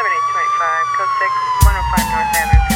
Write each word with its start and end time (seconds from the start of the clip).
7825, 0.00 0.96
code 0.96 1.12
6, 1.12 1.30
105 1.60 2.08
North 2.08 2.36
Avenue 2.40 2.69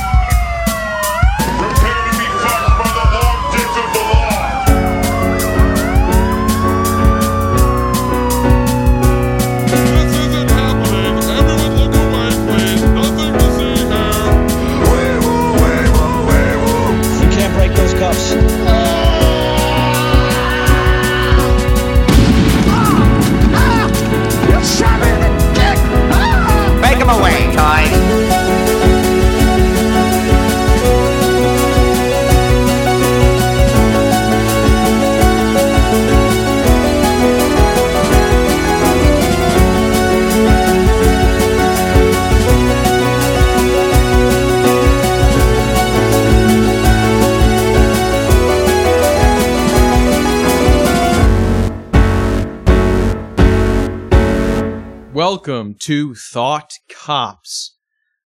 Welcome 55.46 55.76
to 55.80 56.14
Thought 56.14 56.72
Cops, 56.88 57.76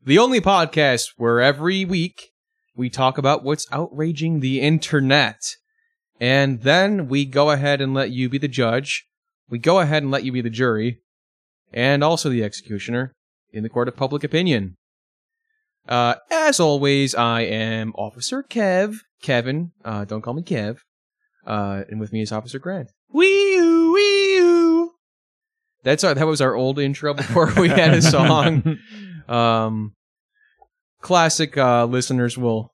the 0.04 0.20
only 0.20 0.40
podcast 0.40 1.14
where 1.16 1.41
every 1.41 1.84
week 1.84 2.30
we 2.77 2.88
talk 2.88 3.19
about 3.19 3.42
what's 3.42 3.66
outraging 3.72 4.38
the 4.38 4.61
internet. 4.61 5.41
And 6.20 6.62
then 6.62 7.08
we 7.08 7.24
go 7.24 7.50
ahead 7.50 7.80
and 7.80 7.92
let 7.92 8.12
you 8.12 8.28
be 8.28 8.39
the 8.39 8.46
judge. 8.46 9.05
We 9.50 9.58
go 9.58 9.80
ahead 9.80 10.05
and 10.05 10.12
let 10.12 10.22
you 10.22 10.30
be 10.30 10.42
the 10.42 10.48
jury. 10.48 11.00
And 11.72 12.05
also 12.05 12.28
the 12.28 12.44
executioner 12.44 13.11
in 13.52 13.64
the 13.64 13.69
court 13.69 13.89
of 13.89 13.96
public 13.96 14.22
opinion. 14.22 14.77
Uh, 15.89 16.14
as 16.30 16.61
always, 16.61 17.16
I 17.16 17.41
am 17.41 17.94
Officer 17.96 18.44
Kev. 18.44 18.98
Kevin. 19.22 19.72
Uh, 19.84 20.05
don't 20.05 20.22
call 20.22 20.34
me 20.34 20.42
Kev. 20.42 20.77
Uh, 21.44 21.83
and 21.91 21.98
with 21.98 22.12
me 22.12 22.22
is 22.22 22.30
Officer 22.30 22.61
Grant. 22.61 22.92
Wee-oo, 23.11 23.92
wee-oo. 23.92 24.38
That's 25.84 26.04
our, 26.04 26.14
that 26.14 26.26
was 26.26 26.40
our 26.40 26.54
old 26.54 26.78
intro 26.78 27.14
before 27.14 27.52
we 27.56 27.68
had 27.68 27.94
a 27.94 28.02
song. 28.02 28.78
um, 29.28 29.94
classic 31.00 31.56
uh, 31.56 31.84
listeners 31.84 32.36
will 32.36 32.72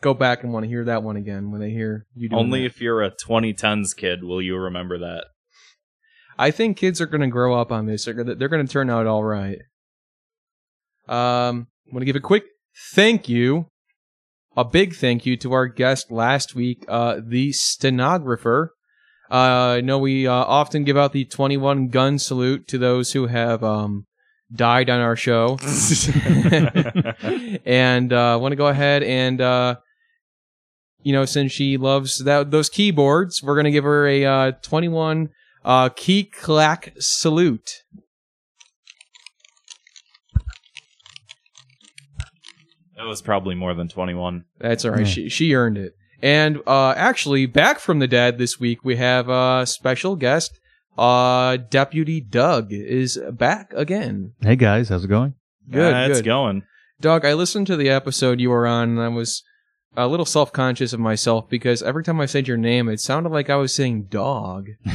go 0.00 0.14
back 0.14 0.44
and 0.44 0.52
want 0.52 0.64
to 0.64 0.68
hear 0.68 0.84
that 0.84 1.02
one 1.02 1.16
again 1.16 1.50
when 1.50 1.60
they 1.60 1.70
hear 1.70 2.06
you 2.14 2.28
Only 2.32 2.60
that. 2.60 2.66
if 2.66 2.80
you're 2.80 3.02
a 3.02 3.10
2010s 3.10 3.96
kid 3.96 4.22
will 4.22 4.42
you 4.42 4.56
remember 4.56 4.98
that. 4.98 5.24
I 6.38 6.50
think 6.50 6.76
kids 6.76 7.00
are 7.00 7.06
going 7.06 7.20
to 7.22 7.28
grow 7.28 7.58
up 7.58 7.72
on 7.72 7.86
this. 7.86 8.04
They're 8.04 8.14
going 8.14 8.26
to 8.26 8.34
they're 8.34 8.48
going 8.48 8.66
to 8.66 8.72
turn 8.72 8.90
out 8.90 9.06
all 9.06 9.24
right. 9.24 9.58
Um, 11.08 11.68
I 11.88 11.92
want 11.94 12.00
to 12.00 12.06
give 12.06 12.16
a 12.16 12.20
quick 12.20 12.44
thank 12.92 13.28
you, 13.28 13.66
a 14.56 14.64
big 14.64 14.94
thank 14.94 15.26
you 15.26 15.36
to 15.38 15.52
our 15.52 15.66
guest 15.66 16.10
last 16.10 16.54
week, 16.54 16.84
uh, 16.88 17.20
the 17.24 17.52
stenographer. 17.52 18.72
Uh, 19.30 19.76
I 19.76 19.80
know 19.80 19.98
we 19.98 20.26
uh, 20.26 20.32
often 20.32 20.84
give 20.84 20.96
out 20.96 21.12
the 21.12 21.24
21 21.24 21.88
gun 21.88 22.18
salute 22.18 22.68
to 22.68 22.78
those 22.78 23.12
who 23.12 23.26
have 23.26 23.64
um, 23.64 24.06
died 24.52 24.90
on 24.90 25.00
our 25.00 25.16
show. 25.16 25.58
and 27.64 28.12
uh, 28.12 28.38
want 28.40 28.52
to 28.52 28.56
go 28.56 28.66
ahead 28.66 29.02
and 29.02 29.40
uh, 29.40 29.76
you 31.02 31.12
know 31.12 31.24
since 31.24 31.52
she 31.52 31.76
loves 31.76 32.24
that 32.24 32.50
those 32.50 32.68
keyboards, 32.68 33.42
we're 33.42 33.56
gonna 33.56 33.70
give 33.70 33.84
her 33.84 34.06
a 34.06 34.24
uh, 34.24 34.52
21 34.62 35.30
uh, 35.64 35.88
key 35.90 36.24
clack 36.24 36.92
salute. 36.98 37.82
That 42.96 43.06
was 43.06 43.22
probably 43.22 43.54
more 43.54 43.74
than 43.74 43.88
21. 43.88 44.44
That's 44.58 44.84
all 44.84 44.92
right. 44.92 45.06
She 45.06 45.28
she 45.28 45.54
earned 45.54 45.78
it. 45.78 45.94
And 46.24 46.62
uh, 46.66 46.94
actually, 46.96 47.44
back 47.44 47.78
from 47.78 47.98
the 47.98 48.08
dead 48.08 48.38
this 48.38 48.58
week, 48.58 48.82
we 48.82 48.96
have 48.96 49.28
a 49.28 49.66
special 49.66 50.16
guest. 50.16 50.58
Uh, 50.96 51.58
Deputy 51.58 52.18
Doug 52.22 52.72
is 52.72 53.20
back 53.32 53.70
again. 53.74 54.32
Hey 54.40 54.56
guys, 54.56 54.88
how's 54.88 55.04
it 55.04 55.08
going? 55.08 55.34
Good, 55.70 55.92
Uh, 55.94 56.08
it's 56.08 56.20
good. 56.20 56.24
going. 56.24 56.62
Doug, 56.98 57.26
I 57.26 57.34
listened 57.34 57.66
to 57.66 57.76
the 57.76 57.90
episode 57.90 58.40
you 58.40 58.48
were 58.48 58.66
on, 58.66 58.88
and 58.88 59.00
I 59.02 59.08
was 59.08 59.42
a 59.98 60.08
little 60.08 60.24
self 60.24 60.50
conscious 60.50 60.94
of 60.94 61.00
myself 61.00 61.46
because 61.50 61.82
every 61.82 62.02
time 62.02 62.22
I 62.22 62.26
said 62.26 62.48
your 62.48 62.56
name, 62.56 62.88
it 62.88 63.00
sounded 63.00 63.28
like 63.28 63.50
I 63.50 63.56
was 63.56 63.74
saying 63.74 64.04
dog. 64.04 64.68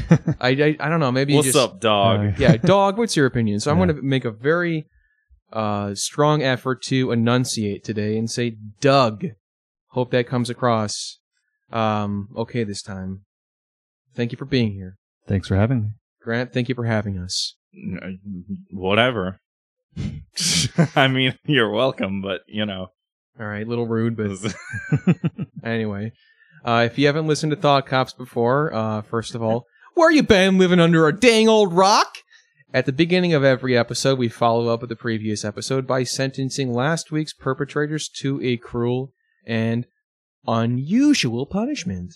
I, 0.41 0.49
I 0.49 0.77
I 0.79 0.89
don't 0.89 0.99
know. 0.99 1.11
Maybe 1.11 1.33
you 1.33 1.37
What's 1.37 1.49
just 1.49 1.57
up, 1.59 1.79
dog? 1.79 2.19
Uh, 2.21 2.31
yeah, 2.39 2.57
dog. 2.57 2.97
What's 2.97 3.15
your 3.15 3.27
opinion? 3.27 3.59
So 3.59 3.69
I'm 3.69 3.77
Yeah. 3.77 3.85
going 3.85 3.97
to 3.97 4.01
make 4.01 4.25
a 4.25 4.31
very 4.31 4.87
uh, 5.53 5.93
strong 5.93 6.41
effort 6.41 6.81
to 6.85 7.11
enunciate 7.11 7.83
today 7.83 8.17
and 8.17 8.31
say 8.31 8.55
Doug. 8.81 9.25
Hope 9.89 10.09
that 10.11 10.25
comes 10.27 10.49
across 10.49 11.18
um, 11.71 12.29
okay 12.35 12.63
this 12.63 12.81
time. 12.81 13.25
Thank 14.15 14.31
you 14.31 14.37
for 14.37 14.45
being 14.45 14.73
here, 14.73 14.97
Thanks 15.27 15.47
for 15.47 15.55
having 15.55 15.81
me. 15.81 15.89
Grant. 16.21 16.51
Thank 16.51 16.69
you 16.69 16.75
for 16.75 16.85
having 16.85 17.17
us. 17.17 17.55
Whatever. 18.71 19.39
I 20.95 21.07
mean, 21.07 21.35
you're 21.45 21.69
welcome, 21.69 22.21
but 22.21 22.41
you 22.47 22.65
know. 22.65 22.87
All 23.39 23.45
right, 23.45 23.65
a 23.65 23.69
little 23.69 23.87
rude, 23.87 24.17
but 24.17 24.53
anyway. 25.63 26.11
Uh, 26.65 26.83
if 26.85 26.97
you 26.97 27.05
haven't 27.05 27.27
listened 27.27 27.51
to 27.51 27.55
Thought 27.55 27.85
Cops 27.85 28.11
before, 28.11 28.73
uh, 28.73 29.01
first 29.01 29.33
of 29.33 29.41
all, 29.41 29.65
where 29.93 30.11
you 30.11 30.23
been 30.23 30.57
living 30.57 30.79
under 30.79 31.07
a 31.07 31.17
dang 31.17 31.47
old 31.47 31.73
rock? 31.73 32.17
At 32.71 32.85
the 32.85 32.91
beginning 32.91 33.33
of 33.33 33.43
every 33.43 33.75
episode, 33.75 34.19
we 34.19 34.29
follow 34.29 34.67
up 34.67 34.81
with 34.81 34.89
the 34.89 34.95
previous 34.95 35.43
episode 35.43 35.87
by 35.87 36.03
sentencing 36.03 36.71
last 36.71 37.11
week's 37.11 37.33
perpetrators 37.33 38.07
to 38.19 38.39
a 38.43 38.57
cruel 38.57 39.11
and 39.45 39.87
unusual 40.47 41.45
punishment. 41.45 42.15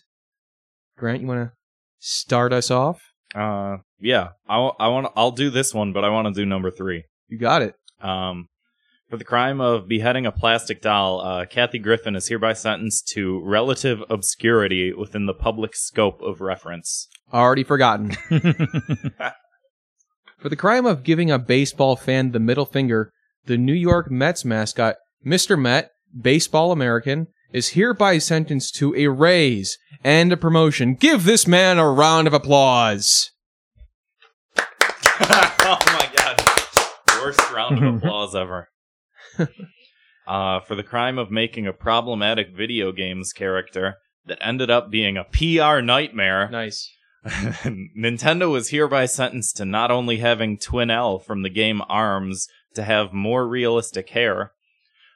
Grant, 0.98 1.22
you 1.22 1.28
want 1.28 1.50
to 1.50 1.52
start 2.00 2.54
us 2.54 2.70
off? 2.72 3.02
uh, 3.36 3.78
yeah, 4.00 4.30
I, 4.48 4.58
I 4.80 4.88
want. 4.90 5.12
I'll 5.16 5.32
do 5.32 5.50
this 5.50 5.74
one, 5.74 5.94
but 5.94 6.04
I 6.04 6.10
want 6.10 6.28
to 6.28 6.34
do 6.34 6.46
number 6.46 6.70
three. 6.70 7.06
You 7.28 7.38
got 7.38 7.62
it. 7.62 7.76
Um, 8.02 8.50
for 9.10 9.18
the 9.18 9.24
crime 9.24 9.62
of 9.62 9.88
beheading 9.88 10.26
a 10.26 10.32
plastic 10.32 10.82
doll, 10.82 11.22
uh, 11.22 11.46
Kathy 11.46 11.80
Griffin 11.80 12.16
is 12.16 12.28
hereby 12.28 12.54
sentenced 12.54 13.08
to 13.10 13.42
relative 13.44 14.04
obscurity 14.10 14.94
within 14.94 15.26
the 15.26 15.34
public 15.34 15.76
scope 15.76 16.22
of 16.22 16.42
reference. 16.42 17.08
Already 17.32 17.64
forgotten. 17.64 18.12
For 20.40 20.50
the 20.50 20.56
crime 20.58 20.86
of 20.86 21.04
giving 21.04 21.32
a 21.32 21.40
baseball 21.40 21.96
fan 21.96 22.32
the 22.32 22.40
middle 22.40 22.66
finger, 22.66 23.14
the 23.46 23.58
New 23.58 23.74
York 23.74 24.12
Mets 24.12 24.44
mascot, 24.44 24.98
Mr. 25.26 25.60
Met, 25.60 25.92
Baseball 26.20 26.72
American, 26.72 27.28
is 27.54 27.70
hereby 27.70 28.18
sentenced 28.18 28.76
to 28.76 28.94
a 28.96 29.08
raise 29.08 29.78
and 30.04 30.34
a 30.34 30.38
promotion. 30.38 30.96
Give 30.96 31.24
this 31.24 31.48
man 31.48 31.78
a 31.78 31.90
round 31.90 32.28
of 32.28 32.34
applause. 32.34 33.32
oh 34.58 35.80
my 35.86 36.10
god. 36.18 36.42
Worst 37.22 37.54
round 37.54 37.84
of 37.84 37.96
applause 37.96 38.36
ever. 38.36 38.70
Uh, 40.26 40.62
for 40.62 40.76
the 40.76 40.84
crime 40.84 41.18
of 41.18 41.30
making 41.30 41.68
a 41.68 41.74
problematic 41.74 42.56
video 42.56 42.94
games 42.94 43.34
character 43.34 43.96
that 44.26 44.38
ended 44.40 44.72
up 44.72 44.90
being 44.90 45.18
a 45.18 45.26
PR 45.26 45.82
nightmare, 45.82 46.50
Nice. 46.50 46.90
Nintendo 47.26 48.50
was 48.50 48.70
hereby 48.70 49.06
sentenced 49.06 49.58
to 49.58 49.66
not 49.66 49.92
only 49.92 50.20
having 50.20 50.58
Twintelle 50.58 51.22
from 51.22 51.42
the 51.42 51.50
game 51.50 51.82
ARMS 51.90 52.48
to 52.74 52.84
have 52.84 53.12
more 53.12 53.46
realistic 53.46 54.12
hair, 54.12 54.52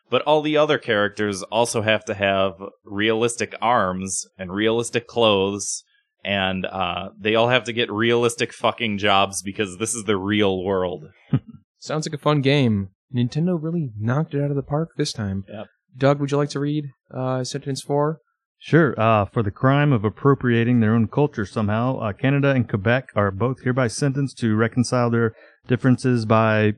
but 0.10 0.22
all 0.24 0.42
the 0.42 0.58
other 0.58 0.78
characters 0.78 1.44
also 1.44 1.82
have 1.82 2.06
to 2.06 2.14
have 2.14 2.54
realistic 2.86 3.56
arms 3.62 4.26
and 4.38 4.52
realistic 4.52 5.08
clothes, 5.08 5.84
and 6.24 6.66
uh, 6.66 7.10
they 7.20 7.36
all 7.36 7.50
have 7.50 7.66
to 7.66 7.74
get 7.74 7.92
realistic 7.92 8.54
fucking 8.54 8.98
jobs 8.98 9.42
because 9.42 9.78
this 9.78 9.94
is 9.94 10.06
the 10.06 10.18
real 10.18 10.64
world. 10.64 11.06
Sounds 11.80 12.08
like 12.08 12.20
a 12.20 12.22
fun 12.22 12.42
game. 12.42 12.90
Nintendo 13.16 13.58
really 13.62 13.92
knocked 13.98 14.34
it 14.34 14.44
out 14.44 14.50
of 14.50 14.56
the 14.56 14.64
park 14.64 14.90
this 14.98 15.14
time. 15.14 15.46
Yep. 15.48 15.68
Doug, 15.98 16.20
would 16.20 16.32
you 16.32 16.38
like 16.38 16.50
to 16.50 16.60
read 16.60 16.92
uh, 17.14 17.44
sentence 17.44 17.82
four? 17.82 18.20
Sure. 18.60 19.00
Uh, 19.00 19.26
for 19.26 19.44
the 19.44 19.52
crime 19.52 19.94
of 19.94 20.04
appropriating 20.04 20.80
their 20.80 20.94
own 20.94 21.08
culture 21.08 21.46
somehow, 21.46 22.00
uh, 22.00 22.14
Canada 22.14 22.52
and 22.52 22.68
Quebec 22.68 23.10
are 23.16 23.32
both 23.32 23.64
hereby 23.64 23.88
sentenced 23.88 24.38
to 24.40 24.56
reconcile 24.56 25.10
their 25.10 25.34
differences 25.68 26.26
by 26.26 26.74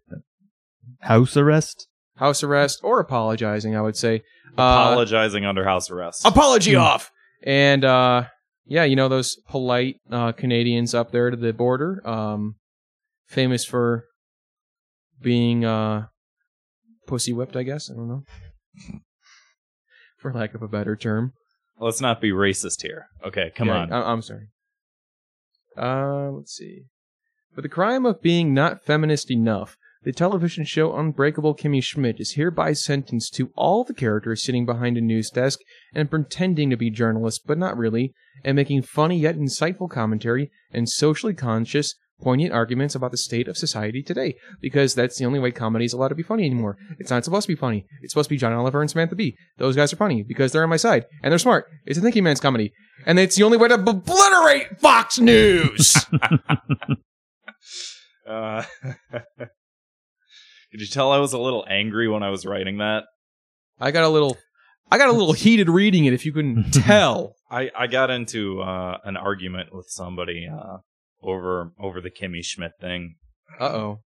house 1.02 1.38
arrest. 1.38 1.88
House 2.20 2.44
arrest 2.44 2.80
or 2.84 3.00
apologizing, 3.00 3.76
I 3.76 3.82
would 3.82 3.96
say. 3.98 4.22
Uh, 4.58 4.92
Apologizing 4.92 5.46
under 5.46 5.64
house 5.64 5.90
arrest. 5.90 6.26
apology 6.26 6.76
off. 6.76 7.12
And 7.44 7.86
uh 7.86 8.26
yeah, 8.66 8.84
you 8.84 8.96
know 8.96 9.08
those 9.08 9.38
polite 9.48 9.96
uh 10.12 10.32
Canadians 10.34 10.94
up 10.94 11.12
there 11.12 11.30
to 11.32 11.38
the 11.38 11.54
border, 11.54 12.02
um 12.08 12.56
famous 13.28 13.64
for 13.66 14.06
being 15.22 15.64
uh 15.66 16.08
pussy 17.08 17.32
whipped. 17.34 17.56
I 17.56 17.64
guess 17.64 17.90
I 17.90 17.94
don't 17.96 18.08
know, 18.10 18.24
for 20.20 20.34
lack 20.34 20.54
of 20.54 20.62
a 20.62 20.68
better 20.68 20.96
term. 20.96 21.32
Let's 21.80 22.02
not 22.02 22.20
be 22.20 22.32
racist 22.32 22.82
here. 22.82 23.06
Okay, 23.26 23.52
come 23.56 23.70
Yeah, 23.70 23.78
on. 23.78 23.94
I- 23.94 24.12
I'm 24.12 24.22
sorry. 24.22 24.48
Uh, 25.78 26.32
let's 26.32 26.52
see. 26.54 26.82
For 27.56 27.62
the 27.62 27.70
crime 27.70 28.06
of 28.06 28.22
being 28.22 28.54
not 28.54 28.84
feminist 28.84 29.32
enough, 29.32 29.78
the 30.04 30.14
television 30.14 30.64
show 30.64 30.96
Unbreakable 30.96 31.56
Kimmy 31.56 31.84
Schmidt 31.84 32.20
is 32.20 32.34
hereby 32.34 32.74
sentenced 32.74 33.34
to 33.36 33.52
all 33.56 33.84
the 33.84 33.94
characters 33.94 34.44
sitting 34.44 34.66
behind 34.66 34.98
a 34.98 35.02
news 35.02 35.30
desk 35.30 35.60
and 35.94 36.10
pretending 36.10 36.70
to 36.70 36.78
be 36.78 36.90
journalists, 36.90 37.42
but 37.46 37.58
not 37.58 37.78
really, 37.78 38.14
and 38.44 38.56
making 38.56 38.82
funny 38.82 39.20
yet 39.20 39.36
insightful 39.36 39.90
commentary 39.90 40.52
and 40.72 40.88
socially 40.88 41.34
conscious, 41.34 41.96
poignant 42.22 42.54
arguments 42.54 42.96
about 42.96 43.12
the 43.12 43.18
state 43.18 43.50
of 43.50 43.58
society 43.58 44.02
today. 44.02 44.36
Because 44.62 44.96
that's 44.96 45.18
the 45.18 45.26
only 45.26 45.40
way 45.40 45.52
comedy 45.52 45.84
is 45.84 45.94
allowed 45.94 46.10
to 46.10 46.16
be 46.16 46.24
funny 46.24 46.46
anymore. 46.46 46.78
It's 46.98 47.10
not 47.10 47.26
supposed 47.26 47.48
to 47.48 47.54
be 47.54 47.60
funny. 47.60 47.86
It's 48.02 48.14
supposed 48.14 48.30
to 48.30 48.36
be 48.36 48.40
John 48.40 48.54
Oliver 48.54 48.82
and 48.82 48.90
Samantha 48.90 49.16
Bee. 49.16 49.36
Those 49.58 49.76
guys 49.76 49.92
are 49.92 49.98
funny 49.98 50.24
because 50.24 50.52
they're 50.52 50.64
on 50.64 50.70
my 50.70 50.78
side 50.78 51.06
and 51.22 51.32
they're 51.32 51.40
smart. 51.40 51.66
It's 51.86 52.00
a 52.00 52.02
thinking 52.02 52.24
man's 52.24 52.40
comedy, 52.40 52.72
and 53.06 53.20
it's 53.20 53.36
the 53.36 53.44
only 53.44 53.58
way 53.58 53.68
to 53.68 53.76
obliterate 53.76 54.80
Fox 54.80 55.20
News. 55.20 56.06
Uh, 58.30 58.64
Could 60.72 60.82
you 60.82 60.88
tell 60.88 61.12
I 61.12 61.18
was 61.18 61.34
a 61.34 61.40
little 61.40 61.66
angry 61.70 62.08
when 62.08 62.24
I 62.24 62.30
was 62.30 62.46
writing 62.46 62.78
that? 62.78 63.06
I 63.80 63.92
got 63.92 64.04
a 64.04 64.10
little, 64.10 64.38
I 64.92 64.98
got 64.98 65.10
a 65.10 65.14
little 65.14 65.34
heated 65.34 65.70
reading 65.70 66.06
it. 66.06 66.14
If 66.14 66.26
you 66.26 66.34
couldn't 66.34 66.72
tell. 66.74 67.36
I, 67.50 67.72
I 67.78 67.88
got 67.88 68.10
into 68.12 68.62
uh, 68.62 68.98
an 69.04 69.18
argument 69.18 69.74
with 69.74 69.88
somebody 69.90 70.48
uh, 70.48 70.78
over 71.24 71.72
over 71.80 72.00
the 72.02 72.12
Kimmy 72.12 72.44
Schmidt 72.44 72.74
thing, 72.80 73.16
Uh 73.60 73.66
oh. 73.66 74.00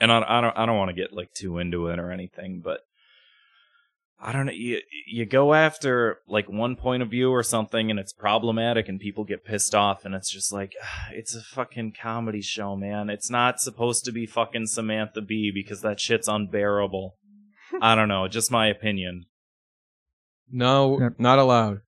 and 0.00 0.10
I, 0.10 0.24
I 0.26 0.40
don't 0.40 0.56
I 0.56 0.64
don't 0.66 0.78
want 0.78 0.88
to 0.88 0.94
get 0.94 1.12
like 1.12 1.32
too 1.34 1.58
into 1.58 1.88
it 1.88 1.98
or 1.98 2.10
anything, 2.10 2.62
but 2.64 2.80
I 4.18 4.32
don't 4.32 4.46
know. 4.46 4.52
You 4.52 4.80
you 5.06 5.26
go 5.26 5.52
after 5.52 6.18
like 6.26 6.48
one 6.48 6.74
point 6.76 7.02
of 7.02 7.10
view 7.10 7.30
or 7.30 7.42
something, 7.42 7.90
and 7.90 8.00
it's 8.00 8.12
problematic, 8.14 8.88
and 8.88 8.98
people 8.98 9.24
get 9.24 9.44
pissed 9.44 9.74
off, 9.74 10.04
and 10.06 10.14
it's 10.14 10.30
just 10.30 10.52
like 10.52 10.72
it's 11.12 11.34
a 11.36 11.42
fucking 11.42 11.92
comedy 12.00 12.40
show, 12.40 12.76
man. 12.76 13.10
It's 13.10 13.30
not 13.30 13.60
supposed 13.60 14.04
to 14.06 14.12
be 14.12 14.24
fucking 14.26 14.66
Samantha 14.66 15.20
Bee 15.20 15.50
because 15.54 15.82
that 15.82 16.00
shit's 16.00 16.28
unbearable. 16.28 17.16
I 17.82 17.94
don't 17.94 18.08
know, 18.08 18.26
just 18.26 18.50
my 18.50 18.68
opinion. 18.68 19.26
No, 20.50 20.98
Yep. 21.00 21.14
not 21.18 21.38
allowed. 21.38 21.80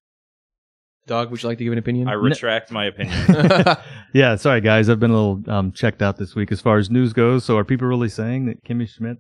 Dog, 1.07 1.31
would 1.31 1.43
you 1.43 1.49
like 1.49 1.57
to 1.59 1.65
give 1.65 1.73
an 1.73 1.79
opinion? 1.79 2.09
I 2.09 2.13
retract 2.13 2.71
my 2.71 2.87
opinion. 2.87 3.19
Yeah, 4.15 4.37
sorry 4.37 4.63
guys, 4.63 4.89
I've 4.89 4.99
been 5.01 5.11
a 5.11 5.15
little 5.15 5.43
um, 5.53 5.71
checked 5.73 6.01
out 6.01 6.17
this 6.17 6.35
week 6.35 6.51
as 6.51 6.63
far 6.63 6.79
as 6.79 6.91
news 6.91 7.13
goes. 7.13 7.45
So 7.45 7.59
are 7.59 7.65
people 7.65 7.87
really 7.89 8.09
saying 8.09 8.47
that 8.47 8.65
Kimmy 8.65 8.89
Schmidt? 8.89 9.19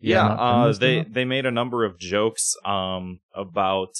Yeah, 0.00 0.26
uh, 0.28 0.72
they 0.72 1.02
they 1.02 1.24
made 1.24 1.46
a 1.46 1.50
number 1.50 1.84
of 1.84 1.98
jokes 1.98 2.56
um 2.64 3.20
about 3.34 3.94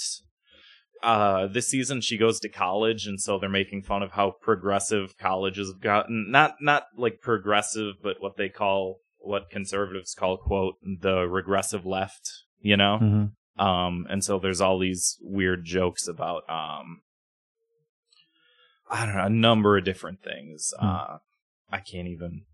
uh 1.02 1.46
this 1.46 1.68
season 1.68 2.00
she 2.00 2.18
goes 2.18 2.38
to 2.40 2.48
college 2.48 3.06
and 3.06 3.20
so 3.20 3.38
they're 3.38 3.48
making 3.48 3.82
fun 3.82 4.02
of 4.02 4.12
how 4.12 4.32
progressive 4.42 5.16
colleges 5.18 5.68
have 5.72 5.80
gotten 5.80 6.30
not 6.30 6.56
not 6.60 6.84
like 6.96 7.20
progressive 7.22 7.94
but 8.02 8.16
what 8.20 8.36
they 8.36 8.48
call 8.50 9.00
what 9.18 9.48
conservatives 9.50 10.14
call 10.14 10.36
quote 10.36 10.74
the 11.00 11.26
regressive 11.26 11.86
left 11.86 12.30
you 12.60 12.76
know 12.76 12.98
Mhm. 13.00 13.32
um 13.62 14.06
and 14.10 14.22
so 14.22 14.38
there's 14.38 14.60
all 14.60 14.78
these 14.78 15.16
weird 15.22 15.64
jokes 15.64 16.06
about 16.06 16.42
um 16.50 17.00
I 18.90 19.06
don't 19.06 19.14
know 19.16 19.24
a 19.24 19.30
number 19.30 19.78
of 19.78 19.84
different 19.84 20.22
things 20.22 20.72
Hmm. 20.78 20.86
uh 20.86 21.18
I 21.72 21.78
can't 21.78 22.08
even 22.08 22.44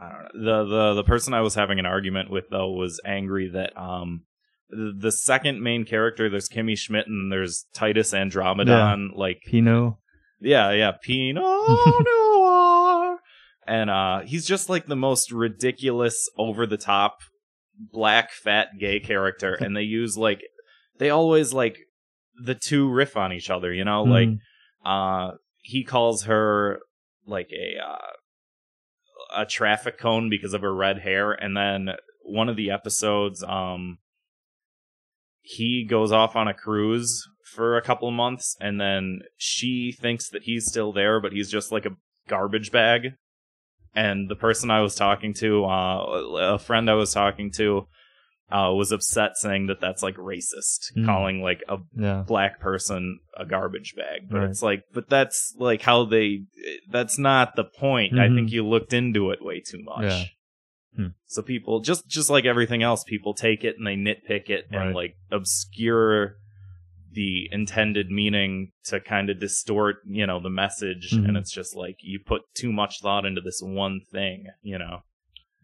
I 0.00 0.10
don't 0.12 0.22
know. 0.44 0.64
The 0.64 0.70
the 0.70 0.94
the 0.94 1.04
person 1.04 1.32
I 1.34 1.40
was 1.40 1.54
having 1.54 1.78
an 1.78 1.86
argument 1.86 2.30
with 2.30 2.44
though 2.50 2.70
was 2.72 3.00
angry 3.04 3.48
that 3.50 3.76
um 3.76 4.22
the, 4.68 4.92
the 4.98 5.12
second 5.12 5.62
main 5.62 5.84
character 5.84 6.28
there's 6.28 6.48
Kimmy 6.48 6.76
Schmidt 6.76 7.06
and 7.06 7.30
there's 7.32 7.66
Titus 7.74 8.12
Andromedon 8.12 9.16
like 9.16 9.40
Pinot. 9.46 9.94
yeah 10.40 10.72
yeah 10.72 10.92
Pinot 11.02 11.42
Noir 12.04 13.18
and 13.66 13.90
uh 13.90 14.20
he's 14.20 14.46
just 14.46 14.68
like 14.68 14.86
the 14.86 14.96
most 14.96 15.32
ridiculous 15.32 16.28
over 16.38 16.66
the 16.66 16.76
top 16.76 17.18
black 17.92 18.30
fat 18.32 18.68
gay 18.78 19.00
character 19.00 19.54
and 19.54 19.76
they 19.76 19.82
use 19.82 20.16
like 20.16 20.42
they 20.98 21.10
always 21.10 21.52
like 21.52 21.76
the 22.42 22.54
two 22.54 22.88
riff 22.90 23.16
on 23.16 23.32
each 23.32 23.50
other 23.50 23.72
you 23.72 23.84
know 23.84 24.02
like 24.04 24.28
Mhm. 24.28 24.38
uh 24.84 25.32
he 25.62 25.84
calls 25.84 26.24
her 26.24 26.80
like 27.26 27.50
a 27.52 27.78
uh 27.82 27.98
a 29.34 29.46
traffic 29.46 29.98
cone 29.98 30.28
because 30.30 30.54
of 30.54 30.62
her 30.62 30.74
red 30.74 30.98
hair 31.00 31.32
and 31.32 31.56
then 31.56 31.90
one 32.22 32.48
of 32.48 32.56
the 32.56 32.70
episodes 32.70 33.42
um 33.44 33.98
he 35.40 35.84
goes 35.88 36.10
off 36.10 36.34
on 36.34 36.48
a 36.48 36.54
cruise 36.54 37.24
for 37.44 37.76
a 37.76 37.82
couple 37.82 38.08
of 38.08 38.14
months 38.14 38.56
and 38.60 38.80
then 38.80 39.20
she 39.36 39.92
thinks 39.92 40.28
that 40.28 40.42
he's 40.42 40.66
still 40.66 40.92
there 40.92 41.20
but 41.20 41.32
he's 41.32 41.50
just 41.50 41.70
like 41.70 41.86
a 41.86 41.96
garbage 42.28 42.70
bag. 42.72 43.14
And 43.94 44.28
the 44.28 44.36
person 44.36 44.70
I 44.70 44.82
was 44.82 44.94
talking 44.94 45.32
to 45.34 45.64
uh 45.64 46.04
a 46.54 46.58
friend 46.58 46.90
I 46.90 46.94
was 46.94 47.14
talking 47.14 47.50
to 47.52 47.86
uh 48.50 48.72
was 48.72 48.92
upset 48.92 49.36
saying 49.36 49.66
that 49.66 49.80
that's 49.80 50.02
like 50.02 50.16
racist 50.16 50.92
Mm. 50.96 51.04
calling 51.06 51.42
like 51.42 51.62
a 51.68 51.78
yeah. 51.96 52.22
black 52.26 52.60
person 52.60 53.18
a 53.36 53.44
garbage 53.44 53.94
bag 53.96 54.28
but 54.30 54.38
Right. 54.38 54.50
it's 54.50 54.62
like 54.62 54.84
but 54.94 55.08
that's 55.08 55.54
like 55.58 55.82
how 55.82 56.04
they 56.04 56.44
that's 56.88 57.18
not 57.18 57.56
the 57.56 57.64
point 57.64 58.18
i 58.18 58.28
Mhm. 58.28 58.34
think 58.36 58.52
you 58.52 58.64
looked 58.66 58.92
into 58.92 59.30
it 59.30 59.44
way 59.44 59.60
too 59.60 59.82
much 59.82 60.04
Yeah. 60.12 60.24
Hmm. 60.96 61.06
so 61.26 61.42
people 61.42 61.80
just 61.80 62.06
just 62.08 62.30
like 62.30 62.44
everything 62.44 62.82
else 62.82 63.02
people 63.04 63.34
take 63.34 63.64
it 63.64 63.76
and 63.78 63.86
they 63.86 63.96
nitpick 63.96 64.48
it 64.48 64.66
and 64.70 64.94
like 64.94 65.16
obscure 65.32 66.36
the 67.12 67.48
intended 67.50 68.10
meaning 68.10 68.70
to 68.84 69.00
kind 69.00 69.28
of 69.30 69.40
distort 69.40 69.96
you 70.06 70.26
know 70.26 70.38
the 70.38 70.50
message 70.50 71.10
Mhm. 71.12 71.28
and 71.28 71.36
it's 71.36 71.52
just 71.52 71.74
like 71.74 71.96
you 72.02 72.20
put 72.24 72.42
too 72.54 72.72
much 72.72 73.00
thought 73.02 73.24
into 73.26 73.40
this 73.40 73.60
one 73.62 74.00
thing 74.12 74.46
you 74.62 74.78
know 74.78 75.00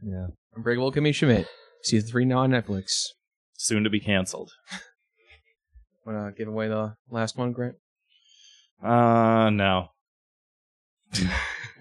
Yeah. 0.05 0.26
Unbreakable 0.56 0.90
Kimmy 0.93 1.14
Schmidt, 1.14 1.46
season 1.82 2.08
three 2.08 2.25
now 2.25 2.38
on 2.38 2.50
Netflix. 2.50 3.08
soon 3.56 3.84
to 3.84 3.90
be 3.90 4.00
canceled 4.00 4.52
Want 6.06 6.34
to 6.34 6.37
give 6.37 6.49
away 6.49 6.69
the 6.69 6.96
last 7.11 7.37
one, 7.37 7.52
Grant? 7.52 7.76
uh 8.82 9.50
no 9.50 9.90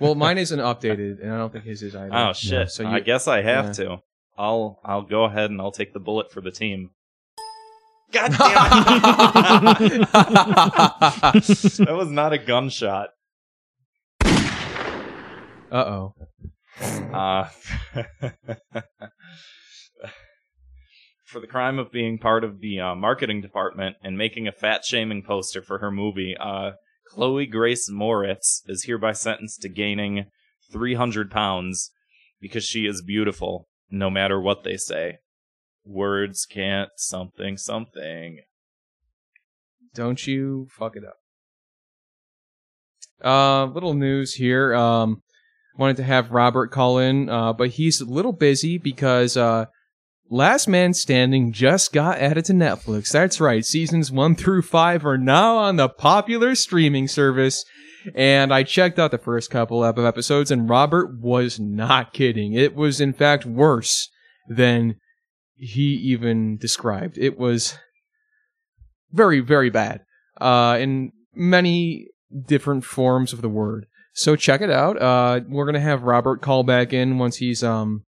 Well, 0.02 0.16
mine 0.16 0.40
isn't 0.40 0.60
updated, 0.60 1.22
and 1.22 1.32
I 1.32 1.38
don't 1.38 1.54
think 1.54 1.64
his 1.64 1.84
is 1.84 1.96
either. 1.96 2.10
Oh 2.12 2.34
shit! 2.34 2.72
So 2.72 2.88
I 2.88 3.02
guess 3.02 3.28
I 3.28 3.44
have 3.44 3.66
yeah. 3.66 3.72
to. 3.74 4.02
I'll 4.36 4.80
I'll 4.84 5.04
go 5.04 5.26
ahead 5.26 5.52
and 5.52 5.62
I'll 5.62 5.72
take 5.72 5.94
the 5.94 6.00
bullet 6.00 6.32
for 6.32 6.42
the 6.42 6.50
team. 6.50 6.90
God 8.12 8.32
damn 8.38 9.92
it! 9.92 10.12
that 11.78 11.94
was 11.96 12.10
not 12.10 12.34
a 12.34 12.40
gunshot. 12.40 13.10
Uh 15.72 15.72
oh. 15.72 16.16
Uh, 17.14 17.48
for 21.32 21.40
the 21.40 21.48
crime 21.48 21.80
of 21.80 21.92
being 21.92 22.18
part 22.18 22.44
of 22.44 22.60
the 22.60 22.80
uh, 22.80 22.94
marketing 22.94 23.42
department 23.42 23.96
and 24.04 24.18
making 24.18 24.48
a 24.48 24.52
fat 24.52 24.84
shaming 24.84 25.24
poster 25.24 25.62
for 25.62 25.78
her 25.78 25.90
movie, 25.90 26.36
uh, 26.38 26.72
Chloe 27.08 27.46
Grace 27.46 27.90
Moretz 27.90 28.62
is 28.68 28.84
hereby 28.84 29.14
sentenced 29.14 29.62
to 29.62 29.70
gaining 29.70 30.26
300 30.72 31.32
pounds 31.32 31.92
because 32.42 32.66
she 32.66 32.86
is 32.86 33.02
beautiful, 33.02 33.68
no 33.90 34.10
matter 34.10 34.40
what 34.40 34.64
they 34.64 34.76
say. 34.76 35.20
Words 35.86 36.46
can't 36.46 36.90
something 36.98 37.58
something. 37.58 38.40
Don't 39.96 40.28
you 40.28 40.68
fuck 40.70 40.96
it 40.96 41.04
up. 41.06 41.16
Uh, 43.24 43.72
little 43.72 43.94
news 43.94 44.34
here. 44.34 44.74
Um, 44.74 45.22
wanted 45.78 45.98
to 45.98 46.04
have 46.04 46.32
Robert 46.32 46.72
call 46.72 46.98
in, 46.98 47.30
uh, 47.30 47.54
but 47.54 47.70
he's 47.70 48.02
a 48.02 48.06
little 48.06 48.34
busy 48.34 48.78
because 48.78 49.38
uh, 49.38 49.66
Last 50.34 50.70
Man 50.70 50.94
Standing 50.94 51.52
just 51.52 51.92
got 51.92 52.18
added 52.18 52.46
to 52.46 52.54
Netflix. 52.54 53.12
That's 53.12 53.42
right. 53.42 53.66
Seasons 53.66 54.14
one 54.14 54.34
through 54.36 54.62
five 54.62 55.06
are 55.06 55.18
now 55.18 55.58
on 55.58 55.76
the 55.76 55.90
popular 55.90 56.56
streaming 56.56 57.10
service. 57.10 57.66
And 58.16 58.54
I 58.54 58.64
checked 58.64 58.98
out 58.98 59.12
the 59.12 59.18
first 59.18 59.52
couple 59.52 59.84
of 59.84 60.00
episodes, 60.00 60.50
and 60.50 60.70
Robert 60.70 61.20
was 61.20 61.60
not 61.60 62.14
kidding. 62.14 62.54
It 62.54 62.76
was, 62.76 63.02
in 63.02 63.12
fact, 63.12 63.46
worse 63.46 64.10
than 64.48 64.96
he 65.58 65.96
even 65.96 66.58
described. 66.58 67.18
It 67.18 67.38
was 67.38 67.78
very, 69.12 69.42
very 69.42 69.70
bad 69.70 70.02
uh, 70.40 70.78
in 70.80 71.12
many 71.36 72.08
different 72.48 72.86
forms 72.86 73.34
of 73.34 73.42
the 73.42 73.50
word. 73.50 73.86
So 74.14 74.38
check 74.38 74.62
it 74.62 74.72
out. 74.72 75.00
Uh, 75.02 75.42
we're 75.50 75.66
gonna 75.66 75.82
have 75.82 76.04
Robert 76.04 76.42
call 76.42 76.64
back 76.64 76.94
in 76.94 77.18
once 77.18 77.38
he's 77.38 77.64
um 77.64 78.06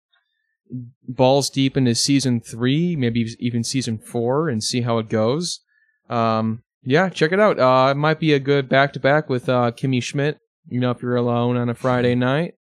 balls 1.09 1.51
deep 1.51 1.77
into 1.77 1.95
season 1.95 2.41
three, 2.41 2.97
maybe 2.97 3.27
even 3.39 3.63
season 3.65 3.99
four, 3.99 4.49
and 4.49 4.63
see 4.63 4.83
how 4.83 4.99
it 4.99 5.09
goes. 5.09 5.61
Um, 6.09 6.63
yeah, 6.83 7.09
check 7.09 7.33
it 7.33 7.41
out. 7.41 7.59
Uh, 7.59 7.91
it 7.91 7.97
might 7.97 8.21
be 8.21 8.33
a 8.33 8.39
good 8.39 8.69
back 8.69 8.93
to 8.93 9.01
back 9.01 9.29
with 9.29 9.49
uh, 9.49 9.73
Kimmy 9.73 10.03
Schmidt. 10.03 10.39
You 10.69 10.81
know, 10.81 10.91
if 10.91 11.03
you're 11.03 11.17
alone 11.17 11.57
on 11.57 11.69
a 11.69 11.75
Friday 11.75 12.15
night, 12.17 12.55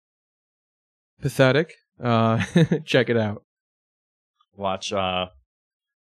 pathetic. 1.21 1.73
Uh, 2.03 2.43
check 2.85 3.09
it 3.09 3.17
out. 3.17 3.43
watch 4.57 4.91
uh 4.91 5.27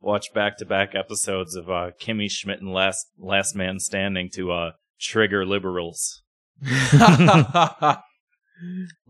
watch 0.01 0.33
back 0.33 0.57
to 0.59 0.65
back 0.65 0.95
episodes 0.95 1.55
of 1.57 1.69
uh 1.69 1.91
Kimmy 2.01 2.31
Schmidt 2.31 2.61
and 2.61 2.73
Last 2.73 3.07
Last 3.19 3.55
Man 3.55 3.79
Standing 3.81 4.31
to 4.35 4.53
uh 4.53 4.71
trigger 5.01 5.45
liberals. 5.45 6.23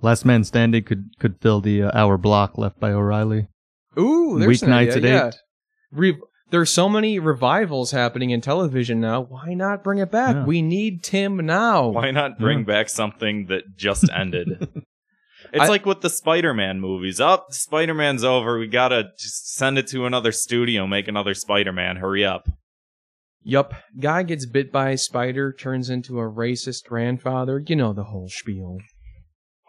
Last 0.03 0.25
man 0.25 0.45
standing 0.45 0.83
could 0.85 1.11
could 1.19 1.41
fill 1.41 1.61
the 1.61 1.83
uh, 1.85 1.91
hour 1.95 2.17
block 2.19 2.57
left 2.59 2.79
by 2.81 2.93
O'Reilly. 2.93 3.49
Ooh, 3.99 4.39
there's 4.39 4.63
an 4.63 4.71
Weeknights 4.71 4.97
idea, 4.97 5.27
at 5.27 5.35
yeah. 5.35 5.39
Re- 5.93 6.19
there's 6.51 6.71
so 6.71 6.89
many 6.89 7.19
revivals 7.19 7.91
happening 7.93 8.31
in 8.31 8.41
television 8.41 9.01
now. 9.01 9.21
Why 9.23 9.55
not 9.55 9.85
bring 9.85 9.99
it 9.99 10.11
back? 10.11 10.35
Yeah. 10.37 10.45
We 10.45 10.63
need 10.63 11.03
Tim 11.03 11.37
now. 11.47 11.89
Why 11.89 12.11
not 12.11 12.39
bring 12.39 12.61
Yeah. 12.61 12.65
back 12.65 12.89
something 12.89 13.47
that 13.47 13.77
just 13.77 14.09
ended? 14.15 14.69
It's 15.53 15.65
I- 15.65 15.69
like 15.69 15.87
with 15.87 16.01
the 16.01 16.11
Spider-Man 16.11 16.81
movies. 16.81 17.21
Up, 17.21 17.47
Spider-Man's 17.53 18.25
over. 18.25 18.59
We 18.59 18.67
gotta 18.69 19.11
just 19.19 19.55
send 19.55 19.79
it 19.79 19.87
to 19.89 20.07
another 20.07 20.33
studio, 20.33 20.87
make 20.87 21.09
another 21.09 21.35
Spider-Man. 21.35 21.97
Hurry 21.97 22.25
up. 22.25 22.49
Yup. 23.43 23.73
Guy 23.99 24.23
gets 24.23 24.45
bit 24.47 24.71
by 24.71 24.91
a 24.91 24.99
spider, 24.99 25.53
turns 25.53 25.89
into 25.89 26.19
a 26.21 26.31
racist 26.31 26.85
grandfather. 26.85 27.63
You 27.67 27.75
know 27.77 27.93
the 27.93 28.05
whole 28.05 28.29
spiel. 28.29 28.79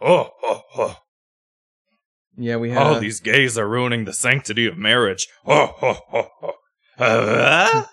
Oh, 0.02 0.30
oh, 0.44 0.62
oh. 0.78 0.96
Yeah, 2.38 2.56
we 2.58 2.72
have. 2.72 2.88
Oh, 2.88 3.00
these 3.00 3.20
gays 3.20 3.58
are 3.58 3.68
ruining 3.70 4.06
the 4.06 4.14
sanctity 4.14 4.66
of 4.66 4.78
marriage. 4.78 5.28
Oh, 5.46 5.74
oh, 5.82 5.98
oh, 6.14 6.28
oh. 6.44 6.54
Uh, 7.04 7.84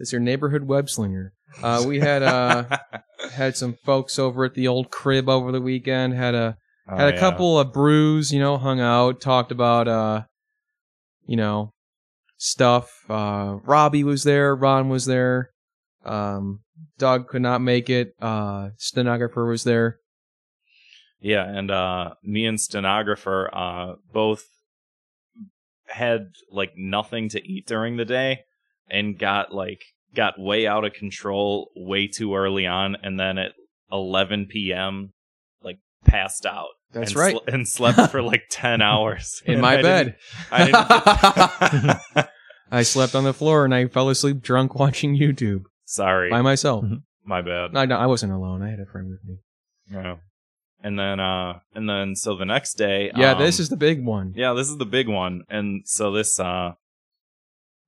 It's 0.00 0.12
your 0.12 0.20
neighborhood 0.20 0.64
web 0.66 0.88
slinger. 0.90 1.32
Uh, 1.62 1.84
we 1.86 2.00
had 2.00 2.22
uh, 2.22 2.64
had 3.32 3.56
some 3.56 3.74
folks 3.84 4.18
over 4.18 4.44
at 4.44 4.54
the 4.54 4.66
old 4.68 4.90
crib 4.90 5.28
over 5.28 5.52
the 5.52 5.60
weekend. 5.60 6.14
Had 6.14 6.34
a 6.34 6.56
Oh, 6.86 6.96
had 6.96 7.08
a 7.08 7.14
yeah. 7.14 7.20
couple 7.20 7.58
of 7.58 7.72
brews. 7.72 8.30
You 8.32 8.40
know, 8.40 8.58
hung 8.58 8.78
out, 8.80 9.20
talked 9.20 9.50
about 9.50 9.88
uh, 9.88 10.24
you 11.26 11.36
know, 11.36 11.72
stuff. 12.36 12.90
Uh, 13.08 13.56
Robbie 13.62 14.04
was 14.04 14.24
there. 14.24 14.54
Ron 14.54 14.88
was 14.90 15.06
there. 15.06 15.50
Um, 16.04 16.60
Doug 16.98 17.28
could 17.28 17.40
not 17.40 17.62
make 17.62 17.88
it. 17.88 18.12
Uh, 18.20 18.70
stenographer 18.76 19.46
was 19.46 19.64
there. 19.64 19.98
Yeah, 21.24 21.44
and 21.48 21.70
uh, 21.70 22.10
me 22.22 22.44
and 22.44 22.60
stenographer 22.60 23.48
uh, 23.50 23.94
both 24.12 24.44
had 25.88 26.32
like 26.50 26.72
nothing 26.76 27.28
to 27.30 27.42
eat 27.42 27.66
during 27.66 27.96
the 27.96 28.04
day, 28.04 28.40
and 28.90 29.18
got 29.18 29.52
like 29.54 29.80
got 30.14 30.38
way 30.38 30.66
out 30.66 30.84
of 30.84 30.92
control 30.92 31.70
way 31.74 32.06
too 32.08 32.34
early 32.34 32.66
on, 32.66 32.96
and 33.02 33.18
then 33.18 33.38
at 33.38 33.52
11 33.90 34.46
p.m. 34.50 35.12
like 35.62 35.78
passed 36.04 36.44
out. 36.44 36.68
That's 36.92 37.12
and 37.12 37.18
right. 37.20 37.32
sl- 37.36 37.50
and 37.54 37.66
slept 37.68 38.10
for 38.12 38.22
like 38.32 38.42
10 38.50 38.82
hours 38.82 39.42
In 39.46 39.60
my 39.62 39.78
I 39.78 39.82
bed. 39.82 40.16
didn't- 40.52 40.76
I 40.76 41.70
didn't. 41.70 42.28
I 42.70 42.82
slept 42.82 43.14
on 43.14 43.24
the 43.24 43.32
floor 43.34 43.64
and 43.64 43.74
I 43.74 43.86
fell 43.88 44.08
asleep 44.10 44.42
drunk 44.42 44.74
watching 44.74 45.16
YouTube 45.16 45.62
Sorry, 45.86 46.28
by 46.30 46.42
myself. 46.42 46.84
my 47.24 47.40
bad. 47.40 47.72
No, 47.72 47.84
no, 47.84 47.96
I 47.96 48.06
wasn't 48.06 48.32
alone. 48.32 48.62
I 48.62 48.70
had 48.70 48.80
a 48.80 48.86
friend 48.86 49.08
with 49.10 49.24
me. 49.24 49.38
Yeah. 49.92 50.16
And 50.84 50.98
then, 50.98 51.18
uh, 51.18 51.60
and 51.74 51.88
then, 51.88 52.14
so 52.14 52.36
the 52.36 52.44
next 52.44 52.74
day, 52.74 53.10
Yeah, 53.16 53.32
um, 53.32 53.38
this 53.38 53.58
is 53.58 53.70
the 53.70 53.76
big 53.76 54.04
one. 54.04 54.34
yeah, 54.36 54.52
this 54.52 54.68
is 54.68 54.76
the 54.76 54.84
big 54.84 55.08
one, 55.08 55.44
and 55.48 55.82
so 55.86 56.12
this, 56.12 56.38
uh, 56.38 56.72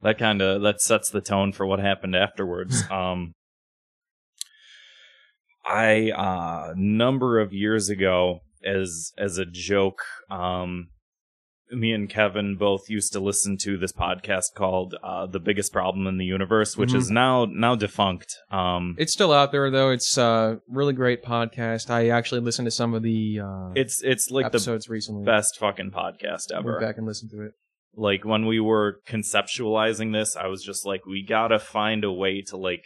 that 0.01 0.19
kind 0.19 0.41
of 0.41 0.63
that 0.63 0.81
sets 0.81 1.11
the 1.11 1.21
tone 1.21 1.53
for 1.53 1.67
what 1.67 1.79
happened 1.79 2.17
afterwards. 2.17 2.83
um, 2.91 3.35
I, 5.67 6.11
uh, 6.11 6.73
number 6.75 7.39
of 7.39 7.53
years 7.53 7.91
ago, 7.91 8.41
as 8.65 9.13
as 9.19 9.37
a 9.37 9.45
joke, 9.45 10.01
um, 10.31 10.89
me 11.71 11.93
and 11.93 12.09
Kevin 12.09 12.57
both 12.57 12.89
used 12.89 13.13
to 13.15 13.21
listen 13.21 13.57
to 13.59 13.77
this 13.77 13.93
podcast 13.93 14.55
called 14.55 14.95
uh, 15.03 15.27
"The 15.27 15.41
Biggest 15.41 15.73
Problem 15.73 16.07
in 16.07 16.17
the 16.19 16.25
Universe," 16.25 16.77
which 16.77 16.91
Mhm. 16.91 16.97
is 16.97 17.11
now 17.11 17.45
now 17.47 17.75
defunct. 17.75 18.35
Um, 18.51 18.95
It's 18.99 19.13
still 19.13 19.33
out 19.33 19.53
there 19.53 19.71
though. 19.71 19.91
It's 19.91 20.17
a 20.17 20.61
really 20.69 20.93
great 20.93 21.23
podcast. 21.25 21.91
I 21.91 22.09
actually 22.09 22.41
listened 22.41 22.67
to 22.67 22.71
some 22.71 22.95
of 22.95 23.03
the 23.03 23.41
uh, 23.43 23.71
it's 23.75 24.03
it's 24.03 24.31
like 24.31 24.45
the 24.45 24.47
episodes 24.49 24.89
recently. 24.89 25.25
best 25.25 25.59
fucking 25.59 25.91
podcast 25.91 26.53
Went 26.53 26.67
ever. 26.67 26.81
back 26.81 26.97
and 26.99 27.07
listen 27.07 27.29
to 27.31 27.43
it. 27.47 27.53
like 27.99 28.25
when 28.25 28.45
we 28.47 28.61
were 28.61 29.01
conceptualizing 29.09 30.13
this 30.13 30.37
i 30.37 30.47
was 30.47 30.63
just 30.63 30.85
like 30.85 31.07
we 31.07 31.23
gotta 31.27 31.59
find 31.59 32.05
a 32.05 32.13
way 32.13 32.43
to 32.43 32.57
like 32.57 32.85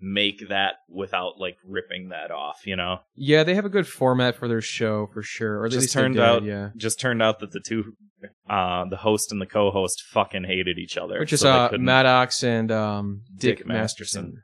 make 0.00 0.48
that 0.48 0.74
without 0.88 1.38
like 1.38 1.56
ripping 1.64 2.08
that 2.08 2.30
off 2.30 2.66
you 2.66 2.74
know 2.76 2.98
Yeah, 3.14 3.42
they 3.44 3.54
have 3.54 3.64
a 3.64 3.68
good 3.70 3.86
format 3.86 4.34
for 4.36 4.48
their 4.48 4.60
show 4.62 5.06
for 5.12 5.22
sure. 5.22 5.60
Or 5.60 5.68
Just 5.68 5.94
they 5.94 6.00
turned 6.00 6.14
did, 6.14 6.22
out- 6.22 6.42
yeah. 6.44 6.70
just 6.76 6.98
turned 7.00 7.22
out 7.22 7.38
that 7.40 7.52
the 7.52 7.60
two 7.60 7.94
uh 8.48 8.84
the 8.86 8.96
host 8.98 9.32
and 9.32 9.40
the 9.40 9.46
co-host 9.46 10.02
fucking 10.10 10.44
hated 10.44 10.78
each 10.78 10.96
other 10.96 11.18
Which 11.20 11.32
is 11.32 11.40
so 11.40 11.50
uh, 11.50 11.70
Maddox 11.78 12.42
and 12.42 12.70
um, 12.72 13.22
Dick, 13.36 13.58
Dick 13.58 13.66
Masterson, 13.66 14.22
Masterson. 14.22 14.42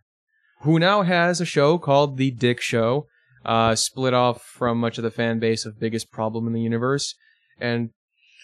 who 0.63 0.79
now 0.79 1.03
has 1.03 1.41
a 1.41 1.45
show 1.47 1.77
called 1.79 2.17
The 2.17 2.31
Dick 2.31 2.61
Show, 2.61 3.07
uh, 3.45 3.75
split 3.75 4.15
off 4.15 4.43
from 4.43 4.79
much 4.79 4.97
of 4.99 5.05
the 5.05 5.11
fan 5.11 5.39
base 5.39 5.65
of 5.67 5.79
Biggest 5.79 6.11
Problem 6.11 6.47
in 6.47 6.53
the 6.53 6.61
Universe. 6.63 7.15
And 7.61 7.91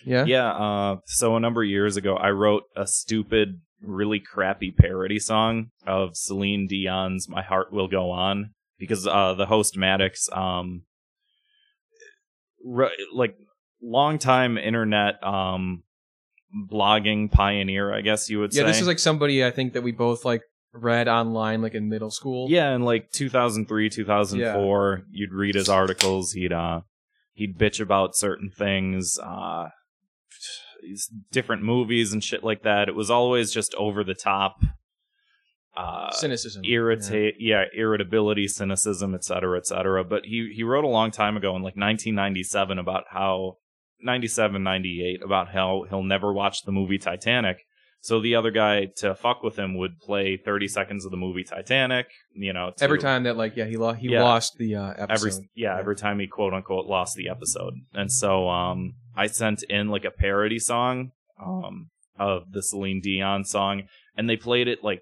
yeah, 0.04 0.25
yeah 0.25 0.50
uh 0.52 0.97
so 1.07 1.37
a 1.37 1.40
number 1.40 1.62
of 1.62 1.69
years 1.69 1.97
ago 1.97 2.16
i 2.16 2.28
wrote 2.31 2.64
a 2.75 2.87
stupid 2.88 3.61
really 3.82 4.20
crappy 4.20 4.70
parody 4.70 5.18
song 5.18 5.70
of 5.86 6.16
celine 6.16 6.66
dion's 6.68 7.28
my 7.28 7.42
heart 7.42 7.72
will 7.72 7.88
go 7.88 8.10
on 8.10 8.50
because 8.78 9.06
uh 9.06 9.34
the 9.34 9.46
host 9.46 9.76
maddox 9.76 10.28
um 10.32 10.82
ri- 12.64 13.06
like 13.12 13.36
long 13.82 14.18
time 14.18 14.56
internet 14.56 15.22
um 15.24 15.82
blogging 16.70 17.30
pioneer 17.30 17.92
i 17.92 18.00
guess 18.00 18.28
you 18.30 18.38
would 18.38 18.52
say. 18.52 18.60
yeah, 18.60 18.66
say 18.66 18.72
this 18.72 18.80
is 18.80 18.86
like 18.86 18.98
somebody 18.98 19.44
I 19.44 19.50
think 19.50 19.72
that 19.72 19.82
we 19.82 19.92
both 19.92 20.24
like 20.24 20.42
read 20.74 21.08
online 21.08 21.60
like 21.62 21.74
in 21.74 21.88
middle 21.88 22.10
school. 22.10 22.46
yeah 22.50 22.74
in 22.74 22.82
like 22.82 23.10
2003 23.10 23.90
2004 23.90 25.02
you'd 25.10 25.32
read 25.32 25.54
his 25.54 25.68
articles 25.68 26.32
he'd 26.32 26.52
uh 26.52 26.80
he'd 27.34 27.58
bitch 27.58 27.80
about 27.80 28.14
certain 28.16 28.50
things 28.50 29.18
uh 29.18 29.68
different 31.30 31.62
movies 31.62 32.12
and 32.12 32.22
shit 32.22 32.42
like 32.44 32.62
that 32.62 32.88
it 32.88 32.94
was 32.94 33.10
always 33.10 33.52
just 33.52 33.74
over 33.74 34.04
the 34.04 34.14
top 34.14 34.56
uh 35.76 36.10
cynicism, 36.10 36.62
irritate 36.64 37.34
yeah. 37.38 37.64
irritability 37.74 38.46
cynicism 38.46 39.14
et 39.14 39.24
cetera, 39.24 39.56
et 39.56 39.66
cetera. 39.66 40.04
but 40.04 40.24
he 40.24 40.52
he 40.54 40.62
wrote 40.62 40.84
a 40.84 40.88
long 40.88 41.10
time 41.10 41.36
ago 41.36 41.50
in 41.56 41.62
like 41.62 41.76
1997 41.76 42.78
about 42.78 43.04
how 43.10 43.56
97 44.00 44.62
98 44.62 45.22
about 45.22 45.48
how 45.50 45.84
he'll 45.88 46.02
never 46.02 46.32
watch 46.32 46.62
the 46.64 46.72
movie 46.72 46.98
titanic 46.98 47.64
so 48.04 48.21
the 48.21 48.35
other 48.35 48.50
guy 48.50 48.87
to 48.97 49.14
fuck 49.14 49.42
with 49.44 49.56
him 49.59 49.76
would 49.78 49.99
play 50.00 50.37
30 50.37 50.66
seconds 50.68 51.04
of 51.04 51.11
the 51.12 51.16
movie 51.16 51.44
titanic 51.44 52.06
you 52.35 52.52
know 52.52 52.73
to- 52.76 52.85
Every 52.85 52.99
time 52.99 53.23
that 53.23 53.37
like 53.37 53.56
yeah 53.56 53.64
he 53.64 53.76
lo- 53.76 53.92
he 53.94 54.09
Yeah. 54.09 54.23
lost 54.25 54.59
the 54.59 54.75
uh, 54.76 54.90
episode. 54.99 55.28
every 55.28 55.49
yeah 55.54 55.78
every 55.78 55.97
time 55.97 56.18
he 56.18 56.26
quote 56.26 56.52
unquote 56.52 56.87
lost 56.87 57.16
the 57.16 57.28
episode 57.28 57.75
and 57.94 58.11
so 58.12 58.49
um 58.49 58.94
i 59.16 59.26
sent 59.26 59.62
in 59.64 59.88
like 59.88 60.04
a 60.04 60.11
parody 60.11 60.59
song 60.59 61.12
um 61.42 61.88
of 62.18 62.42
the 62.52 62.62
celine 62.62 63.00
dion 63.00 63.44
song 63.44 63.85
and 64.16 64.28
they 64.28 64.37
played 64.37 64.68
it 64.68 64.82
like 64.85 65.00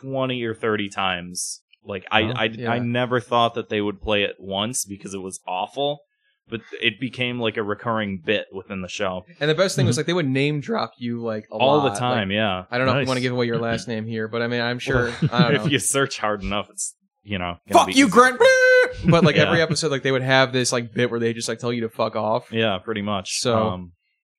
20 0.00 0.42
or 0.44 0.54
30 0.54 0.88
times 0.88 1.60
like 1.84 2.06
i. 2.10 2.20
I, 2.22 2.44
Yeah. 2.46 2.70
I 2.72 2.78
never 2.78 3.20
thought 3.20 3.54
that 3.54 3.68
they 3.68 3.80
would 3.80 4.00
play 4.00 4.22
it 4.22 4.36
once 4.38 4.84
because 4.84 5.12
it 5.14 5.18
was 5.22 5.40
awful 5.46 6.00
but 6.48 6.60
it 6.82 7.00
became 7.00 7.40
like 7.40 7.56
a 7.56 7.62
recurring 7.62 8.20
bit 8.24 8.46
within 8.52 8.82
the 8.82 8.88
show 8.88 9.24
And 9.40 9.48
the 9.50 9.54
best 9.54 9.76
thing 9.76 9.86
was 9.86 9.96
like 9.96 10.06
they 10.06 10.12
would 10.12 10.28
name 10.28 10.60
drop 10.60 10.92
you 10.98 11.22
like 11.22 11.44
a 11.50 11.54
Mm-hmm. 11.54 11.62
all 11.62 11.78
lot. 11.78 11.94
the 11.94 11.98
time 12.00 12.28
Like, 12.28 12.34
yeah 12.36 12.64
I 12.70 12.78
don't 12.78 12.86
know 12.86 12.92
if 12.92 12.96
Nice. 12.98 13.04
you 13.04 13.08
want 13.08 13.16
to 13.18 13.22
give 13.22 13.32
away 13.32 13.46
your 13.46 13.58
last 13.58 13.88
name 13.92 14.06
here, 14.06 14.28
but 14.28 14.42
I 14.42 14.46
mean 14.48 14.60
I'm 14.60 14.78
sure. 14.78 15.12
I 15.32 15.42
don't 15.42 15.54
know. 15.54 15.64
if 15.64 15.72
you 15.72 15.78
search 15.78 16.18
hard 16.18 16.42
enough 16.42 16.68
it's 16.70 16.94
you 17.22 17.38
know 17.38 17.56
fuck 17.70 17.86
be 17.86 17.94
you, 17.94 18.04
easy. 18.06 18.12
Grant. 18.12 18.38
but 19.08 19.24
like 19.24 19.36
Yeah. 19.36 19.44
every 19.46 19.62
episode, 19.62 19.90
like 19.90 20.02
they 20.02 20.12
would 20.12 20.22
have 20.22 20.52
this 20.52 20.72
like 20.72 20.92
bit 20.92 21.10
where 21.10 21.18
they 21.20 21.32
just 21.32 21.48
like 21.48 21.58
tell 21.58 21.72
you 21.72 21.80
to 21.82 21.88
fuck 21.88 22.14
off. 22.16 22.52
Yeah, 22.52 22.78
pretty 22.84 23.02
much. 23.02 23.38
So- 23.40 23.56
um, 23.68 23.92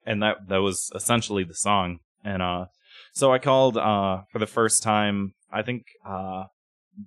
and 0.05 0.21
that 0.21 0.37
that 0.49 0.57
was 0.57 0.91
essentially 0.93 1.43
the 1.43 1.55
song. 1.55 1.97
And 2.23 2.41
uh, 2.43 2.65
so 3.13 3.33
I 3.33 3.39
called 3.39 3.75
uh 3.77 4.21
for 4.31 4.37
the 4.39 4.45
first 4.47 4.83
time. 4.83 5.33
I 5.51 5.63
think 5.63 5.83
uh 6.07 6.43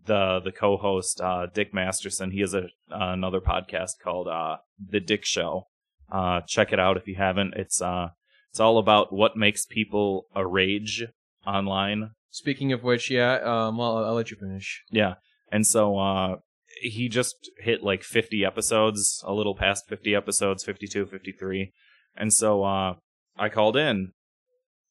the 0.07 0.41
the 0.45 0.53
co-host 0.53 1.21
uh 1.21 1.47
Dick 1.53 1.73
Masterson. 1.73 2.31
He 2.31 2.41
has 2.41 2.55
a 2.55 2.65
uh, 2.91 3.13
another 3.13 3.41
podcast 3.41 3.93
called 4.03 4.29
uh 4.29 4.59
The 4.79 5.01
Dick 5.01 5.25
Show. 5.25 5.69
Uh, 6.11 6.41
check 6.47 6.73
it 6.73 6.81
out 6.81 6.97
if 6.97 7.07
you 7.07 7.17
haven't. 7.17 7.55
It's 7.55 7.81
uh 7.81 8.09
it's 8.51 8.61
all 8.61 8.79
about 8.79 9.13
what 9.13 9.37
makes 9.37 9.67
people 9.67 10.27
a 10.35 10.47
rage 10.47 11.05
online. 11.47 12.11
Speaking 12.31 12.73
of 12.73 12.83
which, 12.83 13.11
yeah. 13.11 13.37
Um, 13.37 13.79
well, 13.79 14.05
I'll, 14.05 14.15
let 14.15 14.31
you 14.31 14.37
finish. 14.37 14.85
Yeah. 14.91 15.15
And 15.51 15.67
so 15.67 15.99
uh 15.99 16.37
he 16.81 17.09
just 17.09 17.51
hit 17.59 17.83
like 17.83 18.03
50 18.05 18.45
episodes, 18.45 19.23
a 19.27 19.33
little 19.33 19.55
past 19.55 19.89
50 19.89 20.15
episodes, 20.15 20.65
52, 20.65 21.07
53. 21.07 21.73
And 22.17 22.33
so 22.33 22.63
uh 22.65 22.95
I 23.37 23.49
called 23.49 23.77
in 23.77 24.13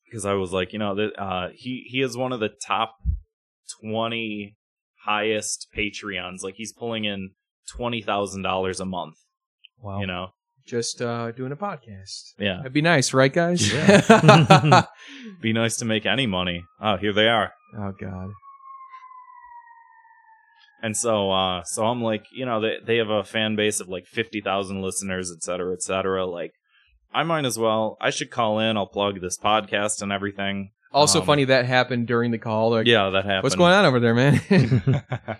because 0.05 0.25
I 0.25 0.33
was 0.33 0.51
like, 0.51 0.73
you 0.73 0.79
know, 0.79 0.95
that 0.95 1.19
uh 1.19 1.49
he 1.53 1.85
he 1.87 2.01
is 2.01 2.17
one 2.17 2.33
of 2.33 2.39
the 2.39 2.49
top 2.49 2.95
20 3.81 4.56
highest 5.07 5.67
Patreons. 5.75 6.43
Like 6.43 6.55
he's 6.57 6.73
pulling 6.73 7.05
in 7.05 7.31
$20,000 7.75 8.79
a 8.79 8.85
month, 8.85 9.15
Wow. 9.81 9.99
you 10.01 10.07
know. 10.07 10.27
just 10.65 11.01
uh, 11.01 11.31
doing 11.31 11.51
a 11.51 11.55
podcast. 11.55 12.33
Yeah. 12.37 12.57
That'd 12.57 12.73
be 12.73 12.81
nice, 12.81 13.13
right, 13.13 13.31
guys? 13.33 13.71
Yeah. 13.73 14.83
Be 15.41 15.53
nice 15.53 15.77
to 15.77 15.85
make 15.85 16.05
any 16.05 16.27
money. 16.27 16.63
Oh, 16.81 16.97
here 16.97 17.13
they 17.13 17.27
are. 17.29 17.51
oh 17.77 17.93
God. 17.99 18.29
And 20.83 20.95
so, 20.95 21.31
uh, 21.31 21.63
so 21.63 21.85
I'm 21.85 22.01
like, 22.03 22.23
you 22.31 22.45
know, 22.45 22.61
they 22.61 22.75
they 22.85 22.97
have 22.97 23.09
a 23.09 23.23
fan 23.23 23.55
base 23.55 23.79
of 23.79 23.87
like 23.89 24.05
fifty 24.05 24.41
thousand 24.41 24.81
listeners, 24.81 25.31
et 25.35 25.41
cetera, 25.43 25.73
et 25.73 25.81
cetera. 25.81 26.25
Like, 26.25 26.51
I 27.13 27.23
might 27.23 27.45
as 27.45 27.57
well. 27.57 27.97
I 27.99 28.11
should 28.11 28.29
call 28.29 28.59
in. 28.59 28.77
I'll 28.77 28.85
plug 28.87 29.19
this 29.19 29.37
podcast 29.39 30.01
and 30.03 30.11
everything. 30.11 30.71
Also 30.91 31.19
Um, 31.19 31.25
funny 31.25 31.43
that 31.45 31.65
happened 31.65 32.07
during 32.07 32.31
the 32.31 32.37
call. 32.37 32.71
Like, 32.71 32.87
Yeah, 32.87 33.09
that 33.11 33.25
happened. 33.25 33.43
what's 33.43 33.55
going 33.55 33.73
on 33.73 33.85
over 33.85 33.99
there, 33.99 34.15
man? 34.15 34.39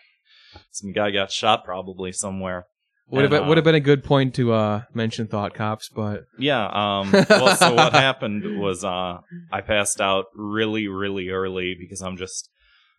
Some 0.72 0.92
guy 0.94 1.12
got 1.12 1.32
shot 1.32 1.64
probably 1.64 2.12
somewhere. 2.12 2.66
would 3.10 3.22
have 3.24 3.32
been, 3.32 3.44
uh, 3.44 3.48
would 3.48 3.58
have 3.58 3.64
been 3.64 3.76
a 3.76 3.80
good 3.80 4.04
point 4.04 4.36
to 4.36 4.52
uh, 4.54 4.82
mention 4.94 5.28
thought 5.28 5.54
cops, 5.54 5.90
but 5.90 6.24
Yeah. 6.38 6.66
Um. 6.68 7.12
Well, 7.30 7.56
so 7.56 7.74
what 7.74 7.94
happened 7.94 8.60
was, 8.60 8.84
uh, 8.84 9.20
I 9.52 9.62
passed 9.62 10.02
out 10.02 10.26
really, 10.36 10.88
really 10.88 11.30
early 11.30 11.76
because 11.80 12.02
I'm 12.02 12.18
just, 12.18 12.50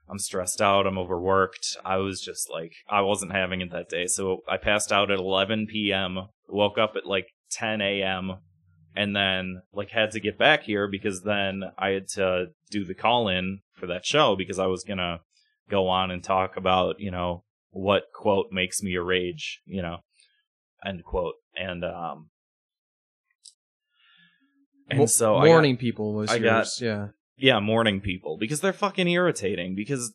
I'm 0.09 0.19
stressed 0.19 0.61
out. 0.63 0.87
I'm 0.87 0.99
overworked. 0.99 1.77
I 1.85 1.99
was 1.99 2.21
just 2.21 2.51
like, 2.51 2.73
I 2.89 3.03
wasn't 3.03 3.33
having 3.33 3.61
it 3.61 3.71
that 3.73 3.89
day. 3.91 4.07
So 4.07 4.39
I 4.49 4.57
passed 4.57 4.91
out 4.93 5.11
at 5.11 5.19
11 5.19 5.67
p.m. 5.71 6.29
Woke 6.49 6.79
up 6.79 6.95
at 6.97 7.05
like 7.07 7.27
10 7.51 7.81
a.m. 7.83 8.39
And 8.97 9.15
then 9.15 9.63
like 9.73 9.91
had 9.91 10.11
to 10.13 10.21
get 10.21 10.39
back 10.39 10.63
here 10.65 10.89
because 10.89 11.23
then 11.23 11.63
I 11.79 11.91
had 11.91 12.09
to 12.15 12.47
do 12.71 12.85
the 12.85 12.95
call 12.95 13.29
in 13.29 13.61
for 13.75 13.87
that 13.87 14.05
show 14.05 14.35
because 14.37 14.59
I 14.59 14.67
was 14.67 14.83
gonna 14.83 15.21
go 15.71 15.89
on 15.89 16.11
and 16.11 16.25
talk 16.25 16.57
about 16.57 16.99
you 16.99 17.11
know 17.11 17.45
what 17.71 18.05
quote 18.15 18.47
makes 18.51 18.83
me 18.83 18.95
a 18.95 19.03
rage 19.03 19.61
you 19.67 19.83
know 19.83 19.99
end 20.85 21.05
quote 21.05 21.35
and 21.55 21.85
um 21.85 22.31
and 24.91 25.01
Mo- 25.01 25.07
so 25.07 25.37
I 25.37 25.45
got- 25.47 25.53
morning 25.53 25.77
people 25.77 26.15
was 26.15 26.31
I 26.31 26.39
got- 26.39 26.57
yours. 26.57 26.81
yeah. 26.81 27.09
yeah, 27.37 27.61
morning 27.61 28.01
people 28.01 28.37
because 28.39 28.61
they're 28.61 28.73
fucking 28.73 29.07
irritating 29.09 29.75
because 29.75 30.15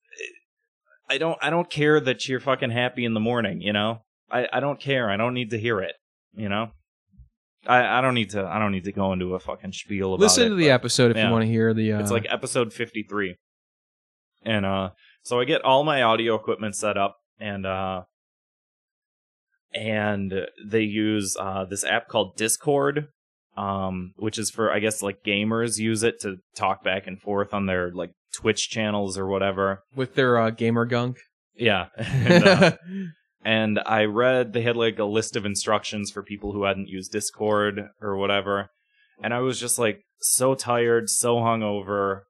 I 1.09 1.17
don't 1.17 1.37
I 1.41 1.49
don't 1.49 1.69
care 1.69 1.99
that 1.99 2.27
you're 2.27 2.39
fucking 2.39 2.71
happy 2.71 3.05
in 3.05 3.13
the 3.13 3.19
morning, 3.19 3.61
you 3.61 3.71
know? 3.73 4.01
I 4.31 4.47
I 4.51 4.59
don't 4.59 4.79
care. 4.79 5.09
I 5.09 5.17
don't 5.17 5.33
need 5.35 5.51
to 5.51 5.59
hear 5.59 5.79
it, 5.79 5.93
you 6.33 6.49
know? 6.49 6.71
I 7.67 7.99
I 7.99 8.01
don't 8.01 8.13
need 8.13 8.31
to 8.31 8.45
I 8.45 8.59
don't 8.59 8.71
need 8.71 8.83
to 8.85 8.91
go 8.91 9.13
into 9.13 9.35
a 9.35 9.39
fucking 9.39 9.73
spiel 9.73 10.13
about 10.13 10.21
Listen 10.21 10.47
it, 10.47 10.49
to 10.49 10.55
the 10.55 10.67
but 10.67 10.73
episode 10.73 11.11
if 11.11 11.17
yeah. 11.17 11.27
you 11.27 11.31
want 11.31 11.43
to 11.43 11.47
hear 11.47 11.73
the. 11.73 11.93
Uh, 11.93 11.99
It's 11.99 12.11
like 12.11 12.25
episode 12.29 12.73
53. 12.73 13.35
And 14.43 14.65
uh 14.65 14.89
so 15.23 15.39
I 15.39 15.45
get 15.45 15.61
all 15.63 15.83
my 15.83 16.01
audio 16.01 16.35
equipment 16.35 16.75
set 16.75 16.97
up 16.97 17.15
and 17.39 17.65
uh 17.65 18.03
and 19.73 20.33
they 20.65 20.81
use 20.81 21.35
uh 21.39 21.65
this 21.65 21.83
app 21.83 22.07
called 22.07 22.35
Discord 22.35 23.07
um 23.55 24.13
which 24.17 24.37
is 24.37 24.49
for 24.49 24.71
I 24.71 24.79
guess 24.79 25.01
like 25.01 25.23
gamers 25.25 25.77
use 25.77 26.03
it 26.03 26.19
to 26.21 26.37
talk 26.55 26.83
back 26.83 27.07
and 27.07 27.21
forth 27.21 27.53
on 27.53 27.65
their 27.67 27.91
like 27.91 28.11
Twitch 28.33 28.69
channels 28.69 29.17
or 29.17 29.27
whatever. 29.27 29.83
with 29.95 30.15
their 30.15 30.39
uh, 30.39 30.49
gamer 30.49 30.85
gunk. 30.85 31.17
Yeah. 31.55 31.85
and, 31.97 32.43
uh, 32.47 32.71
and 33.43 33.79
I 33.85 34.05
read 34.05 34.53
they 34.53 34.61
had 34.61 34.77
like 34.77 34.99
a 34.99 35.05
list 35.05 35.35
of 35.35 35.45
instructions 35.45 36.11
for 36.11 36.23
people 36.23 36.53
who 36.53 36.63
hadn't 36.63 36.89
used 36.89 37.11
Discord 37.11 37.89
or 38.01 38.17
whatever, 38.17 38.69
and 39.21 39.33
I 39.33 39.39
was 39.39 39.59
just 39.59 39.77
like 39.77 40.01
so 40.19 40.55
tired, 40.55 41.09
so 41.09 41.37
hungover, 41.37 42.21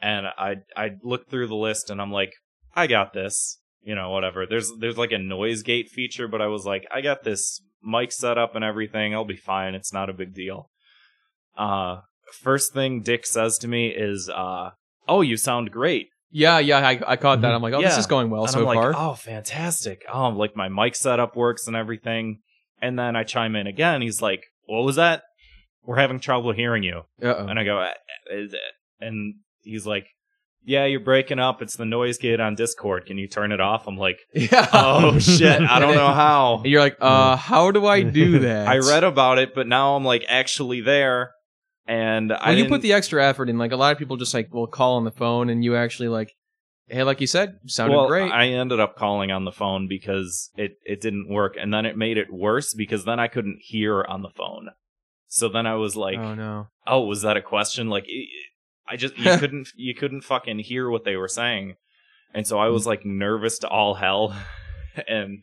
and 0.00 0.26
I 0.26 0.56
I 0.76 0.90
looked 1.02 1.30
through 1.30 1.48
the 1.48 1.54
list 1.54 1.90
and 1.90 2.00
I'm 2.00 2.12
like, 2.12 2.32
I 2.74 2.86
got 2.86 3.12
this, 3.12 3.58
you 3.82 3.94
know, 3.94 4.10
whatever. 4.10 4.46
There's 4.46 4.72
there's 4.78 4.98
like 4.98 5.12
a 5.12 5.18
noise 5.18 5.62
gate 5.62 5.88
feature, 5.88 6.28
but 6.28 6.42
I 6.42 6.46
was 6.46 6.64
like, 6.64 6.86
I 6.92 7.00
got 7.00 7.24
this 7.24 7.60
mic 7.82 8.12
set 8.12 8.38
up 8.38 8.54
and 8.54 8.64
everything. 8.64 9.14
I'll 9.14 9.24
be 9.24 9.36
fine. 9.36 9.74
It's 9.74 9.92
not 9.92 10.10
a 10.10 10.14
big 10.14 10.34
deal. 10.34 10.70
Uh, 11.56 12.00
first 12.32 12.72
thing 12.72 13.02
Dick 13.02 13.26
says 13.26 13.58
to 13.58 13.68
me 13.68 13.88
is, 13.88 14.28
uh, 14.28 14.70
oh, 15.08 15.20
you 15.20 15.36
sound 15.36 15.70
great. 15.70 16.08
Yeah, 16.32 16.58
yeah, 16.58 16.78
I, 16.86 17.00
I 17.06 17.16
caught 17.16 17.42
that. 17.42 17.52
I'm 17.54 17.62
like, 17.62 17.74
oh, 17.74 17.80
this 17.82 17.92
Yeah. 17.92 17.98
is 18.00 18.06
going 18.06 18.30
well 18.30 18.42
and 18.44 18.50
so 18.50 18.60
I'm 18.60 18.64
like, 18.64 18.76
far. 18.76 18.94
oh, 18.96 19.14
fantastic. 19.14 20.02
Oh, 20.12 20.28
like 20.30 20.56
my 20.56 20.68
mic 20.68 20.94
setup 20.96 21.36
works 21.36 21.66
and 21.66 21.76
everything. 21.76 22.40
And 22.80 22.98
then 22.98 23.14
I 23.14 23.22
chime 23.24 23.54
in 23.54 23.66
again. 23.66 24.02
He's 24.02 24.20
like, 24.20 24.42
what 24.66 24.82
was 24.84 24.96
that? 24.96 25.22
We're 25.84 25.96
having 25.98 26.18
trouble 26.20 26.52
hearing 26.52 26.82
you. 26.82 27.02
Uh-oh. 27.22 27.46
And 27.46 27.58
I 27.58 27.64
go, 27.64 27.78
"Uh, 27.78 27.90
is 28.30 28.52
it?" 28.54 28.60
and 29.00 29.34
he's 29.62 29.86
like, 29.86 30.06
yeah, 30.64 30.84
you're 30.84 31.00
breaking 31.00 31.40
up. 31.40 31.60
It's 31.60 31.76
the 31.76 31.84
noise 31.84 32.18
gate 32.18 32.38
on 32.38 32.54
Discord. 32.54 33.06
Can 33.06 33.18
you 33.18 33.26
turn 33.26 33.50
it 33.50 33.60
off? 33.60 33.88
I'm 33.88 33.96
like, 33.96 34.18
yeah. 34.34 34.68
oh 34.72 35.18
shit, 35.18 35.60
I 35.60 35.80
don't 35.80 35.96
know 35.96 36.12
how. 36.12 36.58
And 36.62 36.66
you're 36.66 36.80
like, 36.80 36.96
uh, 37.00 37.34
how 37.36 37.72
do 37.72 37.84
I 37.86 38.02
do 38.04 38.38
that? 38.46 38.68
I 38.68 38.78
read 38.78 39.02
about 39.02 39.38
it, 39.38 39.54
but 39.56 39.66
now 39.66 39.96
I'm 39.96 40.04
like 40.04 40.24
actually 40.28 40.80
there. 40.80 41.32
And 41.86 42.32
I 42.32 42.36
Well, 42.36 42.50
you 42.52 42.56
didn't- 42.58 42.70
put 42.70 42.82
the 42.82 42.92
extra 42.92 43.24
effort 43.24 43.48
in. 43.48 43.58
Like 43.58 43.72
a 43.72 43.76
lot 43.76 43.92
of 43.92 43.98
people 43.98 44.16
just 44.16 44.34
like 44.34 44.52
will 44.52 44.66
call 44.66 44.96
on 44.96 45.04
the 45.04 45.10
phone, 45.10 45.48
and 45.48 45.64
you 45.64 45.76
actually 45.76 46.08
like, 46.08 46.32
hey, 46.86 47.02
like 47.02 47.20
you 47.20 47.26
said, 47.26 47.58
sounded 47.66 47.96
well, 47.96 48.06
great. 48.06 48.30
I 48.30 48.48
ended 48.48 48.78
up 48.78 48.96
calling 48.96 49.30
on 49.30 49.44
the 49.44 49.52
phone 49.52 49.88
because 49.88 50.50
it, 50.56 50.78
it 50.84 51.00
didn't 51.00 51.28
work. 51.28 51.56
And 51.60 51.72
then 51.72 51.86
it 51.86 51.96
made 51.96 52.18
it 52.18 52.32
worse 52.32 52.74
because 52.74 53.04
then 53.04 53.18
I 53.18 53.28
couldn't 53.28 53.58
hear 53.60 54.04
on 54.04 54.22
the 54.22 54.30
phone. 54.30 54.70
So 55.26 55.48
then 55.48 55.66
I 55.66 55.74
was 55.76 55.96
like, 55.96 56.18
oh 56.18 56.34
no. 56.34 56.68
oh, 56.86 57.06
was 57.06 57.22
that 57.22 57.36
a 57.36 57.42
question? 57.42 57.88
Like, 57.88 58.04
i- 58.04 58.92
I 58.92 58.96
just, 58.96 59.16
you 59.16 59.36
couldn't, 59.38 59.68
you 59.74 59.94
couldn't 59.94 60.22
fucking 60.22 60.58
hear 60.60 60.90
what 60.90 61.04
they 61.04 61.16
were 61.16 61.28
saying. 61.28 61.76
And 62.34 62.46
so 62.46 62.58
I 62.58 62.66
mm. 62.66 62.72
was 62.72 62.86
like 62.86 63.04
nervous 63.04 63.58
to 63.60 63.68
all 63.68 63.94
hell. 63.94 64.36
and 65.08 65.42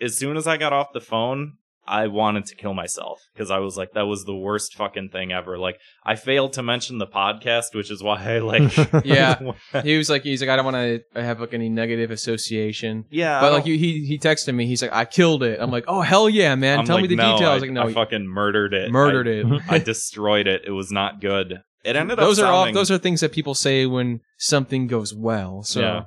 as 0.00 0.18
soon 0.18 0.36
as 0.36 0.46
I 0.46 0.56
got 0.56 0.72
off 0.72 0.92
the 0.92 1.00
phone, 1.00 1.54
I 1.90 2.06
wanted 2.06 2.46
to 2.46 2.54
kill 2.54 2.72
myself 2.72 3.20
because 3.34 3.50
I 3.50 3.58
was 3.58 3.76
like, 3.76 3.92
that 3.94 4.06
was 4.06 4.24
the 4.24 4.34
worst 4.34 4.74
fucking 4.74 5.08
thing 5.08 5.32
ever. 5.32 5.58
Like, 5.58 5.78
I 6.06 6.14
failed 6.14 6.52
to 6.52 6.62
mention 6.62 6.98
the 6.98 7.06
podcast, 7.08 7.74
which 7.74 7.90
is 7.90 8.00
why 8.02 8.22
I 8.22 8.38
like, 8.38 8.70
Yeah. 9.04 9.40
He 9.82 9.98
was 9.98 10.08
like, 10.08 10.22
he's 10.22 10.40
like, 10.40 10.50
I 10.50 10.56
don't 10.56 10.64
want 10.64 10.76
to 11.14 11.22
have 11.22 11.40
like 11.40 11.52
any 11.52 11.68
negative 11.68 12.10
association. 12.10 13.04
yeah. 13.10 13.40
But 13.40 13.52
like 13.52 13.64
he 13.64 14.04
he 14.06 14.18
texted 14.18 14.54
me. 14.54 14.66
He's 14.66 14.82
like, 14.82 14.92
I 14.92 15.04
killed 15.04 15.42
it. 15.42 15.58
I'm 15.60 15.70
like, 15.70 15.84
oh 15.88 16.00
hell 16.00 16.28
yeah, 16.28 16.54
man. 16.54 16.78
I'm 16.80 16.86
Tell 16.86 17.00
me 17.00 17.08
the 17.08 17.16
no, 17.16 17.32
details. 17.32 17.62
I, 17.62 17.66
like, 17.66 17.70
no, 17.70 17.88
I 17.88 17.92
fucking 17.92 18.26
murdered 18.26 18.72
it. 18.72 18.90
murdered 18.92 19.26
I, 19.28 19.56
it. 19.56 19.62
I 19.68 19.78
destroyed 19.78 20.46
it. 20.46 20.62
It 20.66 20.70
was 20.72 20.92
not 20.92 21.20
good. 21.20 21.60
It 21.84 21.96
ended 21.96 22.18
those 22.18 22.22
up 22.22 22.26
Those 22.28 22.38
are 22.40 22.52
all 22.52 22.72
those 22.72 22.90
are 22.90 22.98
things 22.98 23.20
that 23.20 23.32
people 23.32 23.54
say 23.54 23.86
when 23.86 24.20
something 24.38 24.86
goes 24.86 25.12
well. 25.14 25.62
So 25.62 25.80
Yeah. 25.80 26.02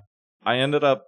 I 0.45 0.57
ended 0.57 0.83
up. 0.83 1.05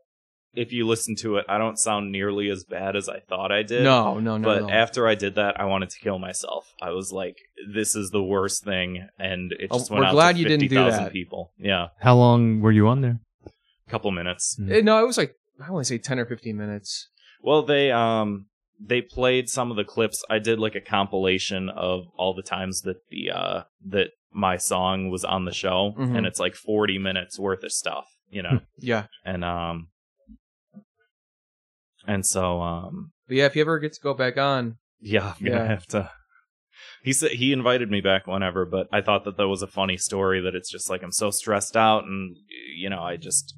If 0.55 0.71
you 0.71 0.87
listen 0.87 1.15
to 1.17 1.37
it, 1.37 1.45
I 1.49 1.57
don't 1.57 1.77
sound 1.77 2.11
nearly 2.11 2.49
as 2.49 2.63
bad 2.63 2.95
as 2.95 3.07
I 3.09 3.19
thought 3.19 3.51
I 3.51 3.63
did. 3.63 3.83
no, 3.83 4.19
no, 4.19 4.37
no. 4.37 4.43
but 4.47 4.61
no. 4.63 4.69
after 4.69 5.07
I 5.07 5.15
did 5.15 5.35
that, 5.35 5.59
I 5.59 5.65
wanted 5.65 5.89
to 5.91 5.99
kill 5.99 6.19
myself. 6.19 6.73
I 6.81 6.91
was 6.91 7.11
like, 7.11 7.37
"This 7.73 7.95
is 7.95 8.11
the 8.11 8.23
worst 8.23 8.63
thing," 8.63 9.07
and 9.19 9.51
it 9.53 9.67
Oh, 9.71 9.77
just 9.79 9.89
went 9.91 10.01
we're 10.01 10.07
out 10.07 10.13
glad 10.13 10.33
to 10.33 10.39
you 10.39 10.45
didn't 10.45 10.61
do 10.69 10.75
50,000 10.75 11.03
that. 11.05 11.11
people. 11.13 11.51
Yeah, 11.57 11.87
How 11.99 12.15
long 12.15 12.61
were 12.61 12.71
you 12.71 12.87
on 12.87 13.01
there? 13.01 13.19
a 13.87 13.91
couple 13.91 14.09
minutes. 14.11 14.57
Eh, 14.69 14.81
no, 14.81 15.01
it 15.03 15.05
was 15.07 15.17
like 15.17 15.35
I 15.65 15.71
want 15.71 15.85
to 15.85 15.87
say 15.89 15.97
ten 15.97 16.17
or 16.19 16.25
fifteen 16.25 16.57
minutes. 16.57 17.09
Well, 17.43 17.61
they 17.63 17.91
um 17.91 18.47
they 18.79 19.01
played 19.01 19.47
some 19.49 19.71
of 19.71 19.77
the 19.77 19.83
clips. 19.83 20.23
I 20.29 20.39
did 20.39 20.59
like 20.59 20.75
a 20.75 20.81
compilation 20.81 21.69
of 21.69 22.05
all 22.17 22.33
the 22.33 22.41
times 22.43 22.81
that 22.81 22.97
the 23.09 23.31
uh 23.31 23.63
that 23.85 24.07
my 24.33 24.57
song 24.57 25.09
was 25.09 25.23
on 25.23 25.45
the 25.45 25.53
show, 25.53 25.93
Mhm. 25.97 26.17
and 26.17 26.25
it's 26.25 26.39
like 26.39 26.55
forty 26.55 26.97
minutes 26.97 27.37
worth 27.39 27.63
of 27.63 27.71
stuff, 27.71 28.05
you 28.29 28.41
know. 28.41 28.59
Yeah, 28.79 29.05
and 29.23 29.45
um 29.45 29.87
and 32.07 32.25
so 32.25 32.61
um 32.61 33.11
but 33.27 33.37
yeah, 33.37 33.45
if 33.45 33.55
you 33.55 33.61
ever 33.61 33.79
get 33.79 33.93
to 33.93 34.01
go 34.01 34.13
back 34.13 34.37
on, 34.37 34.77
yeah, 34.99 35.33
I'm 35.39 35.45
gonna 35.45 35.57
Yeah. 35.63 35.67
have 35.67 35.87
to. 35.87 36.11
He 37.03 37.13
said 37.13 37.31
he 37.31 37.53
invited 37.53 37.89
me 37.89 38.01
back 38.01 38.27
whenever, 38.27 38.65
but 38.65 38.87
I 38.91 39.01
thought 39.01 39.23
that 39.25 39.37
that 39.37 39.47
was 39.47 39.61
a 39.61 39.67
funny 39.67 39.97
story. 39.97 40.41
That 40.41 40.55
it's 40.55 40.69
just 40.71 40.89
like 40.89 41.01
I'm 41.03 41.11
so 41.11 41.31
stressed 41.31 41.75
out, 41.77 42.03
and 42.05 42.35
you 42.75 42.89
know, 42.89 43.01
I 43.01 43.17
just 43.17 43.55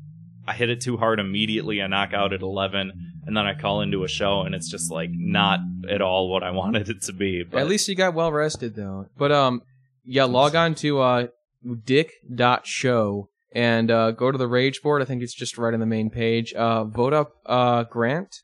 I 0.48 0.54
hit 0.54 0.70
it 0.70 0.80
too 0.82 0.98
hard 0.98 1.20
immediately. 1.20 1.82
I 1.82 1.88
knock 1.88 2.14
out 2.14 2.32
at 2.34 2.42
eleven, 2.42 2.92
and 3.26 3.36
then 3.36 3.46
I 3.46 3.54
call 3.54 3.82
into 3.82 4.04
a 4.04 4.08
show, 4.08 4.42
and 4.42 4.54
it's 4.56 4.70
just 4.70 4.90
like 4.92 5.10
not 5.14 5.60
at 5.90 6.02
all 6.02 6.30
what 6.30 6.44
I 6.44 6.52
wanted 6.62 6.90
it 6.90 7.02
to 7.04 7.14
be. 7.14 7.44
But 7.44 7.60
at 7.62 7.68
least 7.68 7.88
you 7.88 7.96
got 7.96 8.14
well 8.14 8.32
rested 8.32 8.76
though. 8.76 9.08
But 9.18 9.32
um, 9.34 9.62
yeah, 10.06 10.24
log 10.26 10.56
on 10.56 10.76
to 10.76 11.00
uh 11.02 11.28
dick.show 11.86 13.30
and 13.54 13.90
uh, 13.92 14.12
go 14.12 14.32
to 14.32 14.38
the 14.38 14.48
rage 14.48 14.82
board. 14.82 15.02
I 15.02 15.06
think 15.06 15.22
it's 15.24 15.34
just 15.34 15.58
right 15.58 15.74
on 15.74 15.80
the 15.80 15.86
main 15.86 16.10
page. 16.10 16.54
Uh, 16.54 16.84
vote 16.84 17.14
up 17.14 17.34
uh 17.46 17.84
Grant 17.86 18.36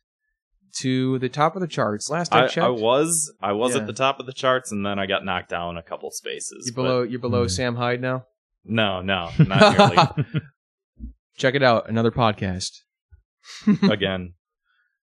to 0.79 1.19
the 1.19 1.29
top 1.29 1.55
of 1.55 1.61
the 1.61 1.67
charts. 1.67 2.09
Last 2.09 2.33
I, 2.33 2.45
I, 2.45 2.47
checked, 2.47 2.65
I 2.65 2.69
was 2.69 3.31
I 3.41 3.51
was 3.53 3.75
Yeah. 3.75 3.81
at 3.81 3.87
the 3.87 3.93
top 3.93 4.19
of 4.19 4.25
the 4.25 4.33
charts, 4.33 4.71
and 4.71 4.85
then 4.85 4.97
I 4.99 5.05
got 5.05 5.23
knocked 5.25 5.49
down 5.49 5.77
a 5.77 5.83
couple 5.83 6.09
spaces. 6.11 6.65
you're 6.67 6.75
but- 6.75 6.81
below. 6.83 7.01
You're 7.03 7.19
below 7.19 7.43
Hmm. 7.43 7.49
Sam 7.49 7.75
Hyde 7.75 8.01
now. 8.01 8.25
no, 8.65 9.01
no, 9.01 9.29
not 9.39 9.77
nearly. 9.77 10.41
Check 11.37 11.55
it 11.55 11.63
out. 11.63 11.89
Another 11.89 12.11
podcast. 12.11 12.71
again. 13.83 14.33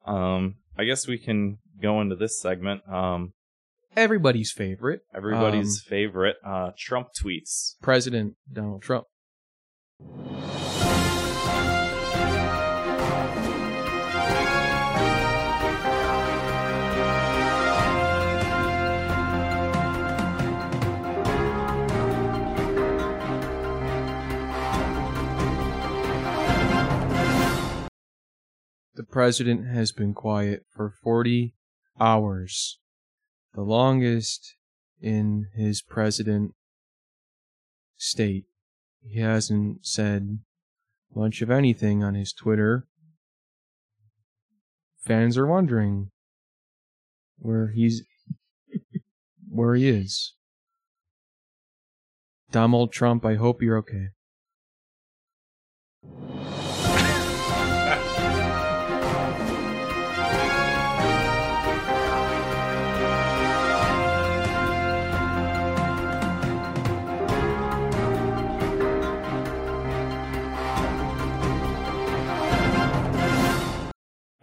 Um, 0.06 0.56
I 0.76 0.84
guess 0.84 1.06
we 1.06 1.18
can 1.18 1.58
go 1.80 2.00
into 2.00 2.16
this 2.16 2.40
segment. 2.40 2.82
Um, 2.90 3.32
Everybody's 3.96 4.50
favorite 4.50 5.02
everybody's 5.14 5.78
Um, 5.78 5.88
favorite 5.88 6.36
uh, 6.44 6.72
Trump 6.76 7.08
tweets. 7.18 7.76
President 7.80 8.34
Donald 8.52 8.82
Trump. 8.82 9.04
The 28.96 29.02
president 29.02 29.66
has 29.66 29.90
been 29.90 30.14
quiet 30.14 30.66
for 30.70 30.88
40 30.88 31.54
hours, 31.98 32.78
the 33.52 33.62
longest 33.62 34.54
in 35.00 35.48
his 35.52 35.82
president 35.82 36.52
state. 37.96 38.44
He 39.06 39.20
hasn't 39.20 39.86
said 39.86 40.38
much 41.14 41.42
of 41.42 41.50
anything 41.50 42.02
on 42.02 42.14
his 42.14 42.32
Twitter. 42.32 42.86
Fans 44.98 45.36
are 45.36 45.46
wondering 45.46 46.10
where 47.38 47.68
he's 47.68 48.02
where 49.48 49.74
he 49.74 49.88
is. 49.88 50.34
Donald 52.50 52.92
Trump, 52.92 53.24
I 53.24 53.34
hope 53.34 53.60
you're 53.60 53.78
okay. 53.78 54.08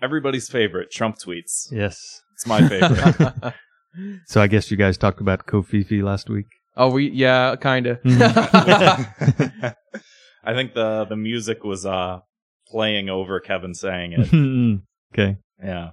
Everybody's 0.02 0.50
favorite 0.50 0.92
Trump 0.92 1.18
tweets. 1.18 1.68
Yes. 1.72 2.22
It's 2.36 2.46
my 2.48 2.68
favorite. 2.68 3.54
So 4.26 4.42
I 4.42 4.48
guess 4.48 4.72
you 4.72 4.78
guys 4.78 4.98
talked 4.98 5.20
about 5.20 5.48
covfefe 5.48 6.02
last 6.02 6.30
week. 6.30 6.46
oh, 6.78 6.92
we 6.92 7.10
yeah, 7.10 7.58
kind 7.58 7.88
of. 7.88 8.00
I 8.06 9.74
think 10.54 10.74
the 10.74 11.06
the 11.10 11.18
music 11.18 11.66
was 11.66 11.86
uh 11.86 12.20
playing 12.70 13.10
over 13.10 13.42
Kevin 13.42 13.74
saying 13.76 14.14
it. 14.14 14.82
okay. 15.14 15.38
Yeah. 15.62 15.90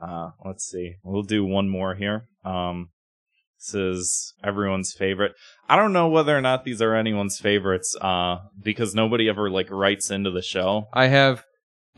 Uh, 0.00 0.32
let's 0.44 0.64
see. 0.70 0.96
We'll 1.02 1.22
do 1.22 1.42
one 1.42 1.70
more 1.70 1.94
here. 1.94 2.26
Um, 2.44 2.90
this 3.58 3.74
is 3.74 4.34
everyone's 4.44 4.92
favorite. 4.92 5.32
I 5.70 5.76
don't 5.76 5.94
know 5.94 6.08
whether 6.08 6.36
or 6.36 6.42
not 6.42 6.64
these 6.64 6.82
are 6.82 6.94
anyone's 6.94 7.38
favorites, 7.38 7.96
uh, 8.00 8.40
because 8.62 8.94
nobody 8.94 9.26
ever 9.28 9.48
like 9.50 9.70
writes 9.70 10.10
into 10.10 10.30
the 10.30 10.42
show. 10.42 10.88
I 10.92 11.06
have 11.06 11.44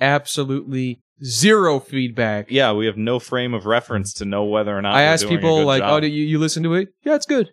absolutely 0.01 1.02
zero 1.25 1.81
feedback. 1.81 2.51
Yeah, 2.51 2.73
we 2.73 2.87
have 2.87 2.97
no 2.97 3.19
frame 3.19 3.55
of 3.55 3.67
reference 3.67 4.13
to 4.15 4.25
know 4.25 4.45
whether 4.45 4.77
or 4.77 4.83
not. 4.83 4.95
I 4.95 5.03
we're 5.03 5.09
ask 5.09 5.23
doing 5.23 5.35
a 5.35 5.39
people 5.39 5.57
good 5.59 5.67
like, 5.67 5.83
oh, 5.83 5.87
job. 5.87 5.93
"Oh, 5.93 6.01
do 6.01 6.07
you, 6.07 6.25
you 6.25 6.39
listen 6.39 6.63
to 6.65 6.75
it?" 6.75 6.89
Yeah, 7.05 7.15
it's 7.15 7.27
good. 7.27 7.51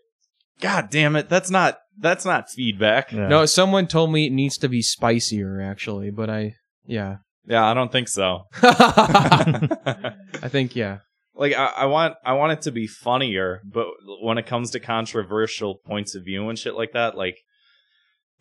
God 0.61 0.89
damn 0.89 1.15
it! 1.15 1.29
That's 1.29 1.49
not 1.49 1.77
that's 1.99 2.25
not 2.25 2.49
feedback. 2.49 3.11
Yeah. 3.11 3.27
No, 3.27 3.45
someone 3.45 3.87
told 3.87 4.11
me 4.11 4.27
it 4.27 4.31
needs 4.31 4.57
to 4.59 4.69
be 4.69 4.81
spicier, 4.81 5.61
actually, 5.61 6.11
but 6.11 6.29
I, 6.29 6.55
yeah, 6.85 7.17
Yeah, 7.45 7.65
I 7.65 7.73
don't 7.73 7.91
think 7.91 8.07
so. 8.07 8.43
I 8.61 10.15
think 10.47 10.75
yeah. 10.75 10.99
like 11.35 11.53
I, 11.53 11.65
I 11.65 11.85
want 11.85 12.15
I 12.23 12.33
want 12.33 12.53
it 12.53 12.61
to 12.63 12.71
be 12.71 12.87
funnier, 12.87 13.61
but 13.65 13.87
when 14.21 14.37
it 14.37 14.45
comes 14.45 14.71
to 14.71 14.79
controversial 14.79 15.75
points 15.85 16.15
of 16.15 16.23
view 16.23 16.49
and 16.49 16.57
shit 16.57 16.75
like 16.75 16.93
that, 16.93 17.15
like 17.15 17.37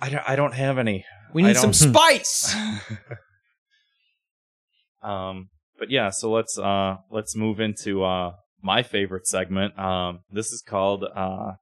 I 0.00 0.08
don't 0.10 0.28
I 0.28 0.36
don't 0.36 0.54
have 0.54 0.78
any. 0.78 1.04
We 1.32 1.42
need 1.42 1.56
some 1.56 1.72
spice. 1.72 2.54
um, 5.02 5.48
but 5.78 5.90
yeah, 5.90 6.10
so 6.10 6.30
let's 6.30 6.58
uh 6.58 6.96
let's 7.10 7.36
move 7.36 7.60
into 7.60 8.04
uh 8.04 8.32
my 8.62 8.82
favorite 8.82 9.26
segment. 9.26 9.78
Um, 9.78 10.20
this 10.30 10.52
is 10.52 10.62
called 10.62 11.04
uh 11.04 11.52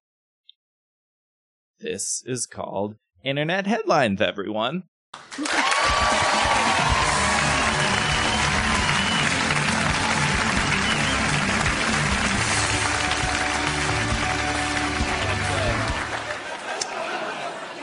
this 1.79 2.23
is 2.27 2.47
called 2.47 2.97
Internet 3.23 3.67
Headlines. 3.67 4.21
Everyone. 4.21 4.85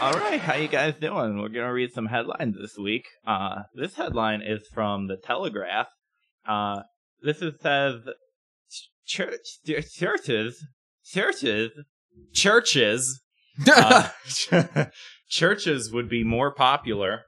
All 0.03 0.11
right, 0.19 0.37
how 0.41 0.55
you 0.55 0.67
guys 0.67 0.95
doing? 0.99 1.39
We're 1.39 1.47
gonna 1.47 1.71
read 1.71 1.93
some 1.93 2.07
headlines 2.07 2.57
this 2.59 2.75
week. 2.77 3.05
Uh, 3.25 3.61
this 3.73 3.95
headline 3.95 4.41
is 4.41 4.67
from 4.73 5.07
the 5.07 5.15
Telegraph. 5.15 5.87
Uh, 6.45 6.81
this 7.21 7.41
is 7.41 7.53
says 7.61 8.01
church 9.05 9.39
churches 9.95 10.61
churches 11.05 11.71
churches 12.33 13.21
uh, 13.73 14.09
churches 15.29 15.93
would 15.93 16.09
be 16.09 16.25
more 16.25 16.53
popular 16.53 17.21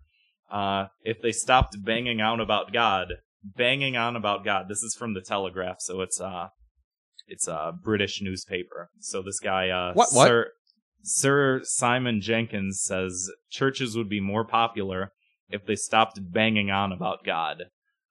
uh, 0.52 0.88
if 1.02 1.22
they 1.22 1.32
stopped 1.32 1.78
banging 1.82 2.20
on 2.20 2.42
about 2.42 2.74
God. 2.74 3.08
Banging 3.42 3.96
on 3.96 4.18
about 4.18 4.44
God. 4.44 4.66
This 4.68 4.84
is 4.84 4.96
from 5.00 5.14
the 5.14 5.22
Telegraph, 5.22 5.78
so 5.80 6.02
it's 6.02 6.20
uh, 6.20 6.48
it's 7.26 7.48
a 7.48 7.72
British 7.82 8.22
newspaper. 8.22 8.90
So 9.00 9.22
this 9.22 9.40
guy, 9.40 9.70
uh, 9.70 9.94
What- 9.94 10.10
what? 10.12 10.28
Sir, 10.28 10.52
Sir 11.08 11.62
Simon 11.64 12.20
Jenkins 12.20 12.82
says 12.82 13.30
churches 13.52 13.96
would 13.96 14.10
be 14.10 14.20
more 14.20 14.44
popular 14.44 15.12
if 15.50 15.64
they 15.66 15.76
stopped 15.76 16.20
banging 16.20 16.72
on 16.72 16.92
about 16.92 17.24
God. 17.24 17.66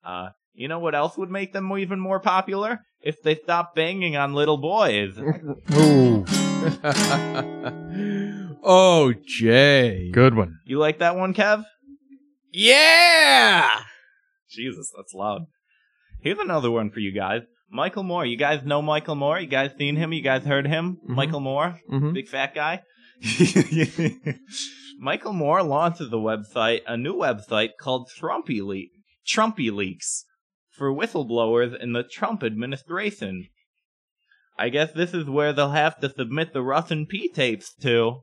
Uh, 0.04 0.28
you 0.52 0.68
know 0.68 0.78
what 0.78 0.94
else 0.94 1.18
would 1.18 1.30
make 1.30 1.52
them 1.52 1.76
even 1.76 1.98
more 1.98 2.20
popular? 2.20 2.82
If 3.00 3.20
they 3.20 3.34
stopped 3.34 3.74
banging 3.74 4.16
on 4.16 4.34
little 4.34 4.58
boys. 4.58 5.18
Ooh, 5.74 6.24
oh, 8.62 9.12
Jay. 9.26 10.10
good 10.12 10.34
one. 10.34 10.60
You 10.64 10.78
like 10.78 11.00
that 11.00 11.16
one, 11.16 11.34
Kev? 11.34 11.64
Yeah. 12.52 13.68
Jesus, 14.48 14.92
that's 14.96 15.12
loud. 15.12 15.46
Here's 16.22 16.38
another 16.38 16.70
one 16.70 16.90
for 16.90 17.00
you 17.00 17.10
guys. 17.10 17.42
Michael 17.74 18.04
Moore. 18.04 18.24
You 18.24 18.36
guys 18.36 18.64
know 18.64 18.80
Michael 18.80 19.16
Moore? 19.16 19.40
You 19.40 19.48
guys 19.48 19.72
seen 19.76 19.96
him? 19.96 20.12
You 20.12 20.22
guys 20.22 20.44
heard 20.44 20.66
him? 20.66 20.98
Mhm. 21.04 21.14
Michael 21.16 21.40
Moore? 21.40 21.80
hmm 21.88 22.12
Big 22.12 22.28
fat 22.28 22.54
guy? 22.54 22.82
Michael 25.00 25.32
Moore 25.32 25.62
launches 25.64 26.12
a 26.12 26.16
website, 26.16 26.82
a 26.86 26.96
new 26.96 27.14
website 27.14 27.70
called 27.80 28.08
Trumpy 28.16 28.62
Leak, 28.64 28.90
TrumpiLeaks 29.26 30.22
for 30.76 30.92
whistleblowers 30.94 31.76
in 31.78 31.92
the 31.92 32.04
Trump 32.04 32.44
administration. 32.44 33.48
I 34.56 34.68
guess 34.68 34.92
this 34.92 35.12
is 35.12 35.26
where 35.28 35.52
they'll 35.52 35.70
have 35.70 35.98
to 36.00 36.08
submit 36.10 36.52
the 36.52 36.62
Russian 36.62 37.06
P 37.06 37.28
tapes 37.28 37.74
to. 37.82 38.20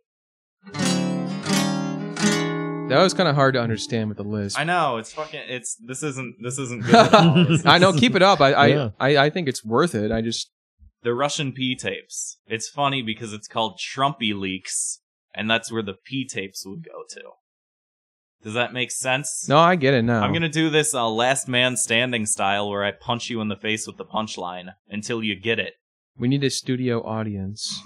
That 2.91 3.03
was 3.03 3.13
kind 3.13 3.27
of 3.29 3.35
hard 3.35 3.53
to 3.55 3.61
understand 3.61 4.09
with 4.09 4.17
the 4.17 4.23
list. 4.23 4.57
I 4.59 4.63
know 4.63 4.97
it's 4.97 5.11
fucking. 5.13 5.41
It's 5.47 5.75
this 5.85 6.03
isn't 6.03 6.35
this 6.43 6.57
isn't 6.59 6.83
good. 6.85 6.95
At 6.95 7.13
all. 7.13 7.45
This 7.45 7.65
I 7.65 7.77
know. 7.77 7.89
is- 7.89 7.99
Keep 7.99 8.15
it 8.15 8.21
up. 8.21 8.39
I, 8.41 8.53
I, 8.53 8.67
Yeah. 8.67 8.89
I, 8.99 9.17
I 9.17 9.29
think 9.29 9.47
it's 9.47 9.63
worth 9.65 9.95
it. 9.95 10.11
I 10.11 10.21
just 10.21 10.51
the 11.03 11.13
Russian 11.13 11.51
P 11.51 11.75
tapes. 11.75 12.37
It's 12.47 12.69
funny 12.69 13.01
because 13.01 13.33
it's 13.33 13.47
called 13.47 13.79
TrumpiLeaks, 13.79 14.97
and 15.33 15.49
that's 15.49 15.71
where 15.71 15.81
the 15.83 15.95
P 16.05 16.27
tapes 16.27 16.63
would 16.65 16.83
go 16.85 17.03
to. 17.09 17.21
Does 18.43 18.53
that 18.55 18.73
make 18.73 18.89
sense? 18.91 19.47
no, 19.47 19.57
I 19.59 19.75
get 19.75 19.93
it 19.93 20.01
now. 20.01 20.21
I'm 20.23 20.33
gonna 20.33 20.49
do 20.49 20.69
this 20.71 20.93
uh, 20.95 21.07
last 21.09 21.47
man 21.47 21.77
standing 21.77 22.25
style 22.25 22.69
where 22.69 22.83
I 22.83 22.91
punch 22.91 23.29
you 23.29 23.39
in 23.41 23.49
the 23.49 23.55
face 23.55 23.85
with 23.87 23.97
the 23.97 24.05
punchline 24.05 24.73
until 24.89 25.23
you 25.23 25.39
get 25.39 25.59
it. 25.59 25.73
We 26.17 26.27
need 26.27 26.43
a 26.43 26.49
studio 26.49 27.01
audience. 27.05 27.79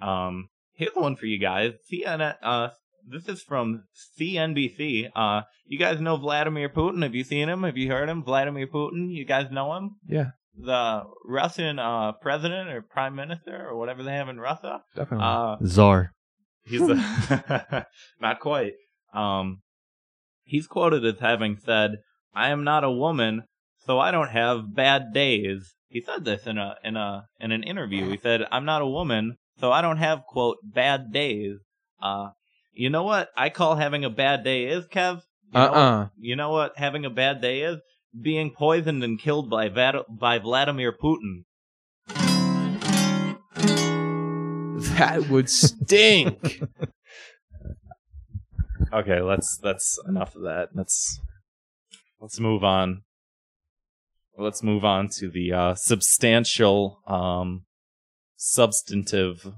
Um, 0.00 0.48
here's 0.74 0.94
one 0.94 1.16
for 1.16 1.26
you 1.26 1.38
guys. 1.38 1.72
CNN, 1.92 2.36
uh, 2.42 2.68
this 3.10 3.28
is 3.28 3.42
from 3.42 3.84
CNBC. 4.20 5.08
Uh, 5.14 5.42
you 5.66 5.78
guys 5.78 6.00
know 6.00 6.16
Vladimir 6.16 6.68
Putin? 6.68 7.02
Have 7.02 7.14
you 7.14 7.24
seen 7.24 7.48
him? 7.48 7.62
Have 7.62 7.76
you 7.76 7.90
heard 7.90 8.08
him? 8.08 8.22
Vladimir 8.22 8.66
Putin? 8.66 9.10
You 9.10 9.24
guys 9.24 9.50
know 9.50 9.74
him? 9.74 9.96
Yeah, 10.06 10.30
The 10.56 11.02
Russian 11.24 11.78
uh, 11.78 12.12
president 12.20 12.68
or 12.70 12.82
prime 12.82 13.14
minister 13.14 13.66
or 13.68 13.76
whatever 13.78 14.02
they 14.02 14.12
have 14.12 14.28
in 14.28 14.38
Russia. 14.38 14.82
definitely. 14.94 15.26
Uh, 15.26 15.56
Czar. 15.64 16.12
He's 16.64 16.82
a 16.82 17.86
not 18.20 18.40
quite. 18.40 18.72
Um, 19.14 19.62
he's 20.44 20.66
quoted 20.66 21.04
as 21.04 21.18
having 21.20 21.56
said, 21.56 21.92
"I 22.34 22.50
am 22.50 22.62
not 22.62 22.84
a 22.84 22.90
woman, 22.90 23.44
so 23.86 23.98
I 23.98 24.10
don't 24.10 24.28
have 24.30 24.74
bad 24.74 25.14
days." 25.14 25.74
He 25.88 26.02
said 26.02 26.26
this 26.26 26.46
in 26.46 26.58
a 26.58 26.74
in 26.84 26.96
a 26.96 27.24
in 27.40 27.52
an 27.52 27.62
interview. 27.62 28.10
He 28.10 28.18
said, 28.18 28.42
"I'm 28.52 28.66
not 28.66 28.82
a 28.82 28.86
woman, 28.86 29.36
so 29.58 29.72
I 29.72 29.80
don't 29.80 29.96
have 29.96 30.24
quote 30.28 30.58
bad 30.62 31.10
days." 31.10 31.56
Uh, 32.02 32.28
you 32.78 32.90
know 32.90 33.02
what 33.02 33.30
I 33.36 33.50
call 33.50 33.74
having 33.74 34.04
a 34.04 34.10
bad 34.10 34.44
day 34.44 34.66
is, 34.66 34.86
Kev? 34.86 35.22
You 35.52 35.60
uh 35.60 35.66
know, 35.66 35.72
uh 35.72 36.08
you 36.16 36.36
know 36.36 36.50
what 36.50 36.78
having 36.78 37.04
a 37.04 37.10
bad 37.10 37.40
day 37.42 37.62
is? 37.62 37.78
Being 38.18 38.52
poisoned 38.52 39.02
and 39.02 39.18
killed 39.18 39.50
by 39.50 39.68
Vad- 39.68 40.04
by 40.08 40.38
Vladimir 40.38 40.92
Putin. 40.92 41.44
That 44.96 45.26
would 45.28 45.50
stink. 45.50 46.62
Okay, 48.90 49.20
let's 49.20 49.58
that's 49.58 49.98
enough 50.08 50.34
of 50.34 50.42
that. 50.42 50.70
Let's 50.72 51.20
let's 52.22 52.40
move 52.40 52.64
on. 52.64 53.02
Let's 54.38 54.62
move 54.62 54.82
on 54.82 55.10
to 55.18 55.28
the 55.28 55.52
uh, 55.52 55.74
substantial, 55.74 57.02
um, 57.06 57.66
substantive 58.36 59.52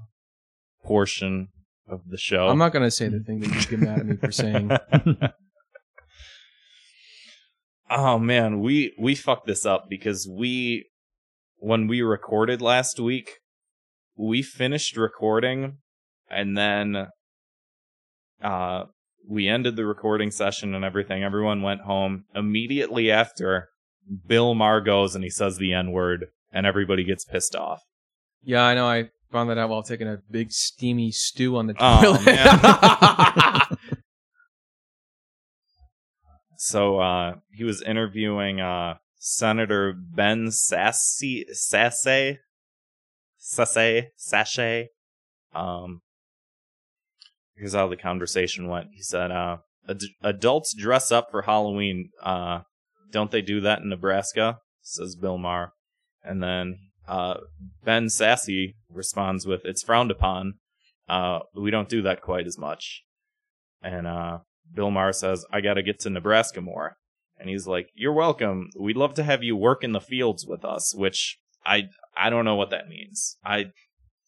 portion 0.83 1.47
of 1.91 2.01
the 2.07 2.17
show. 2.17 2.47
I'm 2.47 2.57
not 2.57 2.73
gonna 2.73 2.91
say 2.91 3.07
the 3.07 3.19
thing 3.19 3.39
that 3.41 3.53
you 3.53 3.77
get 3.77 3.79
mad 3.79 3.99
at 3.99 4.05
me 4.05 4.15
for 4.17 4.31
saying. 4.31 4.71
Oh 7.93 8.17
man, 8.17 8.61
we 8.61 8.95
we 8.97 9.15
fucked 9.15 9.47
this 9.47 9.65
up 9.65 9.87
because 9.89 10.25
we 10.25 10.87
when 11.57 11.87
we 11.87 12.01
recorded 12.01 12.61
last 12.61 13.01
week, 13.01 13.39
we 14.15 14.41
finished 14.41 14.95
recording 14.95 15.79
and 16.29 16.57
then 16.57 17.07
uh 18.41 18.83
we 19.27 19.49
ended 19.49 19.75
the 19.75 19.85
recording 19.85 20.31
session 20.31 20.73
and 20.73 20.85
everything. 20.85 21.21
Everyone 21.21 21.63
went 21.63 21.81
home. 21.81 22.23
Immediately 22.33 23.11
after, 23.11 23.67
Bill 24.25 24.55
Maher 24.55 24.79
goes 24.79 25.13
and 25.13 25.23
he 25.23 25.29
says 25.29 25.57
the 25.57 25.73
N 25.73 25.91
word 25.91 26.27
and 26.49 26.65
everybody 26.65 27.03
gets 27.03 27.25
pissed 27.25 27.57
off. 27.57 27.81
Yeah, 28.41 28.63
I 28.63 28.73
know. 28.73 28.87
I 28.87 29.09
found 29.31 29.49
that 29.49 29.57
out 29.57 29.69
while 29.69 29.83
taking 29.83 30.07
a 30.07 30.17
big 30.29 30.51
steamy 30.51 31.11
stew 31.11 31.57
on 31.57 31.67
the 31.67 31.75
Oh, 31.79 32.17
toilet. 32.17 33.77
So 36.63 36.99
uh 36.99 37.35
he 37.53 37.63
was 37.63 37.81
interviewing 37.81 38.61
uh 38.61 38.95
Senator 39.17 39.93
Ben 39.93 40.51
Sassy 40.51 41.45
Sasse 41.53 42.37
Sasse 43.39 44.07
Sachet. 44.15 44.87
Um 45.55 46.01
here's 47.55 47.73
how 47.73 47.87
the 47.87 47.97
conversation 47.97 48.67
went. 48.67 48.89
He 48.93 49.01
said, 49.01 49.31
uh 49.31 49.57
"Ad- 49.89 50.01
adults 50.21 50.75
dress 50.75 51.11
up 51.11 51.29
for 51.31 51.41
Halloween. 51.41 52.09
Uh 52.21 52.59
don't 53.11 53.31
they 53.31 53.41
do 53.41 53.59
that 53.61 53.79
in 53.79 53.89
Nebraska? 53.89 54.59
says 54.83 55.15
Bill 55.15 55.37
Maher. 55.39 55.73
And 56.23 56.43
then 56.43 56.77
uh 57.07 57.35
Ben 57.83 58.09
Sassy 58.09 58.75
responds 58.89 59.45
with, 59.45 59.61
It's 59.65 59.83
frowned 59.83 60.11
upon. 60.11 60.55
Uh 61.09 61.39
we 61.55 61.71
don't 61.71 61.89
do 61.89 62.01
that 62.03 62.21
quite 62.21 62.47
as 62.47 62.57
much. 62.57 63.03
And 63.81 64.07
uh 64.07 64.39
Bill 64.73 64.91
Maher 64.91 65.13
says, 65.13 65.45
I 65.51 65.61
got 65.61 65.73
to 65.73 65.83
get 65.83 65.99
to 66.01 66.09
Nebraska 66.09 66.61
more. 66.61 66.95
And 67.37 67.49
he's 67.49 67.67
like, 67.67 67.89
You're 67.95 68.13
welcome. 68.13 68.69
We'd 68.79 68.97
love 68.97 69.13
to 69.15 69.23
have 69.23 69.43
you 69.43 69.55
work 69.55 69.83
in 69.83 69.91
the 69.91 70.01
fields 70.01 70.45
with 70.45 70.63
us, 70.63 70.93
which 70.95 71.39
I 71.65 71.89
I 72.15 72.29
don't 72.29 72.45
know 72.45 72.55
what 72.55 72.69
that 72.69 72.87
means. 72.87 73.37
I 73.43 73.71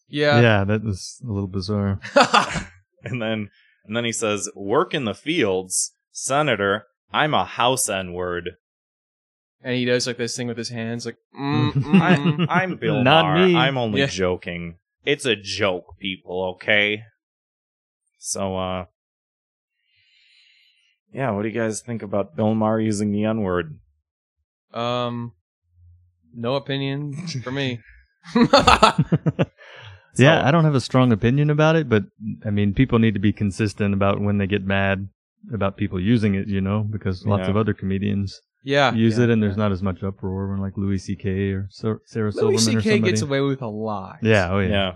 yeah. 0.08 0.40
yeah, 0.40 0.64
that 0.64 0.84
was 0.84 1.20
a 1.24 1.32
little 1.32 1.48
bizarre. 1.48 1.98
and 3.04 3.22
then 3.22 3.50
and 3.84 3.96
then 3.96 4.04
he 4.04 4.12
says, 4.12 4.50
Work 4.54 4.94
in 4.94 5.04
the 5.04 5.14
fields, 5.14 5.92
Senator, 6.10 6.86
I'm 7.12 7.34
a 7.34 7.44
house 7.44 7.88
N 7.88 8.12
word. 8.12 8.52
And 9.64 9.74
he 9.74 9.84
does 9.86 10.06
like 10.06 10.18
this 10.18 10.36
thing 10.36 10.46
with 10.46 10.58
his 10.58 10.68
hands, 10.68 11.06
like, 11.06 11.16
mm, 11.36 11.72
mm, 11.82 12.00
I, 12.00 12.16
mm. 12.16 12.46
I'm 12.48 12.76
Bill 12.76 13.02
Not 13.02 13.24
Maher. 13.24 13.46
me. 13.46 13.56
I'm 13.56 13.78
only 13.78 14.00
Yeah. 14.00 14.06
joking. 14.06 14.76
It's 15.04 15.24
a 15.26 15.34
joke, 15.34 15.98
people, 15.98 16.44
okay? 16.54 17.02
So 18.18 18.56
uh 18.56 18.84
Yeah, 21.12 21.30
what 21.32 21.42
do 21.42 21.48
you 21.48 21.54
guys 21.54 21.80
think 21.80 22.02
about 22.02 22.36
Bill 22.36 22.54
Maher 22.54 22.80
using 22.80 23.10
the 23.10 23.24
N 23.24 23.40
word? 23.42 23.78
um, 24.72 25.32
no 26.34 26.56
opinion 26.56 27.14
for 27.44 27.52
me. 27.52 27.80
yeah, 30.16 30.42
I 30.44 30.50
don't 30.50 30.64
have 30.64 30.74
a 30.74 30.80
strong 30.80 31.12
opinion 31.12 31.48
about 31.50 31.76
it, 31.76 31.88
but 31.88 32.04
I 32.44 32.50
mean, 32.50 32.74
people 32.74 32.98
need 32.98 33.14
to 33.14 33.20
be 33.20 33.32
consistent 33.32 33.94
about 33.94 34.20
when 34.20 34.38
they 34.38 34.46
get 34.46 34.64
mad 34.64 35.08
about 35.52 35.76
people 35.76 36.00
using 36.00 36.34
it, 36.34 36.48
you 36.48 36.60
know, 36.60 36.80
because 36.80 37.24
lots 37.26 37.42
Yeah. 37.42 37.50
of 37.50 37.56
other 37.56 37.74
comedians 37.74 38.40
yeah, 38.64 38.92
use 38.92 39.18
yeah, 39.18 39.24
it, 39.24 39.30
and 39.30 39.40
there's 39.42 39.56
yeah. 39.56 39.62
not 39.62 39.72
as 39.72 39.82
much 39.82 40.02
uproar 40.02 40.48
when 40.50 40.58
like 40.58 40.76
Louis 40.76 40.98
C.K. 40.98 41.50
or 41.52 41.68
Sarah 41.70 41.98
Louis 42.14 42.32
Silverman 42.32 42.54
or 42.54 42.58
C.K. 42.58 42.80
somebody. 42.80 43.00
gets 43.00 43.22
away 43.22 43.40
with 43.40 43.62
a 43.62 43.68
lot. 43.68 44.18
yeah, 44.22 44.50
oh 44.50 44.58
yeah. 44.60 44.68
yeah. 44.68 44.92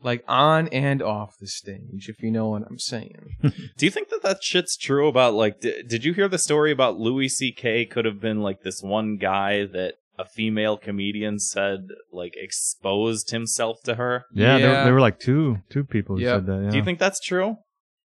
like 0.00 0.24
on 0.28 0.68
and 0.68 1.02
off 1.02 1.36
the 1.40 1.46
stage, 1.46 2.08
if 2.08 2.22
you 2.22 2.30
know 2.30 2.48
what 2.50 2.62
I'm 2.70 2.78
saying. 2.78 3.36
Do 3.42 3.86
you 3.86 3.90
think 3.90 4.08
that 4.10 4.22
that 4.22 4.42
shit's 4.42 4.76
true 4.76 5.08
about 5.08 5.34
like? 5.34 5.60
D- 5.60 5.82
did 5.86 6.04
you 6.04 6.12
hear 6.14 6.28
the 6.28 6.38
story 6.38 6.70
about 6.72 6.98
Louis 6.98 7.28
C.K. 7.28 7.86
could 7.86 8.04
have 8.04 8.20
been 8.20 8.40
like 8.40 8.62
this 8.62 8.82
one 8.82 9.16
guy 9.16 9.66
that 9.66 9.94
a 10.18 10.24
female 10.24 10.78
comedian 10.78 11.38
said 11.38 11.88
like 12.12 12.34
exposed 12.36 13.30
himself 13.32 13.82
to 13.84 13.96
her? 13.96 14.24
Yeah, 14.32 14.58
There, 14.58 14.72
Yeah. 14.72 14.84
there 14.84 14.94
were 14.94 15.00
like 15.00 15.18
two 15.18 15.58
two 15.70 15.84
people 15.84 16.16
who 16.16 16.22
Yep. 16.22 16.36
said 16.36 16.46
that. 16.46 16.62
Yeah. 16.64 16.70
Do 16.70 16.76
you 16.78 16.84
think 16.84 16.98
that's 16.98 17.20
true? 17.20 17.56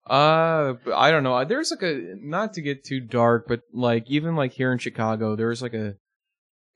Uh, 0.09 0.73
I 0.95 1.11
don't 1.11 1.23
know. 1.23 1.43
There's 1.45 1.71
like 1.71 1.83
a 1.83 2.15
not 2.19 2.53
to 2.53 2.61
get 2.61 2.83
too 2.83 2.99
dark, 2.99 3.45
but 3.47 3.61
like 3.73 4.09
even 4.09 4.35
like 4.35 4.53
here 4.53 4.71
in 4.71 4.77
Chicago, 4.79 5.35
there's 5.35 5.61
like 5.61 5.73
a 5.73 5.95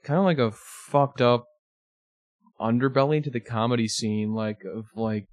kind 0.03 0.19
of 0.19 0.25
like 0.25 0.38
a 0.38 0.51
fucked 0.51 1.21
up 1.21 1.45
underbelly 2.59 3.23
to 3.23 3.29
the 3.29 3.39
comedy 3.39 3.88
scene, 3.88 4.33
like 4.33 4.59
of 4.65 4.85
like 4.95 5.27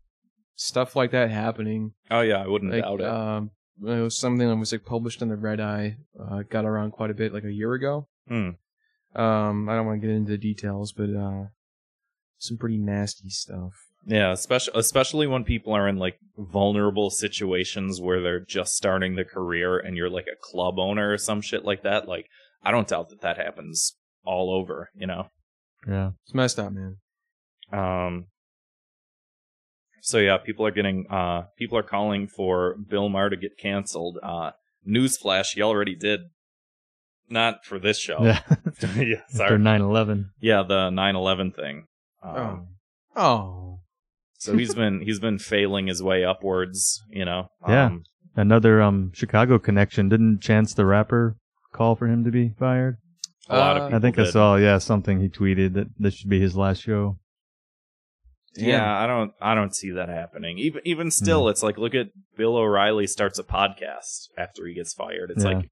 stuff 0.57 0.97
like 0.97 1.11
that 1.13 1.31
happening. 1.31 1.93
Oh 2.11 2.21
yeah, 2.23 2.43
I 2.43 2.47
wouldn't 2.47 2.73
Like, 2.73 2.83
doubt 2.83 3.01
it. 3.01 3.07
um, 3.07 3.51
it 3.85 4.01
was 4.03 4.17
something 4.17 4.49
that 4.49 4.57
was 4.57 4.73
like 4.73 4.85
published 4.85 5.23
in 5.23 5.29
the 5.29 5.37
Red 5.37 5.61
Eye. 5.61 5.97
Uh, 6.19 6.43
got 6.49 6.65
around 6.65 6.93
quite 6.93 7.11
a 7.11 7.15
bit, 7.15 7.33
like 7.33 7.45
a 7.45 7.53
year 7.53 7.75
ago. 7.75 8.09
Hmm. 8.29 8.51
Um, 9.15 9.69
I 9.69 9.75
don't 9.77 9.87
want 9.87 10.01
to 10.01 10.07
get 10.07 10.15
into 10.17 10.31
the 10.33 10.39
details, 10.39 10.93
but 10.93 11.11
uh, 11.11 11.49
some 12.39 12.57
pretty 12.57 12.79
nasty 12.79 13.29
stuff. 13.29 13.75
Yeah, 14.05 14.33
especially 14.33 14.73
especially 14.77 15.27
when 15.27 15.45
people 15.45 15.73
are 15.75 15.87
in 15.89 15.97
like 15.97 16.19
vulnerable 16.37 17.11
situations 17.11 18.01
where 18.01 18.21
they're 18.21 18.41
just 18.45 18.75
starting 18.75 19.15
their 19.15 19.25
career 19.25 19.79
and 19.79 19.97
you're 19.97 20.11
like 20.11 20.27
a 20.27 20.37
club 20.41 20.79
owner 20.79 21.13
or 21.13 21.19
some 21.19 21.41
shit 21.41 21.65
like 21.65 21.83
that. 21.83 22.09
Like, 22.09 22.27
I 22.65 22.71
don't 22.73 22.89
doubt 22.89 23.11
that 23.11 23.21
that 23.21 23.37
happens 23.37 23.97
all 24.25 24.53
over. 24.53 24.91
You 24.97 25.07
know. 25.07 25.29
yeah. 25.87 26.11
It's 26.25 26.35
messed 26.35 26.59
up, 26.59 26.73
man. 26.73 26.97
Um. 27.73 28.27
So 30.01 30.19
yeah, 30.19 30.37
people 30.39 30.67
are 30.67 30.73
getting 30.73 31.07
uh 31.09 31.43
people 31.57 31.79
are 31.79 31.85
calling 31.85 32.27
for 32.27 32.77
Bill 32.77 33.09
Maher 33.09 33.31
to 33.31 33.37
get 33.37 33.57
canceled. 33.57 34.19
Uh, 34.23 34.51
newsflash, 34.89 35.55
he 35.55 35.63
already 35.63 35.95
did. 35.95 36.21
Not 37.29 37.65
for 37.65 37.79
this 37.79 37.99
show. 38.01 38.19
Yeah. 38.25 38.41
yeah, 38.97 39.23
sorry. 39.29 39.59
9/11. 39.59 40.25
Yeah, 40.41 40.65
the 40.65 40.91
9/11 40.91 41.55
thing. 41.55 41.87
Um, 42.23 42.67
Oh, 43.15 43.21
oh, 43.23 43.81
So 44.43 44.57
he's 44.57 44.75
been 44.75 45.03
he's 45.03 45.21
been 45.21 45.39
failing 45.39 45.87
his 45.87 46.03
way 46.03 46.25
upwards. 46.25 47.01
You 47.11 47.25
know. 47.25 47.49
Yeah. 47.69 47.87
Um, 47.87 48.03
Another 48.35 48.81
um 48.83 49.13
Chicago 49.15 49.59
connection. 49.59 50.09
Didn't 50.09 50.41
Chance 50.41 50.75
the 50.75 50.85
Rapper 50.87 51.37
call 51.73 51.95
for 51.97 52.07
him 52.09 52.25
to 52.25 52.31
be 52.31 52.51
fired? 52.59 52.97
a 53.49 53.57
lot 53.57 53.77
of 53.77 53.83
Uh, 53.83 53.87
people. 53.87 53.97
I 53.99 54.01
think 54.01 54.19
I 54.19 54.31
saw 54.31 54.57
yeah 54.57 54.79
something 54.79 55.21
he 55.21 55.29
tweeted 55.29 55.75
that 55.75 55.89
this 55.99 56.15
should 56.15 56.31
be 56.31 56.41
his 56.41 56.57
last 56.57 56.83
show. 56.83 57.19
Yeah, 58.57 58.99
I 58.99 59.07
don't 59.07 59.33
I 59.41 59.55
don't 59.55 59.75
see 59.75 59.91
that 59.93 60.09
happening. 60.09 60.59
Even 60.59 60.83
even 60.85 61.11
still, 61.11 61.49
it's 61.49 61.63
like 61.63 61.79
look 61.79 61.95
at 61.95 62.09
Bill 62.37 62.57
O'Reilly 62.57 63.07
starts 63.07 63.39
a 63.39 63.45
podcast 63.45 64.29
after 64.37 64.67
he 64.67 64.75
gets 64.75 64.93
fired. 64.93 65.31
It's 65.31 65.45
Yeah. 65.45 65.53
like 65.59 65.69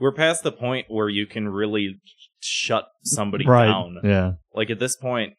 we're 0.00 0.12
past 0.12 0.42
the 0.42 0.52
point 0.52 0.86
where 0.88 1.08
you 1.08 1.26
can 1.26 1.48
really 1.48 2.00
shut 2.40 2.86
somebody 3.04 3.46
right. 3.46 3.66
down. 3.66 3.98
Yeah. 4.04 4.32
Like 4.54 4.70
at 4.70 4.78
this 4.78 4.96
point, 4.96 5.34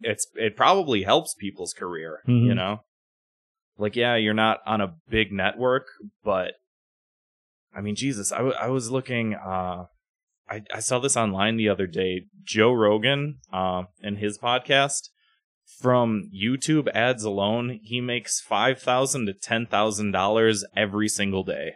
it's 0.00 0.26
it 0.34 0.56
probably 0.56 1.02
helps 1.04 1.34
people's 1.34 1.72
career. 1.72 2.20
You 2.26 2.52
Mhm. 2.52 2.56
know, 2.56 2.80
like 3.78 3.96
yeah, 3.96 4.16
you're 4.16 4.34
not 4.34 4.60
on 4.66 4.80
a 4.80 4.94
big 5.08 5.32
network, 5.32 5.86
but 6.24 6.52
I 7.74 7.80
mean, 7.80 7.94
Jesus, 7.96 8.32
I, 8.32 8.38
w- 8.38 8.56
I 8.60 8.68
was 8.68 8.90
looking. 8.90 9.34
uh 9.34 9.86
I, 10.48 10.62
I 10.72 10.78
saw 10.78 11.00
this 11.00 11.16
online 11.16 11.56
the 11.56 11.68
other 11.68 11.88
day. 11.88 12.26
Joe 12.44 12.72
Rogan, 12.72 13.38
uh, 13.52 13.82
in 14.00 14.16
his 14.18 14.38
podcast, 14.38 15.08
from 15.80 16.30
YouTube 16.32 16.86
ads 16.94 17.24
alone, 17.24 17.80
he 17.82 18.00
makes 18.00 18.40
five 18.40 18.80
thousand 18.80 19.26
to 19.26 19.32
ten 19.34 19.66
thousand 19.66 20.12
dollars 20.12 20.64
every 20.76 21.08
single 21.08 21.42
day. 21.42 21.72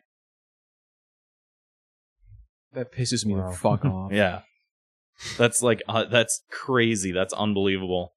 that 2.73 2.93
pisses 2.93 3.27
me 3.27 3.35
Wow. 3.35 3.51
the 3.51 3.57
fuck 3.57 3.85
off. 3.85 4.13
Yeah, 4.13 4.43
that's 5.37 5.63
like 5.63 5.83
uh, 5.89 6.05
that's 6.05 6.43
crazy. 6.51 7.13
That's 7.13 7.33
unbelievable. 7.35 8.15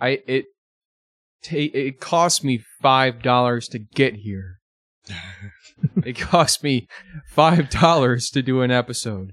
I 0.00 0.20
it 0.26 0.46
ta- 1.42 1.56
it 1.56 2.00
cost 2.00 2.44
me 2.44 2.62
five 2.80 3.22
dollars 3.22 3.68
to 3.68 3.78
get 3.78 4.16
here. 4.16 4.60
it 6.04 6.18
cost 6.18 6.64
me 6.64 6.88
five 7.28 7.70
dollars 7.70 8.30
to 8.30 8.42
do 8.42 8.62
an 8.62 8.70
episode. 8.70 9.32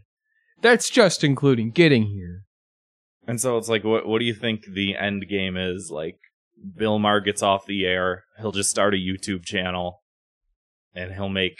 That's 0.61 0.89
just 0.89 1.23
including 1.23 1.71
getting 1.71 2.07
here. 2.07 2.43
And 3.27 3.39
so 3.39 3.57
it's 3.57 3.69
like, 3.69 3.83
what 3.83 4.07
what 4.07 4.19
do 4.19 4.25
you 4.25 4.33
think 4.33 4.65
the 4.65 4.95
end 4.95 5.25
game 5.29 5.55
is? 5.57 5.89
Like, 5.91 6.19
Bill 6.75 6.99
Maher 6.99 7.21
gets 7.21 7.41
off 7.41 7.65
the 7.65 7.85
air, 7.85 8.25
he'll 8.39 8.51
just 8.51 8.69
start 8.69 8.93
a 8.93 8.97
YouTube 8.97 9.43
channel, 9.45 10.01
and 10.93 11.13
he'll 11.13 11.29
make 11.29 11.57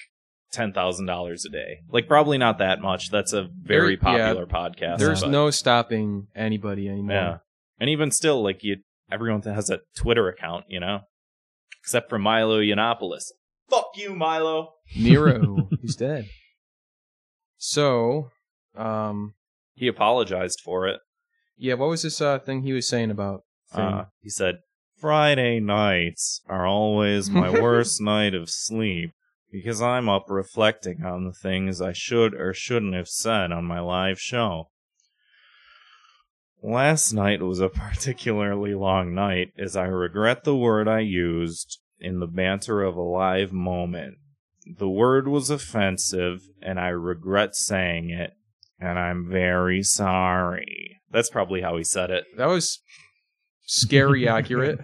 ten 0.52 0.74
thousand 0.74 1.06
dollars 1.06 1.46
a 1.46 1.50
day. 1.50 1.80
Like, 1.90 2.08
probably 2.08 2.38
not 2.38 2.58
that 2.60 2.82
much. 2.82 3.10
That's 3.10 3.34
a 3.34 3.48
very 3.62 3.96
There- 3.96 4.12
yeah, 4.18 4.34
popular 4.34 4.46
podcast. 4.46 4.98
There's 5.00 5.22
but- 5.22 5.30
no 5.32 5.50
stopping 5.50 6.28
anybody 6.36 6.88
anymore. 6.90 7.16
yeah, 7.16 7.38
and 7.80 7.90
even 7.90 8.12
still, 8.12 8.44
like 8.44 8.64
you, 8.64 8.78
everyone 9.12 9.42
has 9.44 9.70
a 9.70 9.80
Twitter 9.96 10.28
account, 10.28 10.66
you 10.68 10.80
know, 10.80 11.02
except 11.82 12.10
for 12.10 12.20
Milo 12.20 12.60
Yiannopoulos. 12.60 13.32
Fuck 13.70 13.92
you, 13.96 14.14
Milo. 14.16 14.74
Nero, 14.98 15.70
he's 15.82 15.96
dead. 15.96 16.26
So, 17.58 18.32
um, 18.76 19.34
He 19.76 19.88
apologized 19.88 20.60
for 20.64 20.88
it. 20.88 21.00
yeah, 21.58 21.76
what 21.76 21.90
was 21.90 22.02
this 22.04 22.20
uh 22.22 22.40
thing 22.40 22.64
he 22.64 22.74
was 22.74 22.88
saying 22.88 23.12
about? 23.12 23.44
Uh, 23.74 24.06
he 24.20 24.30
said, 24.30 24.56
Friday 24.98 25.60
nights 25.62 26.42
are 26.50 26.68
always 26.68 27.30
my 27.30 27.50
worst 27.62 28.02
night 28.02 28.34
of 28.34 28.50
sleep 28.50 29.12
because 29.52 29.82
I'm 29.82 30.08
up 30.08 30.26
reflecting 30.30 31.04
on 31.04 31.26
the 31.26 31.34
things 31.34 31.82
I 31.82 31.92
should 31.92 32.34
or 32.34 32.54
shouldn't 32.54 32.96
have 32.96 33.10
said 33.10 33.52
on 33.52 33.66
my 33.66 33.80
live 33.80 34.20
show. 34.20 34.70
Last 36.64 37.12
night 37.12 37.42
was 37.42 37.60
a 37.60 37.70
particularly 37.70 38.74
long 38.74 39.14
night 39.14 39.50
as 39.58 39.76
I 39.76 39.86
regret 39.86 40.44
the 40.44 40.56
word 40.56 40.88
I 40.88 41.00
used 41.00 41.80
in 42.00 42.20
the 42.20 42.28
banter 42.28 42.82
of 42.82 42.96
a 42.96 43.02
live 43.02 43.52
moment. 43.52 44.16
The 44.78 44.90
word 44.90 45.28
was 45.28 45.50
offensive 45.50 46.42
and 46.62 46.80
I 46.80 46.90
regret 46.90 47.56
saying 47.56 48.10
it 48.10 48.32
and 48.80 48.98
I'm 48.98 49.30
very 49.30 49.84
sorry. 49.84 51.02
That's 51.12 51.30
probably 51.30 51.62
how 51.62 51.78
he 51.78 51.84
said 51.84 52.10
it. 52.10 52.24
That 52.38 52.46
was 52.46 52.80
scary 53.64 54.28
accurate. 54.28 54.80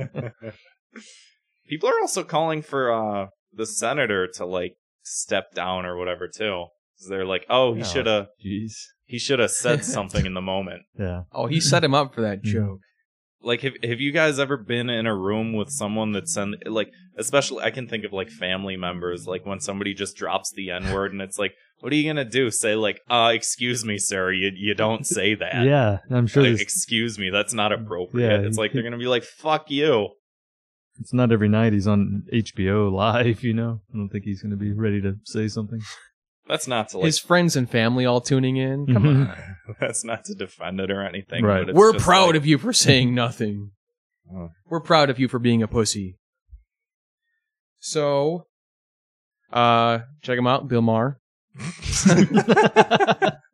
People 1.70 1.90
are 1.90 2.00
also 2.02 2.24
calling 2.24 2.62
for 2.62 2.92
uh 2.92 3.28
the 3.54 3.66
senator 3.66 4.28
to 4.36 4.46
like 4.46 4.76
step 5.04 5.54
down 5.54 5.86
or 5.86 5.98
whatever 5.98 6.28
too. 6.28 6.66
'Cause 7.00 7.10
They're 7.10 7.26
like, 7.26 7.46
"Oh, 7.50 7.74
he 7.74 7.82
No. 7.82 7.86
should 7.86 8.06
have 8.08 8.28
Jeez. 8.44 8.74
he 9.06 9.20
should 9.20 9.40
have 9.40 9.52
said 9.52 9.84
something 9.96 10.26
in 10.26 10.34
the 10.34 10.42
moment." 10.42 10.84
Yeah. 10.98 11.24
Oh, 11.32 11.46
he 11.48 11.60
set 11.60 11.84
him 11.84 11.94
up 11.94 12.14
for 12.16 12.22
that 12.22 12.42
joke. 12.44 12.80
Like 13.40 13.62
have 13.62 13.74
have 13.84 14.02
you 14.02 14.12
guys 14.12 14.40
ever 14.40 14.58
been 14.58 14.90
in 14.90 15.06
a 15.06 15.16
room 15.16 15.54
with 15.54 15.70
someone 15.70 16.12
that 16.14 16.28
send 16.28 16.56
like 16.66 16.90
especially 17.18 17.64
I 17.64 17.70
can 17.70 17.88
think 17.88 18.04
of 18.04 18.12
like 18.12 18.30
family 18.32 18.76
members 18.78 19.28
like 19.28 19.46
when 19.46 19.60
somebody 19.60 19.94
just 19.94 20.18
drops 20.18 20.52
the 20.52 20.72
n-word 20.72 21.12
and 21.14 21.22
it's 21.22 21.38
like, 21.38 21.54
"What 21.80 21.94
are 21.94 21.96
you 21.96 22.04
going 22.12 22.16
to 22.16 22.26
do? 22.26 22.50
Say 22.50 22.74
like, 22.74 23.00
"Uh, 23.08 23.32
excuse 23.36 23.86
me, 23.86 24.00
sir. 24.00 24.32
You 24.32 24.52
you 24.56 24.74
don't 24.74 25.06
say 25.06 25.36
that." 25.36 25.64
Yeah. 25.66 26.00
I'm 26.10 26.26
sure 26.26 26.42
Like, 26.42 26.54
this, 26.54 26.62
excuse 26.62 27.20
me, 27.20 27.30
that's 27.30 27.54
not 27.54 27.72
appropriate. 27.72 28.28
Yeah, 28.28 28.48
it's 28.48 28.58
you 28.58 28.64
like 28.64 28.74
they're 28.74 28.82
gonna 28.84 28.98
be 28.98 29.06
like, 29.08 29.24
"Fuck 29.24 29.70
you." 29.70 30.10
It's 31.00 31.14
not 31.14 31.32
every 31.32 31.50
night 31.50 31.74
he's 31.74 31.88
on 31.88 32.24
HBO 32.34 32.92
live, 32.92 33.44
you 33.44 33.54
know? 33.54 33.82
I 33.94 33.98
don't 33.98 34.10
think 34.10 34.24
he's 34.26 34.42
going 34.42 34.52
to 34.52 34.58
be 34.58 34.72
ready 34.74 35.02
to 35.02 35.16
say 35.26 35.48
something. 35.48 35.80
That's 36.48 36.68
not 36.68 36.90
to 36.90 36.98
like. 37.00 37.06
His 37.08 37.20
friends 37.20 37.56
and 37.56 37.70
family 37.70 38.06
all 38.06 38.22
tuning 38.22 38.56
in. 38.58 38.88
Come 38.88 39.04
Mhm. 39.04 39.30
on. 39.30 39.38
that's 39.82 40.04
not 40.06 40.24
to 40.26 40.34
defend 40.34 40.80
it 40.80 40.90
or 40.90 41.02
anything. 41.04 41.44
Right. 41.44 41.60
But 41.62 41.70
it's 41.70 41.78
We're 41.78 41.94
just 41.94 42.06
proud 42.06 42.28
like- 42.28 42.36
of 42.36 42.46
you 42.46 42.58
for 42.58 42.72
saying 42.74 43.14
nothing. 43.14 43.72
Oh. 44.34 44.50
We're 44.70 44.80
proud 44.82 45.10
of 45.10 45.20
you 45.20 45.28
for 45.28 45.40
being 45.40 45.62
a 45.62 45.68
pussy. 45.68 46.18
So, 47.80 48.48
uh, 49.54 50.00
check 50.22 50.38
him 50.38 50.48
out, 50.48 50.68
Bill 50.68 50.82
Maher. 50.82 51.20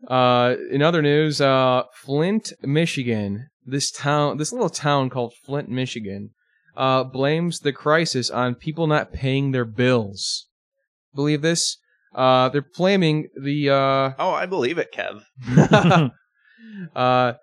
uh, 0.07 0.55
in 0.71 0.81
other 0.81 1.01
news, 1.01 1.41
uh, 1.41 1.83
Flint, 2.03 2.53
Michigan. 2.61 3.47
This 3.65 3.91
town, 3.91 4.37
this 4.37 4.51
little 4.51 4.69
town 4.69 5.09
called 5.09 5.33
Flint, 5.45 5.69
Michigan, 5.69 6.31
uh, 6.75 7.03
blames 7.03 7.59
the 7.59 7.73
crisis 7.73 8.29
on 8.29 8.55
people 8.55 8.87
not 8.87 9.13
paying 9.13 9.51
their 9.51 9.65
bills. 9.65 10.47
Believe 11.15 11.41
this? 11.41 11.77
Uh, 12.13 12.49
they're 12.49 12.65
blaming 12.77 13.27
the 13.41 13.69
uh, 13.69 14.11
Oh, 14.19 14.31
I 14.31 14.45
believe 14.45 14.77
it, 14.77 14.93
Kev. 14.93 15.23
uh, 16.95 17.33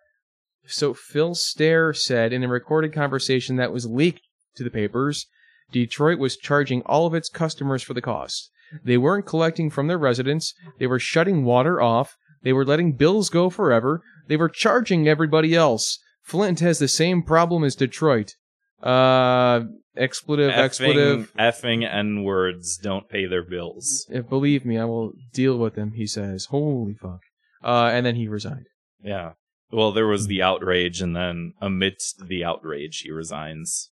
so 0.67 0.95
Phil 0.95 1.35
Stair 1.35 1.93
said 1.93 2.33
in 2.33 2.45
a 2.45 2.49
recorded 2.49 2.93
conversation 2.93 3.57
that 3.57 3.73
was 3.73 3.87
leaked 3.87 4.23
to 4.57 4.65
the 4.65 4.71
papers, 4.71 5.27
Detroit 5.73 6.19
was 6.19 6.37
charging 6.37 6.83
all 6.83 7.07
of 7.07 7.15
its 7.15 7.29
customers 7.29 7.83
for 7.83 7.95
the 7.95 8.03
cost. 8.03 8.51
They 8.85 8.97
weren't 8.97 9.27
collecting 9.27 9.71
from 9.71 9.89
their 9.89 9.99
residents. 9.99 10.55
They 10.79 10.87
were 10.87 11.01
shutting 11.01 11.45
water 11.45 11.81
off. 11.81 12.17
They 12.43 12.53
were 12.53 12.65
letting 12.65 12.93
bills 12.93 13.29
go 13.29 13.51
forever. 13.51 14.03
They 14.29 14.37
were 14.37 14.49
charging 14.49 15.09
everybody 15.09 15.55
else. 15.55 15.99
Flint 16.23 16.61
has 16.61 16.79
the 16.79 16.89
same 16.89 17.23
problem 17.23 17.65
as 17.65 17.75
Detroit. 17.75 18.37
Uh, 18.83 19.65
expletive, 19.97 20.51
expletive. 20.51 21.33
effing, 21.39 21.83
effing 21.83 21.93
N 21.93 22.23
words 22.23 22.79
don't 22.79 23.09
pay 23.09 23.27
their 23.27 23.43
bills. 23.43 24.07
If 24.11 24.29
believe 24.29 24.65
me, 24.65 24.79
I 24.79 24.85
will 24.85 25.13
deal 25.33 25.59
with 25.59 25.75
them. 25.75 25.93
He 25.93 26.07
says, 26.07 26.47
"Holy 26.47 26.95
fuck!" 26.95 27.21
Uh, 27.63 27.91
and 27.93 28.07
then 28.07 28.17
he 28.17 28.29
resigned. 28.29 28.67
Yeah. 29.03 29.33
Well, 29.73 29.93
there 29.93 30.07
was 30.07 30.27
the 30.27 30.43
outrage, 30.43 31.01
and 31.01 31.15
then 31.15 31.55
amidst 31.61 32.27
the 32.27 32.45
outrage, 32.45 33.01
he 33.01 33.11
resigns. 33.11 33.91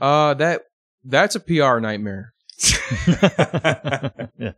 Uh, 0.00 0.34
that 0.34 0.62
that's 1.04 1.34
a 1.36 1.40
PR 1.40 1.78
nightmare. 1.78 2.32
yeah. 4.38 4.52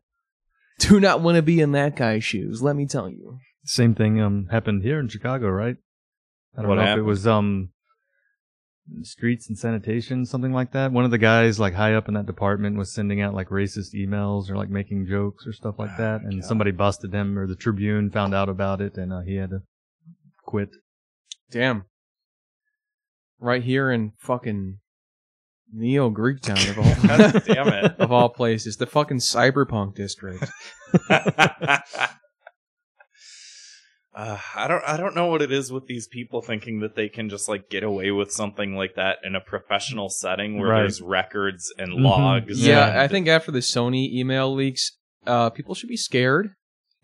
Do 0.79 1.01
not 1.01 1.21
want 1.21 1.37
to 1.37 1.43
be 1.43 1.61
in 1.61 1.73
that 1.73 1.97
guy's 1.97 2.25
shoes. 2.25 2.63
Let 2.63 2.77
me 2.77 2.87
tell 2.87 3.09
you. 3.09 3.39
Same 3.65 3.95
thing 3.95 4.21
um 4.21 4.49
happened 4.51 4.83
here 4.83 4.99
in 4.99 5.09
Chicago, 5.09 5.49
right? 5.49 5.77
I 6.57 6.63
don't 6.63 6.69
What 6.69 6.77
know 6.77 6.93
if 6.93 6.99
it 6.99 7.03
was 7.03 7.27
um 7.27 7.71
streets 9.03 9.49
and 9.49 9.59
sanitation, 9.59 10.27
something 10.27 10.53
like 10.53 10.73
that. 10.73 10.93
One 10.93 11.05
of 11.05 11.11
the 11.11 11.19
guys 11.19 11.59
like 11.59 11.75
high 11.75 11.95
up 11.95 12.09
in 12.09 12.15
that 12.15 12.27
department 12.27 12.77
was 12.77 12.93
sending 12.93 13.21
out 13.21 13.35
like 13.35 13.49
racist 13.49 13.95
emails 13.95 14.51
or 14.51 14.57
like 14.57 14.69
making 14.69 15.07
jokes 15.07 15.47
or 15.47 15.53
stuff 15.53 15.77
like 15.79 15.97
that, 15.97 16.21
and 16.23 16.41
God. 16.41 16.49
somebody 16.49 16.71
busted 16.71 17.13
him 17.13 17.39
or 17.39 17.47
the 17.47 17.57
Tribune 17.57 18.11
found 18.11 18.35
out 18.35 18.49
about 18.49 18.81
it, 18.81 18.97
and 18.97 19.13
uh, 19.13 19.21
he 19.21 19.37
had 19.37 19.51
to 19.51 19.63
quit. 20.45 20.71
Damn. 21.51 21.85
Right 23.41 23.63
here 23.63 23.91
in 23.91 24.13
fucking 24.19 24.79
Neo 25.73 26.11
Greek 26.11 26.41
Town 26.41 26.59
of 26.59 26.79
all 26.79 26.85
damn 27.41 27.69
it. 27.69 27.97
of 27.99 28.13
all 28.13 28.29
places, 28.29 28.77
the 28.77 28.87
fucking 28.87 29.19
cyberpunk 29.19 29.95
district. 29.95 30.45
Uh, 34.15 34.39
I 34.55 34.69
don't. 34.69 34.85
I 34.87 34.97
don't 34.97 35.15
know 35.17 35.27
what 35.27 35.43
it 35.43 35.51
is 35.51 35.73
with 35.73 35.87
these 35.87 36.07
people 36.07 36.41
thinking 36.41 36.81
that 36.81 36.95
they 36.95 37.09
can 37.09 37.29
just 37.29 37.49
like 37.49 37.69
get 37.69 37.83
away 37.83 38.13
with 38.13 38.31
something 38.31 38.77
like 38.77 38.95
that 38.95 39.19
in 39.25 39.35
a 39.35 39.41
professional 39.41 40.09
setting 40.09 40.59
where 40.59 40.69
Right. 40.71 40.81
there's 40.83 41.03
records 41.03 41.73
and 41.79 41.93
Mhm. 41.93 42.05
logs. 42.05 42.65
Yeah, 42.65 42.91
and, 42.91 43.01
I 43.01 43.09
think 43.09 43.27
after 43.27 43.51
the 43.51 43.59
Sony 43.59 44.13
email 44.13 44.55
leaks, 44.55 44.97
uh, 45.27 45.51
people 45.51 45.75
should 45.75 45.89
be 45.89 45.97
scared. 45.97 46.51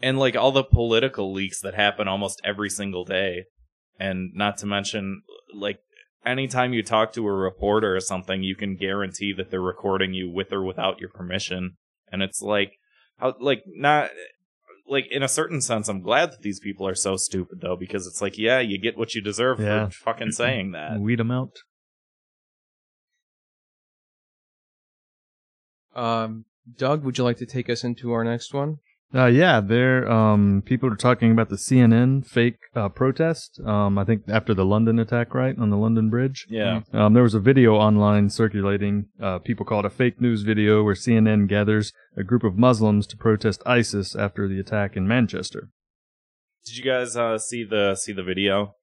and 0.03 0.18
like 0.18 0.35
all 0.35 0.51
the 0.53 0.64
political 0.64 1.31
leaks 1.31 1.61
that 1.61 1.75
happen 1.75 2.09
almost 2.09 2.40
every 2.42 2.70
single 2.70 3.05
day, 3.05 3.44
and 3.99 4.31
not 4.35 4.57
to 4.57 4.64
mention 4.66 5.20
like 5.55 5.79
anytime 6.25 6.73
you 6.73 6.83
talk 6.83 7.12
to 7.12 7.27
a 7.27 7.33
reporter 7.33 7.94
or 7.96 8.01
something, 8.01 8.42
you 8.42 8.55
can 8.57 8.77
guarantee 8.77 9.33
that 9.35 9.51
they're 9.51 9.61
recording 9.61 10.14
you 10.14 10.31
with 10.31 10.53
or 10.55 10.62
without 10.62 11.01
your 11.01 11.11
permission, 11.11 11.77
and 12.11 12.23
it's 12.23 12.40
like 12.40 12.73
how 13.18 13.35
like 13.40 13.62
not. 13.66 14.11
Like 14.90 15.07
in 15.12 15.22
a 15.22 15.29
certain 15.29 15.61
sense, 15.61 15.88
I'm 15.88 16.03
glad 16.03 16.33
that 16.33 16.42
these 16.42 16.59
people 16.59 16.87
are 16.87 16.96
so 16.96 17.16
stupid 17.16 17.61
though, 17.61 17.76
because 17.76 18.09
it's 18.09 18.20
like, 18.20 18.37
yeah, 18.37 18.59
you 18.59 18.76
get 18.76 18.98
what 18.98 19.14
you 19.14 19.22
deserve 19.22 19.61
Yeah. 19.61 19.87
for 19.87 19.92
fucking 19.92 20.33
saying 20.33 20.72
that. 20.72 20.98
Weed 20.98 21.20
them 21.20 21.31
out. 21.31 21.53
Um, 25.94 26.44
Doug, 26.76 27.05
would 27.05 27.18
you 27.18 27.24
like 27.24 27.38
to 27.38 27.46
take 27.46 27.70
us 27.70 27.85
into 27.85 28.12
our 28.12 28.24
next 28.24 28.53
one? 28.53 28.79
Uh, 29.12 29.27
yeah, 29.27 29.61
there. 29.61 30.09
Um, 30.11 30.62
people 30.64 30.92
are 30.92 30.96
talking 30.96 31.33
about 31.33 31.49
the 31.49 31.57
CNN 31.57 32.25
fake 32.25 32.59
uh, 32.77 32.88
protest. 32.88 33.61
Um, 33.64 33.99
I 33.99 34.05
think 34.05 34.23
after 34.29 34.55
the 34.55 34.64
London 34.64 35.01
attack, 35.01 35.35
right 35.35 35.59
on 35.59 35.70
the 35.70 35.77
London 35.77 36.11
Bridge. 36.11 36.46
Yeah. 36.49 36.83
Um, 36.92 37.14
there 37.14 37.25
was 37.25 37.35
a 37.35 37.40
video 37.40 37.75
online 37.75 38.31
circulating. 38.31 39.07
Uh, 39.20 39.40
people 39.40 39.66
call 39.66 39.81
it 39.81 39.87
a 39.87 39.90
fake 39.90 40.20
news 40.20 40.42
video 40.42 40.85
where 40.85 40.94
CNN 40.94 41.49
gathers 41.49 41.92
a 42.16 42.23
group 42.23 42.44
of 42.44 42.57
Muslims 42.57 43.07
to 43.09 43.16
protest 43.16 43.62
ISIS 43.66 44.14
after 44.14 44.46
the 44.46 44.61
attack 44.61 44.96
in 44.96 45.09
Manchester. 45.09 45.70
Did 46.64 46.77
you 46.77 46.85
guys 46.85 47.16
uh, 47.16 47.38
see 47.38 47.64
the 47.64 47.96
see 47.96 48.12
the 48.12 48.23
video? 48.23 48.75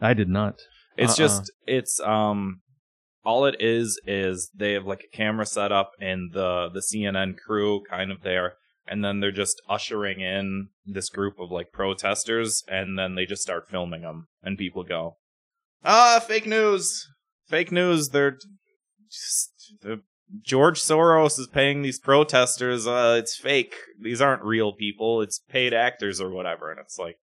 I 0.00 0.14
did 0.14 0.28
not. 0.28 0.60
It's 0.96 1.18
Uh-uh. 1.18 1.28
just 1.28 1.52
it's 1.66 1.98
um 2.00 2.60
all 3.24 3.46
it 3.46 3.56
is 3.58 4.00
is 4.06 4.50
they 4.54 4.74
have 4.74 4.84
like 4.84 5.04
a 5.12 5.16
camera 5.16 5.46
set 5.46 5.72
up 5.72 5.92
and 6.00 6.32
the 6.32 6.68
the 6.72 6.80
CNN 6.80 7.36
crew 7.36 7.82
kind 7.88 8.12
of 8.12 8.22
there 8.22 8.54
and 8.86 9.04
then 9.04 9.20
they're 9.20 9.30
just 9.30 9.62
ushering 9.68 10.20
in 10.20 10.68
this 10.84 11.08
group 11.08 11.38
of 11.38 11.50
like 11.50 11.72
protesters 11.72 12.64
and 12.68 12.98
then 12.98 13.14
they 13.14 13.24
just 13.24 13.42
start 13.42 13.68
filming 13.68 14.02
them 14.02 14.28
and 14.42 14.58
people 14.58 14.82
go 14.84 15.16
ah 15.84 16.22
fake 16.26 16.46
news. 16.46 17.08
Fake 17.46 17.72
news. 17.72 18.10
They're 18.10 18.38
just 19.10 19.74
George 20.42 20.80
Soros 20.80 21.38
is 21.38 21.46
paying 21.46 21.82
these 21.82 21.98
protesters. 21.98 22.86
Uh 22.86 23.16
it's 23.18 23.36
fake. 23.36 23.74
These 24.00 24.20
aren't 24.20 24.44
real 24.44 24.72
people. 24.72 25.22
It's 25.22 25.38
paid 25.38 25.74
actors 25.74 26.20
or 26.20 26.30
whatever. 26.30 26.70
And 26.70 26.80
it's 26.80 26.98
like 26.98 27.18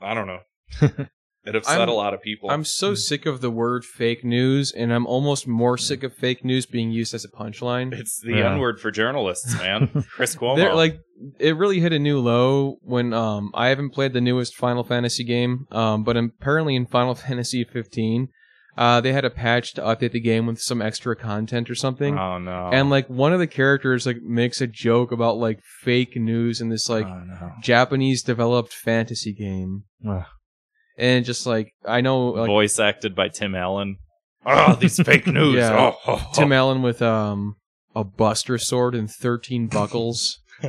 I 0.00 0.14
don't 0.14 0.26
know 0.26 0.40
it 1.46 1.54
upset 1.56 1.80
I'm- 1.80 1.88
a 1.88 1.92
lot 1.92 2.12
of 2.14 2.20
people 2.20 2.50
I'm 2.50 2.64
so 2.64 2.94
sick 2.94 3.24
of 3.26 3.40
the 3.40 3.50
word 3.50 3.84
fake 3.84 4.24
news, 4.24 4.72
and 4.72 4.92
I'm 4.92 5.06
almost 5.06 5.46
more 5.46 5.78
sick 5.78 6.02
of 6.02 6.12
fake 6.14 6.44
news 6.44 6.66
being 6.66 6.90
used 6.90 7.14
as 7.14 7.24
a 7.24 7.28
punchline. 7.28 7.92
It's 7.92 8.20
the 8.20 8.32
Yeah. 8.36 8.52
N 8.54 8.58
word 8.58 8.80
for 8.80 8.90
journalists, 8.90 9.54
man. 9.58 10.04
Chris 10.14 10.34
Cuomo. 10.36 10.56
They're 10.56 10.74
like 10.74 10.98
it 11.40 11.56
really 11.56 11.80
hit 11.80 11.92
a 11.94 11.98
new 11.98 12.18
low 12.20 12.76
when 12.82 13.12
um 13.14 13.50
I 13.54 13.68
haven't 13.68 13.90
played 13.90 14.12
the 14.12 14.20
newest 14.20 14.54
Final 14.56 14.84
Fantasy 14.84 15.24
game, 15.24 15.66
um 15.72 16.04
but 16.04 16.16
apparently 16.16 16.74
in 16.76 16.86
Final 16.86 17.14
Fantasy 17.24 17.64
15, 17.64 18.28
uh 18.76 19.00
they 19.00 19.12
had 19.14 19.24
a 19.24 19.30
patch 19.30 19.72
to 19.74 19.80
update 19.80 20.12
the 20.12 20.20
game 20.20 20.44
with 20.46 20.60
some 20.60 20.82
extra 20.82 21.16
content 21.16 21.70
or 21.70 21.74
something. 21.74 22.18
oh 22.18 22.38
no. 22.38 22.68
And 22.72 22.90
like 22.90 23.08
one 23.08 23.32
of 23.32 23.38
the 23.38 23.46
characters 23.46 24.04
like 24.06 24.20
makes 24.20 24.60
a 24.60 24.66
joke 24.66 25.12
about 25.12 25.38
like 25.38 25.60
fake 25.82 26.16
news 26.16 26.60
in 26.60 26.68
this 26.68 26.88
like 26.90 27.06
oh, 27.06 27.22
no. 27.24 27.52
Japanese 27.62 28.22
developed 28.22 28.74
fantasy 28.74 29.32
game. 29.32 29.84
Ugh. 30.06 30.24
And 30.98 31.24
just 31.24 31.46
like 31.46 31.72
I 31.84 32.00
know 32.00 32.28
like 32.28 32.46
voice 32.46 32.78
acted 32.78 33.14
by 33.14 33.28
Tim 33.28 33.54
Allen. 33.54 33.96
Oh, 34.44 34.74
these 34.76 35.02
fake 35.02 35.26
news. 35.26 35.56
Yeah. 35.56 35.76
Oh, 35.76 35.96
oh, 36.06 36.26
oh. 36.26 36.30
Tim 36.32 36.52
Allen 36.52 36.82
with 36.82 37.02
um 37.02 37.56
a 37.94 38.04
Buster 38.04 38.58
sword 38.58 38.94
and 38.94 39.10
thirteen 39.10 39.66
buckles. 39.66 40.38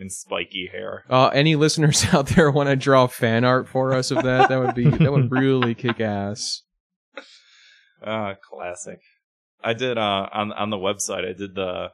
and 0.00 0.10
spiky 0.10 0.68
hair. 0.72 1.04
Uh, 1.08 1.28
any 1.28 1.54
listeners 1.54 2.04
out 2.12 2.26
there 2.28 2.50
want 2.50 2.68
to 2.68 2.76
draw 2.76 3.06
fan 3.06 3.44
art 3.44 3.68
for 3.68 3.92
us 3.92 4.10
of 4.10 4.24
that? 4.24 4.48
That 4.48 4.58
would 4.58 4.74
be 4.74 4.88
that 4.88 5.12
would 5.12 5.30
really 5.30 5.74
kick 5.74 6.00
ass. 6.00 6.62
Ah, 8.04 8.34
classic. 8.42 8.98
I 9.62 9.74
did 9.74 9.98
uh 9.98 10.28
on 10.32 10.52
on 10.52 10.70
the 10.70 10.78
website. 10.78 11.28
I 11.28 11.34
did 11.34 11.54
the 11.54 11.90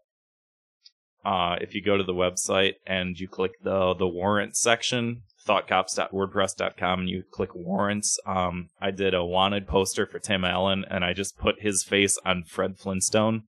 uh 1.25 1.57
if 1.61 1.75
you 1.75 1.83
go 1.83 1.97
to 1.97 2.05
the 2.05 2.15
website 2.15 2.75
and 2.87 3.19
you 3.19 3.29
click 3.29 3.53
the 3.63 3.95
the 3.95 4.07
warrant 4.07 4.57
section, 4.57 5.23
thoughtcops.wordpress.com, 5.47 7.01
and 7.01 7.09
you 7.09 7.23
click 7.31 7.55
warrants. 7.55 8.19
Um, 8.27 8.69
I 8.81 8.91
did 8.91 9.15
a 9.15 9.25
wanted 9.25 9.67
poster 9.67 10.07
for 10.07 10.19
Tim 10.19 10.45
Allen, 10.45 10.85
and 10.91 11.05
I 11.05 11.13
just 11.13 11.39
put 11.39 11.63
his 11.63 11.83
face 11.83 12.19
on 12.25 12.45
Fred 12.45 12.79
Flintstone. 12.79 13.45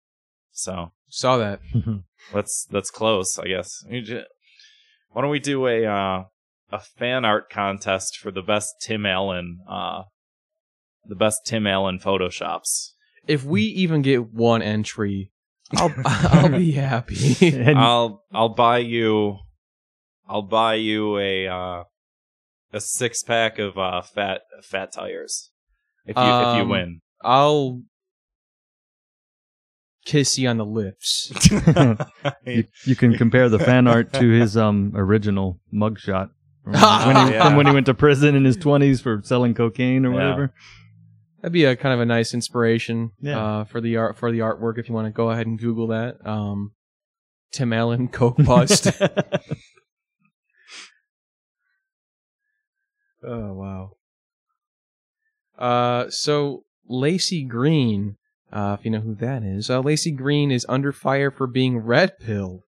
So 0.53 0.93
Saw 1.09 1.37
that. 1.37 1.61
that's 2.33 2.67
that's 2.71 2.91
close, 2.91 3.39
I 3.39 3.47
guess. 3.49 3.85
You 3.89 4.03
ju- 4.03 4.25
Why 5.11 5.23
don't 5.23 5.31
we 5.31 5.41
do 5.41 5.67
a 5.67 5.85
uh, 5.87 6.25
a 6.71 6.79
fan 6.79 7.25
art 7.25 7.51
contest 7.51 8.17
for 8.19 8.31
the 8.31 8.43
best 8.43 8.75
Tim 8.81 9.05
Allen 9.05 9.59
uh 9.69 10.03
the 11.05 11.15
best 11.17 11.41
Tim 11.45 11.67
Allen 11.67 11.99
photoshops? 11.99 12.93
If 13.27 13.45
we 13.45 13.63
even 13.63 14.03
get 14.03 14.33
one 14.33 14.63
entry, 14.63 15.31
I'll 15.77 15.95
I'll 16.05 16.49
be 16.49 16.73
happy. 16.73 17.37
And 17.53 17.79
I'll 17.79 18.25
I'll 18.33 18.55
buy 18.55 18.79
you 18.79 19.39
I'll 20.33 20.41
buy 20.43 20.75
you 20.77 21.19
a 21.19 21.47
uh 21.47 21.85
a 22.73 22.81
six 22.81 23.23
pack 23.23 23.59
of 23.59 23.77
uh 23.77 24.01
fat 24.01 24.41
fat 24.63 24.93
tires. 24.93 25.51
If 26.07 26.17
you 26.17 26.23
if 26.23 26.57
you 26.57 26.63
Um, 26.63 26.69
win. 26.71 27.01
I'll 27.23 27.83
kiss 30.05 30.39
you 30.39 30.49
on 30.49 30.57
the 30.57 30.65
lips. 30.65 31.31
you, 32.47 32.65
you 32.85 32.97
can 32.97 33.17
compare 33.17 33.49
the 33.49 33.59
fan 33.59 33.87
art 33.87 34.13
to 34.15 34.31
his 34.31 34.57
um 34.57 34.93
original 34.97 35.61
mugshot 35.73 36.31
from 36.65 36.73
when, 36.73 37.27
he, 37.27 37.33
Yeah. 37.35 37.45
from 37.45 37.57
when 37.57 37.67
he 37.67 37.73
went 37.73 37.87
to 37.87 37.95
prison 37.95 38.35
in 38.35 38.45
his 38.45 38.57
twenties 38.57 39.01
for 39.03 39.21
selling 39.23 39.53
cocaine 39.55 40.07
or 40.07 40.11
Yeah. 40.11 40.15
whatever. 40.17 40.55
That'd 41.43 41.53
be 41.53 41.65
a 41.65 41.77
kind 41.77 41.93
of 41.93 42.01
a 42.01 42.07
nice 42.07 42.33
inspiration 42.35 43.11
Yeah. 43.21 43.39
uh, 43.39 43.65
for 43.65 43.81
the 43.83 43.97
art 43.99 44.17
for 44.17 44.33
the 44.33 44.39
artwork. 44.39 44.79
If 44.79 44.89
you 44.89 44.95
want 44.95 45.07
to 45.09 45.13
go 45.13 45.31
ahead 45.31 45.47
and 45.47 45.59
Google 45.59 45.89
that, 45.89 46.27
um, 46.27 46.73
Tim 47.53 47.73
Allen 47.75 48.09
Coke 48.19 48.39
Bust. 48.39 48.91
Oh 53.25 53.53
wow. 53.53 53.93
Uh, 55.59 56.11
so 56.11 56.65
Laci 56.91 57.47
Green, 57.47 58.17
uh, 58.53 58.77
if 58.79 58.85
you 58.85 58.91
know 58.91 59.01
who 59.01 59.15
that 59.17 59.43
is, 59.43 59.71
uh, 59.71 59.81
Laci 59.81 60.15
Green 60.17 60.51
is 60.51 60.67
under 60.69 60.93
fire 60.93 61.31
for 61.31 61.47
being 61.47 61.79
red 61.79 62.19
pilled 62.19 62.63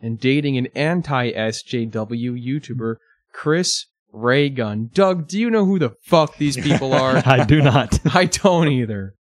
and 0.00 0.20
dating 0.20 0.56
an 0.58 0.66
anti 0.74 1.32
SJW 1.32 1.90
YouTuber, 1.92 2.96
Chris 3.32 3.86
Ray 4.12 4.50
Gun. 4.50 4.90
Doug, 4.92 5.26
do 5.28 5.38
you 5.38 5.50
know 5.50 5.64
who 5.64 5.78
the 5.78 5.94
fuck 6.02 6.36
these 6.36 6.56
people 6.56 6.92
are? 6.92 7.22
I 7.24 7.44
do 7.44 7.62
not. 7.62 7.98
I 8.14 8.26
don't 8.26 8.68
either. 8.68 9.14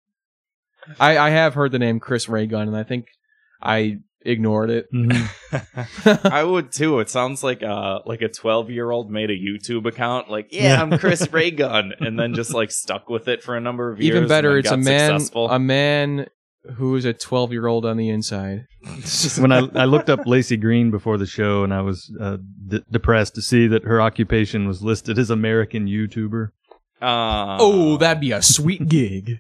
I, 1.00 1.18
I 1.18 1.30
have 1.30 1.54
heard 1.54 1.72
the 1.72 1.80
name 1.80 2.00
Chris 2.00 2.28
Ray 2.28 2.48
Gun, 2.48 2.68
and 2.68 2.76
I 2.76 2.84
think 2.84 3.06
I 3.62 4.00
ignored 4.26 4.70
it. 4.70 4.88
Mhm. 4.94 6.26
I 6.32 6.44
would 6.44 6.72
too. 6.72 7.00
It 7.00 7.10
sounds 7.10 7.44
like 7.44 7.64
uh 7.64 8.00
like 8.06 8.22
a 8.22 8.30
twelve 8.30 8.70
year 8.70 8.90
old 8.92 9.10
made 9.12 9.30
a 9.30 9.38
YouTube 9.38 9.86
account, 9.86 10.30
like, 10.30 10.48
yeah, 10.52 10.82
I'm 10.82 10.98
Chris 10.98 11.28
Ray 11.32 11.52
Gun, 11.52 11.94
and 12.00 12.20
then 12.20 12.34
just 12.34 12.54
like 12.54 12.72
stuck 12.72 13.10
with 13.10 13.28
it 13.28 13.44
for 13.44 13.56
a 13.56 13.62
number 13.62 13.92
of 13.92 14.02
years. 14.02 14.16
Even 14.16 14.28
better, 14.28 14.58
it's 14.58 14.72
a 14.72 14.78
man, 14.78 15.20
Successful. 15.20 15.50
a 15.50 15.60
man 15.60 16.28
who 16.76 16.96
is 16.96 17.06
a 17.06 17.14
twelve-year-old 17.14 17.86
on 17.86 17.98
the 17.98 18.10
inside. 18.10 18.66
when 19.40 19.52
I, 19.52 19.68
I 19.76 19.86
looked 19.86 20.10
up 20.10 20.22
Laci 20.22 20.60
Green 20.62 20.92
before 20.92 21.18
the 21.18 21.26
show, 21.26 21.64
and 21.64 21.74
I 21.74 21.82
was 21.82 22.12
uh, 22.20 22.38
d- 22.68 22.84
depressed 22.92 23.34
to 23.36 23.42
see 23.42 23.68
that 23.68 23.84
her 23.84 24.00
occupation 24.02 24.68
was 24.68 24.84
listed 24.84 25.18
as 25.18 25.30
American 25.32 25.88
YouTuber. 25.88 26.50
Uh, 27.02 27.58
oh, 27.60 27.98
that'd 27.98 28.22
be 28.22 28.32
a 28.32 28.44
sweet 28.44 28.88
gig. 28.88 29.40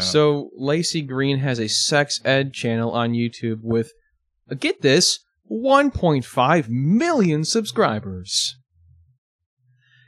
So 0.00 0.50
Laci 0.60 1.06
Green 1.06 1.38
has 1.38 1.58
a 1.58 1.68
sex 1.68 2.20
ed 2.24 2.52
channel 2.52 2.92
on 2.92 3.12
YouTube 3.12 3.60
with, 3.62 3.92
uh, 4.50 4.54
get 4.54 4.82
this, 4.82 5.20
1.5 5.50 6.68
million 6.68 7.44
subscribers. 7.44 8.56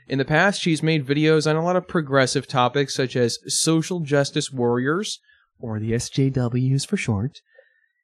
In 0.07 0.17
the 0.17 0.25
past, 0.25 0.61
she's 0.61 0.83
made 0.83 1.05
videos 1.05 1.49
on 1.49 1.55
a 1.55 1.63
lot 1.63 1.75
of 1.75 1.87
progressive 1.87 2.47
topics 2.47 2.93
such 2.93 3.15
as 3.15 3.39
social 3.47 3.99
justice 4.01 4.51
warriors, 4.51 5.19
or 5.59 5.79
the 5.79 5.93
SJWs 5.93 6.85
for 6.85 6.97
short, 6.97 7.39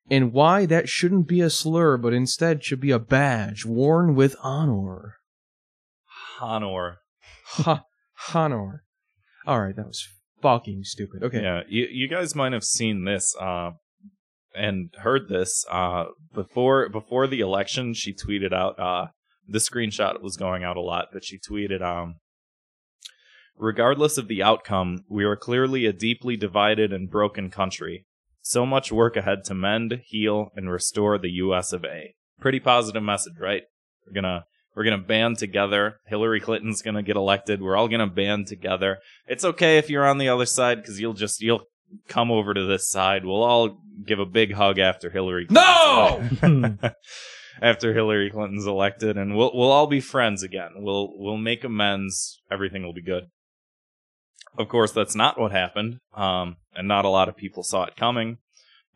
and 0.09 0.33
why 0.33 0.65
that 0.65 0.89
shouldn't 0.89 1.27
be 1.27 1.41
a 1.41 1.49
slur 1.49 1.97
but 1.97 2.13
instead 2.13 2.63
should 2.63 2.79
be 2.79 2.91
a 2.91 2.99
badge 2.99 3.65
worn 3.65 4.15
with 4.15 4.35
honor. 4.41 5.17
Honor. 6.39 6.97
Ha, 7.43 7.83
honor. 8.33 8.83
Alright, 9.47 9.75
that 9.75 9.87
was 9.87 10.07
fucking 10.41 10.83
stupid. 10.83 11.23
Okay. 11.23 11.41
Yeah, 11.41 11.61
you 11.67 11.87
you 11.91 12.07
guys 12.07 12.35
might 12.35 12.53
have 12.53 12.63
seen 12.63 13.05
this 13.05 13.35
uh, 13.39 13.71
and 14.55 14.93
heard 14.99 15.29
this 15.29 15.65
uh, 15.69 16.05
before 16.33 16.89
before 16.89 17.27
the 17.27 17.39
election. 17.39 17.93
She 17.93 18.13
tweeted 18.13 18.53
out 18.53 18.79
uh, 18.79 19.07
the 19.47 19.59
screenshot 19.59 20.21
was 20.21 20.37
going 20.37 20.63
out 20.63 20.77
a 20.77 20.81
lot, 20.81 21.07
but 21.13 21.23
she 21.23 21.37
tweeted, 21.37 21.81
um, 21.81 22.15
"Regardless 23.57 24.17
of 24.17 24.27
the 24.27 24.43
outcome, 24.43 25.05
we 25.09 25.23
are 25.23 25.35
clearly 25.35 25.85
a 25.85 25.93
deeply 25.93 26.35
divided 26.35 26.91
and 26.91 27.09
broken 27.09 27.49
country. 27.49 28.05
So 28.41 28.65
much 28.65 28.91
work 28.91 29.15
ahead 29.15 29.43
to 29.45 29.53
mend, 29.53 30.01
heal, 30.05 30.51
and 30.55 30.71
restore 30.71 31.17
the 31.17 31.29
U.S. 31.29 31.73
of 31.73 31.85
A. 31.85 32.15
Pretty 32.39 32.59
positive 32.59 33.03
message, 33.03 33.35
right? 33.39 33.63
We're 34.05 34.21
gonna." 34.21 34.45
We're 34.75 34.83
gonna 34.83 34.97
band 34.99 35.37
together. 35.37 35.99
Hillary 36.07 36.39
Clinton's 36.39 36.81
gonna 36.81 37.03
get 37.03 37.15
elected. 37.15 37.61
We're 37.61 37.75
all 37.75 37.87
gonna 37.87 38.07
band 38.07 38.47
together. 38.47 38.99
It's 39.27 39.43
okay 39.43 39.77
if 39.77 39.89
you're 39.89 40.07
on 40.07 40.17
the 40.17 40.29
other 40.29 40.45
side 40.45 40.81
because 40.81 40.99
you'll 40.99 41.13
just 41.13 41.41
you'll 41.41 41.65
come 42.07 42.31
over 42.31 42.53
to 42.53 42.65
this 42.65 42.89
side. 42.89 43.25
We'll 43.25 43.43
all 43.43 43.77
give 44.05 44.19
a 44.19 44.25
big 44.25 44.53
hug 44.53 44.79
after 44.79 45.09
Hillary. 45.09 45.47
No! 45.49 46.23
After 47.61 47.93
Hillary 47.93 48.31
Clinton's 48.31 48.65
elected, 48.65 49.17
and 49.17 49.35
we'll 49.35 49.51
we'll 49.53 49.71
all 49.71 49.85
be 49.85 49.99
friends 49.99 50.41
again. 50.41 50.71
We'll 50.77 51.11
we'll 51.15 51.37
make 51.37 51.63
amends. 51.63 52.41
Everything 52.49 52.81
will 52.81 52.93
be 52.93 53.03
good. 53.03 53.25
Of 54.57 54.67
course, 54.67 54.91
that's 54.91 55.15
not 55.15 55.39
what 55.39 55.51
happened, 55.51 55.99
um, 56.15 56.55
and 56.75 56.87
not 56.87 57.05
a 57.05 57.09
lot 57.09 57.29
of 57.29 57.37
people 57.37 57.61
saw 57.61 57.83
it 57.83 57.95
coming. 57.95 58.37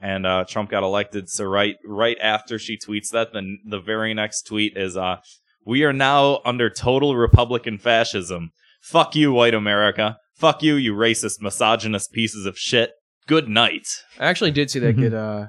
And 0.01 0.25
uh, 0.25 0.45
Trump 0.47 0.71
got 0.71 0.83
elected. 0.83 1.29
So 1.29 1.45
right 1.45 1.75
right 1.85 2.17
after 2.19 2.57
she 2.57 2.75
tweets 2.77 3.09
that, 3.11 3.33
then 3.33 3.59
the 3.65 3.79
very 3.79 4.15
next 4.15 4.43
tweet 4.43 4.75
is, 4.75 4.97
uh, 4.97 5.17
"We 5.65 5.83
are 5.83 5.93
now 5.93 6.41
under 6.45 6.69
total 6.69 7.15
Republican 7.15 7.77
fascism. 7.77 8.51
Fuck 8.81 9.15
you, 9.15 9.31
white 9.33 9.53
America. 9.53 10.17
Fuck 10.35 10.61
you, 10.63 10.75
you 10.75 10.93
racist, 10.93 11.41
misogynist 11.41 12.11
pieces 12.11 12.45
of 12.45 12.57
shit. 12.57 12.91
Good 13.27 13.47
night." 13.49 13.87
I 14.19 14.25
actually 14.27 14.51
did 14.51 14.69
see 14.69 14.79
that 14.79 14.93
get 14.97 15.13
uh, 15.13 15.47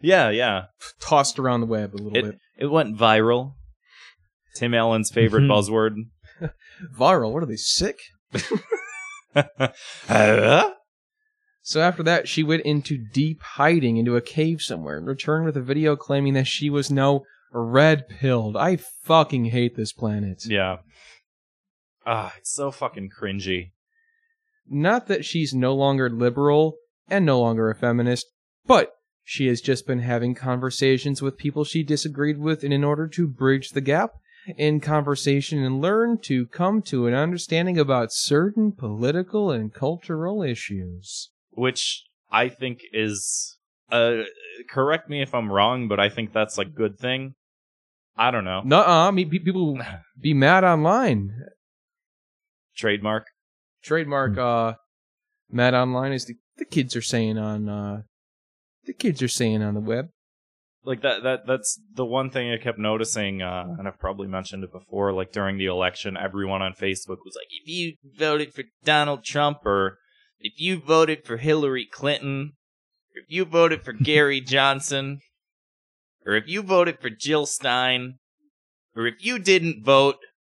Yeah, 0.00 0.30
yeah. 0.30 0.64
tossed 1.00 1.38
around 1.38 1.60
the 1.60 1.66
web 1.66 1.94
a 1.94 1.96
little 1.96 2.16
It 2.16 2.22
bit. 2.22 2.38
it 2.58 2.66
went 2.66 2.96
viral. 2.98 3.54
Tim 4.56 4.74
Allen's 4.74 5.10
favorite 5.10 5.42
buzzword. 5.44 5.94
Viral. 6.98 7.32
What 7.32 7.42
are 7.42 7.46
they 7.46 7.56
sick? 7.56 7.98
Uh, 10.08 10.70
So 11.62 11.80
after 11.80 12.02
that, 12.02 12.28
she 12.28 12.42
went 12.42 12.62
into 12.62 12.98
deep 13.12 13.40
hiding 13.42 13.96
into 13.96 14.16
a 14.16 14.20
cave 14.20 14.60
somewhere 14.60 14.98
and 14.98 15.06
returned 15.06 15.46
with 15.46 15.56
a 15.56 15.62
video 15.62 15.96
claiming 15.96 16.34
that 16.34 16.46
she 16.46 16.68
was 16.68 16.90
now 16.90 17.22
red 17.54 18.08
pilled. 18.08 18.56
I 18.56 18.76
fucking 18.76 19.46
hate 19.46 19.76
this 19.76 19.92
planet. 19.92 20.44
yeah. 20.46 20.78
Ah, 22.06 22.34
it's 22.36 22.54
so 22.54 22.70
fucking 22.70 23.10
cringy. 23.18 23.70
Not 24.68 25.06
that 25.06 25.24
she's 25.24 25.54
no 25.54 25.74
longer 25.74 26.10
liberal 26.10 26.76
and 27.08 27.24
no 27.24 27.40
longer 27.40 27.70
a 27.70 27.74
feminist, 27.74 28.26
but 28.66 28.92
she 29.22 29.46
has 29.46 29.62
just 29.62 29.86
been 29.86 30.00
having 30.00 30.34
conversations 30.34 31.22
with 31.22 31.38
people 31.38 31.64
she 31.64 31.82
disagreed 31.82 32.38
with 32.38 32.62
and 32.62 32.74
in 32.74 32.84
order 32.84 33.08
to 33.08 33.26
bridge 33.26 33.70
the 33.70 33.80
gap 33.80 34.12
in 34.58 34.80
conversation 34.80 35.62
and 35.64 35.80
learn 35.80 36.18
to 36.18 36.46
come 36.48 36.82
to 36.82 37.06
an 37.06 37.14
understanding 37.14 37.78
about 37.78 38.12
certain 38.12 38.72
political 38.72 39.50
and 39.50 39.72
cultural 39.72 40.42
issues. 40.42 41.30
Which 41.52 42.04
I 42.30 42.50
think 42.50 42.82
is 42.92 43.56
uh 43.90 44.24
correct 44.68 45.08
me 45.08 45.22
if 45.22 45.34
I'm 45.34 45.50
wrong, 45.50 45.88
but 45.88 46.00
I 46.00 46.10
think 46.10 46.34
that's 46.34 46.58
a 46.58 46.64
good 46.66 46.98
thing. 46.98 47.34
I 48.16 48.30
don't 48.30 48.44
know. 48.44 48.62
Nuh-uh, 48.64 49.08
I 49.08 49.10
mean, 49.10 49.28
people 49.30 49.78
be 50.20 50.34
mad 50.34 50.64
online. 50.64 51.34
Trademark. 52.76 53.26
Trademark, 53.82 54.38
uh, 54.38 54.74
mad 55.50 55.74
online 55.74 56.12
is 56.12 56.24
the, 56.24 56.34
the 56.56 56.64
kids 56.64 56.96
are 56.96 57.02
saying 57.02 57.38
on, 57.38 57.68
uh, 57.68 58.02
the 58.86 58.94
kids 58.94 59.22
are 59.22 59.28
saying 59.28 59.62
on 59.62 59.74
the 59.74 59.80
web. 59.80 60.08
like 60.84 61.02
that 61.02 61.22
that 61.22 61.46
that's 61.46 61.80
the 61.94 62.04
one 62.04 62.30
thing 62.30 62.50
I 62.52 62.56
kept 62.58 62.78
noticing, 62.78 63.42
uh, 63.42 63.64
and 63.78 63.86
I've 63.88 63.98
probably 63.98 64.28
mentioned 64.28 64.64
it 64.64 64.72
before. 64.72 65.12
Like 65.12 65.32
during 65.32 65.56
the 65.58 65.66
election, 65.66 66.16
everyone 66.16 66.62
on 66.62 66.72
Facebook 66.74 67.18
was 67.24 67.36
like, 67.36 67.48
"If 67.50 67.68
you 67.68 67.94
voted 68.18 68.52
for 68.54 68.64
Donald 68.84 69.24
Trump, 69.24 69.64
or 69.64 69.98
if 70.40 70.54
you 70.60 70.78
voted 70.80 71.24
for 71.24 71.38
Hillary 71.38 71.86
Clinton, 71.90 72.52
if 73.12 73.24
you 73.28 73.44
voted 73.44 73.82
for 73.82 73.92
Gary 74.10 74.40
Johnson, 74.40 75.20
or 76.26 76.34
if 76.34 76.44
you 76.46 76.62
voted 76.62 77.00
for 77.00 77.10
Jill 77.10 77.46
Stein, 77.46 78.18
or 78.96 79.06
if 79.06 79.24
you 79.24 79.38
didn't 79.38 79.84
vote, 79.84 80.16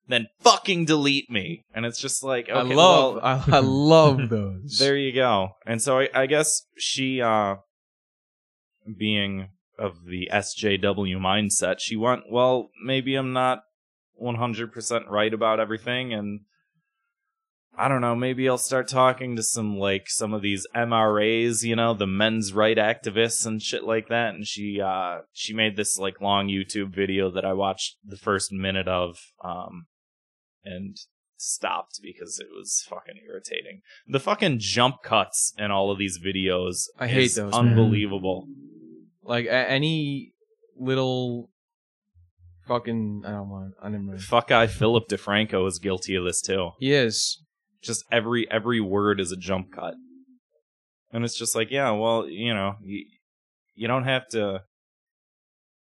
then 0.08 0.28
fucking 0.42 0.86
delete 0.86 1.30
me." 1.30 1.64
And 1.74 1.86
it's 1.86 2.00
just 2.00 2.24
like, 2.24 2.50
okay, 2.50 2.58
I 2.58 2.62
love, 2.62 3.16
well, 3.16 3.24
I, 3.24 3.58
I 3.58 3.60
love 3.60 4.30
those. 4.30 4.78
there 4.80 4.98
you 4.98 5.12
go. 5.14 5.50
And 5.66 5.82
so 5.82 6.00
I, 6.00 6.10
I 6.14 6.26
guess 6.26 6.64
she, 6.78 7.22
uh, 7.22 7.56
being 8.98 9.50
of 9.78 10.06
the 10.06 10.30
SJW 10.32 11.18
mindset, 11.18 11.78
she 11.80 11.96
went, 11.96 12.24
well, 12.32 12.70
maybe 12.84 13.16
I'm 13.16 13.34
not 13.34 13.64
100% 14.22 15.10
right 15.10 15.34
about 15.34 15.60
everything. 15.60 16.14
And 16.14 16.42
I 17.78 17.88
don't 17.88 18.02
know, 18.02 18.16
maybe 18.16 18.48
I'll 18.48 18.58
start 18.58 18.88
talking 18.88 19.36
to 19.36 19.44
some, 19.44 19.78
like, 19.78 20.10
some 20.10 20.34
of 20.34 20.42
these 20.42 20.66
MRAs, 20.76 21.64
you 21.64 21.76
know, 21.76 21.94
the 21.94 22.08
men's 22.08 22.54
right 22.54 22.78
activists 22.78 23.46
and 23.46 23.62
shit 23.62 23.84
like 23.84 24.08
that. 24.10 24.34
And 24.34 24.46
she, 24.48 24.80
uh, 24.82 25.20
she 25.34 25.54
made 25.54 25.76
this, 25.76 25.98
like, 26.00 26.22
long 26.22 26.48
YouTube 26.48 26.94
video 26.96 27.30
that 27.32 27.46
I 27.46 27.54
watched 27.54 27.98
the 28.06 28.18
first 28.18 28.52
minute 28.52 28.88
of, 28.88 29.18
um, 29.44 29.88
and 30.64 30.98
stopped 31.38 32.00
because 32.02 32.40
it 32.40 32.48
was 32.56 32.84
fucking 32.90 33.16
irritating. 33.28 33.82
The 34.08 34.20
fucking 34.20 34.60
jump 34.60 35.04
cuts 35.04 35.54
in 35.58 35.70
all 35.70 35.92
of 35.92 35.98
these 35.98 36.18
videos 36.18 36.86
I 36.98 37.08
hate 37.08 37.36
those, 37.36 37.52
man. 37.52 37.54
unbelievable. 37.54 38.48
like 39.22 39.46
a- 39.48 39.70
any 39.70 40.34
little 40.78 41.50
fucking, 42.68 43.24
I 43.26 43.32
don't 43.32 43.50
want, 43.50 43.74
I 43.82 43.90
didn't. 43.90 44.08
Really. 44.08 44.20
Fuck 44.20 44.52
I 44.52 44.68
Philip 44.68 45.08
DeFranco 45.10 45.68
is 45.68 45.80
guilty 45.80 46.16
of 46.16 46.24
this 46.24 46.42
too. 46.42 46.72
He 46.80 46.94
is. 46.94 47.42
Just 47.86 48.04
every 48.12 48.50
every 48.52 48.82
word 48.82 49.20
is 49.20 49.32
a 49.32 49.38
jump 49.38 49.72
cut. 49.72 49.96
And 51.12 51.24
it's 51.24 51.38
just 51.38 51.56
like, 51.56 51.72
yeah, 51.72 51.92
well, 51.92 52.28
you 52.28 52.54
know, 52.54 52.76
you, 52.84 53.06
you 53.76 53.88
don't 53.88 54.04
have 54.04 54.28
to 54.30 54.64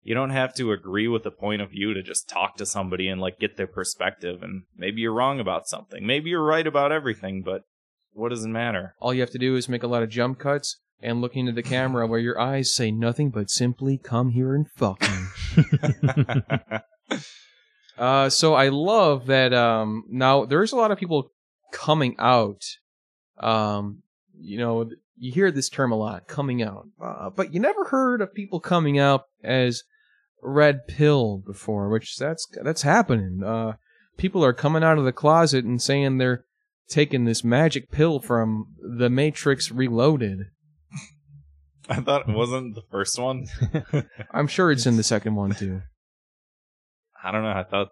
you 0.03 0.15
don't 0.15 0.31
have 0.31 0.55
to 0.55 0.73
agree 0.73 1.09
with 1.09 1.25
the 1.25 1.31
point 1.31 1.61
of 1.61 1.71
view 1.71 1.93
to 1.93 2.03
just 2.03 2.29
talk 2.29 2.57
to 2.57 2.65
somebody 2.65 3.09
and 3.09 3.21
like 3.21 3.39
get 3.39 3.57
their 3.57 3.67
perspective 3.67 4.43
and 4.43 4.63
maybe 4.77 5.03
you're 5.03 5.13
wrong 5.13 5.41
about 5.41 5.69
something. 5.69 6.07
Maybe 6.07 6.31
you're 6.31 6.45
right 6.45 6.67
about 6.67 6.93
everything, 6.93 7.43
but 7.43 7.63
what 8.13 8.31
does 8.31 8.45
it 8.45 8.49
matter? 8.49 8.95
All 8.99 9.13
you 9.13 9.21
have 9.21 9.31
to 9.31 9.39
do 9.39 9.57
is 9.57 9.69
make 9.69 9.83
a 9.83 9.89
lot 9.89 10.03
of 10.03 10.09
jump 10.09 10.39
cuts 10.39 10.79
and 11.03 11.21
look 11.21 11.37
into 11.37 11.53
the 11.53 11.63
camera 11.63 12.07
where 12.07 12.19
your 12.19 12.41
eyes 12.41 12.75
say 12.75 12.91
nothing 12.91 13.31
but 13.31 13.51
simply 13.51 13.99
"Come 13.99 14.31
here 14.31 14.55
and 14.55 14.67
fuck 14.71 15.03
me." 15.03 16.79
Uh, 18.01 18.31
so 18.31 18.55
I 18.55 18.71
love 18.71 19.27
that. 19.27 19.53
Um, 19.53 20.05
now 20.09 20.47
there's 20.47 20.73
a 20.73 20.77
lot 20.77 20.91
of 20.91 20.97
people 20.97 21.33
coming 21.73 22.15
out. 22.19 22.65
Um, 23.39 24.03
you 24.39 24.59
know, 24.59 24.91
you 25.17 25.33
hear 25.33 25.51
this 25.51 25.69
term 25.69 25.93
a 25.93 25.97
lot, 25.97 26.27
coming 26.27 26.63
out, 26.63 26.89
uh, 27.03 27.31
but 27.31 27.53
you 27.53 27.61
never 27.61 27.85
heard 27.85 28.21
of 28.21 28.35
people 28.35 28.61
coming 28.61 28.99
out 28.99 29.25
as 29.43 29.85
red 30.43 30.87
pill 30.87 31.39
before, 31.39 31.89
which 31.89 32.17
that's 32.17 32.47
that's 32.63 32.83
happening. 32.83 33.43
Uh, 33.45 33.75
people 34.17 34.45
are 34.45 34.53
coming 34.53 34.83
out 34.83 34.99
of 34.99 35.05
the 35.05 35.13
closet 35.13 35.65
and 35.65 35.81
saying 35.81 36.19
they're 36.19 36.45
taking 36.89 37.25
this 37.25 37.45
magic 37.45 37.91
pill 37.91 38.21
from 38.21 38.67
the 38.79 39.09
Matrix 39.09 39.71
Reloaded. 39.71 40.47
I 41.89 42.01
thought 42.01 42.29
it 42.29 42.35
wasn't 42.35 42.75
the 42.75 42.83
first 42.91 43.19
one. 43.19 43.47
I'm 44.31 44.47
sure 44.47 44.71
it's 44.71 44.87
in 44.87 44.97
the 44.97 45.03
second 45.15 45.35
one 45.35 45.55
too. 45.55 45.83
I 47.23 47.31
don't 47.33 47.43
know. 47.43 47.51
I 47.51 47.65
thought 47.65 47.89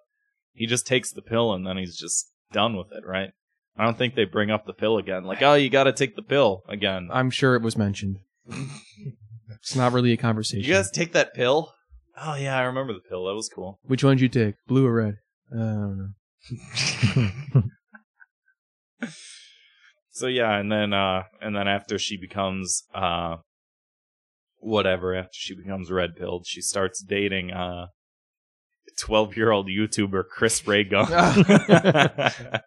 he 0.53 0.67
just 0.67 0.87
takes 0.87 1.13
the 1.13 1.23
pill 1.23 1.53
and 1.53 1.67
then 1.67 1.77
he's 1.77 1.97
just 1.97 2.33
done 2.53 2.77
with 2.77 2.89
it, 2.93 3.07
right? 3.07 3.31
I 3.79 3.85
don't 3.85 3.97
think 3.97 4.15
they 4.15 4.25
bring 4.25 4.51
up 4.51 4.67
the 4.67 4.73
pill 4.73 4.99
again. 4.99 5.25
Like, 5.25 5.41
oh, 5.43 5.55
you 5.55 5.71
got 5.71 5.85
to 5.85 5.93
take 5.93 6.17
the 6.17 6.23
pill 6.23 6.63
again. 6.69 7.09
I'm 7.13 7.31
sure 7.31 7.55
it 7.55 7.63
was 7.63 7.77
mentioned. 7.77 8.19
It's 9.61 9.77
not 9.77 9.93
really 9.93 10.13
a 10.13 10.17
conversation. 10.17 10.65
you 10.67 10.75
guys 10.75 10.91
take 10.91 11.13
that 11.13 11.33
pill? 11.35 11.73
Oh 12.21 12.35
yeah, 12.35 12.57
I 12.59 12.63
remember 12.63 12.93
the 12.93 13.01
pill. 13.09 13.27
That 13.27 13.35
was 13.35 13.49
cool. 13.49 13.79
Which 13.85 14.03
one 14.03 14.17
did 14.17 14.23
you 14.23 14.29
take? 14.29 14.55
Blue 14.67 14.87
or 14.87 14.95
red? 14.95 15.15
Uh, 15.55 15.59
I 15.59 17.13
don't 17.15 17.45
know. 17.55 17.63
So 20.11 20.27
yeah, 20.27 20.57
and 20.59 20.73
then 20.73 20.93
uh 20.93 21.23
and 21.41 21.55
then 21.55 21.69
after 21.69 21.97
she 21.97 22.17
becomes 22.17 22.83
uh 22.93 23.37
whatever, 24.57 25.15
after 25.15 25.31
she 25.33 25.55
becomes 25.55 25.93
red 25.93 26.17
pilled, 26.17 26.45
she 26.45 26.61
starts 26.61 27.01
dating 27.01 27.53
uh 27.53 27.87
twelve 28.99 29.37
year 29.37 29.53
old 29.53 29.69
YouTuber 29.69 30.25
Chris 30.29 30.67
Ray 30.67 30.83
Gun. 30.83 31.07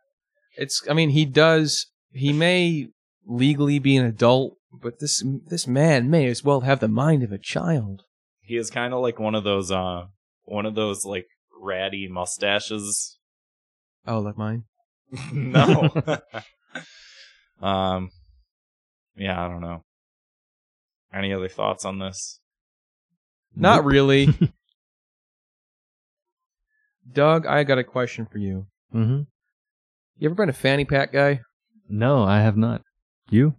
It's. 0.57 0.81
I 0.89 0.93
mean, 0.93 1.09
he 1.11 1.25
does. 1.25 1.87
He 2.13 2.33
may 2.33 2.87
legally 3.25 3.79
be 3.79 3.95
an 3.97 4.05
adult, 4.05 4.57
but 4.73 4.99
this 4.99 5.23
this 5.47 5.67
man 5.67 6.09
may 6.09 6.27
as 6.27 6.43
well 6.43 6.61
have 6.61 6.79
the 6.79 6.87
mind 6.87 7.23
of 7.23 7.31
a 7.31 7.37
child. 7.37 8.03
he 8.41 8.57
is 8.57 8.69
kind 8.69 8.93
of 8.93 9.01
like 9.01 9.19
one 9.19 9.35
of 9.35 9.43
those 9.43 9.71
uh 9.71 10.05
one 10.43 10.65
of 10.65 10.75
those 10.75 11.05
like 11.05 11.27
ratty 11.61 12.07
mustaches. 12.09 13.17
Oh, 14.05 14.19
like 14.19 14.37
mine. 14.37 14.63
no. 15.33 15.89
um 17.61 18.09
yeah, 19.15 19.43
I 19.43 19.47
don't 19.47 19.61
know. 19.61 19.83
Any 21.13 21.33
other 21.33 21.49
thoughts 21.49 21.85
on 21.85 21.99
this? 21.99 22.39
Not 23.55 23.83
really. 23.85 24.29
Doug, 27.11 27.45
I 27.45 27.63
got 27.63 27.77
a 27.77 27.83
question 27.83 28.25
for 28.25 28.37
you. 28.37 28.67
hmm 28.91 29.21
You 30.21 30.27
ever 30.27 30.35
been 30.35 30.49
a 30.49 30.53
fanny 30.53 30.85
pack 30.85 31.11
guy? 31.11 31.41
No, 31.89 32.21
I 32.21 32.41
have 32.41 32.55
not. 32.55 32.83
You? 33.31 33.55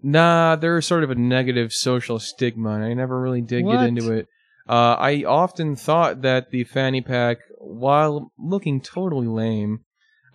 Nah, 0.00 0.54
there's 0.54 0.86
sort 0.86 1.02
of 1.02 1.10
a 1.10 1.16
negative 1.16 1.72
social 1.72 2.20
stigma, 2.20 2.74
and 2.74 2.84
I 2.84 2.94
never 2.94 3.20
really 3.20 3.40
did 3.40 3.64
What? 3.64 3.78
get 3.78 3.88
into 3.88 4.12
it. 4.12 4.28
Uh, 4.68 4.94
I 5.00 5.24
often 5.24 5.74
thought 5.74 6.22
that 6.22 6.52
the 6.52 6.62
fanny 6.62 7.00
pack, 7.00 7.38
while 7.58 8.30
looking 8.38 8.80
totally 8.80 9.26
lame, 9.26 9.80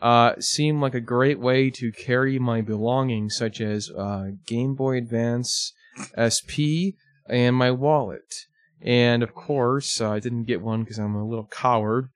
uh, 0.01 0.33
seemed 0.41 0.81
like 0.81 0.93
a 0.93 0.99
great 0.99 1.39
way 1.39 1.69
to 1.69 1.93
carry 1.93 2.37
my 2.37 2.59
belongings, 2.59 3.37
such 3.37 3.61
as 3.61 3.89
uh, 3.89 4.31
Game 4.45 4.75
Boy 4.75 4.97
Advance, 4.97 5.71
SP, 6.19 6.99
and 7.29 7.55
my 7.55 7.71
wallet. 7.71 8.33
And 8.81 9.23
of 9.23 9.33
course, 9.33 10.01
uh, 10.01 10.11
I 10.11 10.19
didn't 10.19 10.47
get 10.47 10.61
one 10.61 10.83
because 10.83 10.99
I'm 10.99 11.15
a 11.15 11.25
little 11.25 11.47
coward. 11.49 12.09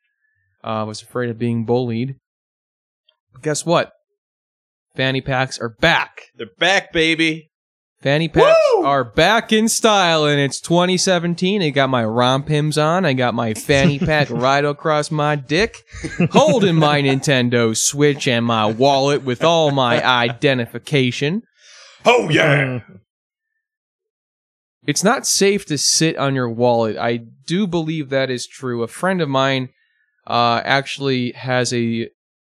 Uh, 0.61 0.81
I 0.81 0.83
was 0.83 1.01
afraid 1.01 1.29
of 1.29 1.39
being 1.39 1.63
bullied. 1.63 2.17
Guess 3.41 3.65
what? 3.65 3.93
Fanny 4.95 5.21
packs 5.21 5.59
are 5.59 5.69
back. 5.69 6.23
They're 6.35 6.47
back, 6.59 6.91
baby. 6.91 7.51
Fanny 8.01 8.27
packs 8.27 8.57
are 8.83 9.03
back 9.03 9.53
in 9.53 9.69
style, 9.69 10.25
and 10.25 10.39
it's 10.39 10.59
2017. 10.59 11.61
I 11.61 11.69
got 11.69 11.89
my 11.89 12.03
rompims 12.03 12.83
on. 12.83 13.05
I 13.05 13.13
got 13.13 13.35
my 13.35 13.53
fanny 13.53 13.99
pack 13.99 14.29
right 14.31 14.65
across 14.65 15.11
my 15.11 15.35
dick, 15.35 15.83
holding 16.31 16.75
my 16.75 16.99
Nintendo 17.03 17.77
Switch 17.77 18.27
and 18.27 18.43
my 18.43 18.65
wallet 18.65 19.23
with 19.23 19.43
all 19.43 19.69
my 19.69 20.03
identification. 20.03 21.43
Oh 22.03 22.29
yeah. 22.29 22.79
It's 24.87 25.03
not 25.03 25.27
safe 25.27 25.67
to 25.67 25.77
sit 25.77 26.17
on 26.17 26.33
your 26.33 26.49
wallet. 26.49 26.97
I 26.97 27.17
do 27.45 27.67
believe 27.67 28.09
that 28.09 28.31
is 28.31 28.47
true. 28.47 28.81
A 28.81 28.87
friend 28.87 29.21
of 29.21 29.29
mine 29.29 29.69
uh, 30.25 30.61
actually 30.65 31.33
has 31.33 31.71
a 31.71 32.09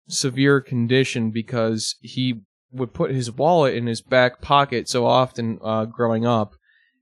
severe 0.09 0.59
condition 0.61 1.31
because 1.31 1.95
he 2.01 2.41
would 2.71 2.93
put 2.93 3.11
his 3.11 3.31
wallet 3.31 3.75
in 3.75 3.87
his 3.87 4.01
back 4.01 4.41
pocket 4.41 4.87
so 4.89 5.05
often 5.05 5.59
uh, 5.63 5.85
growing 5.85 6.25
up, 6.25 6.53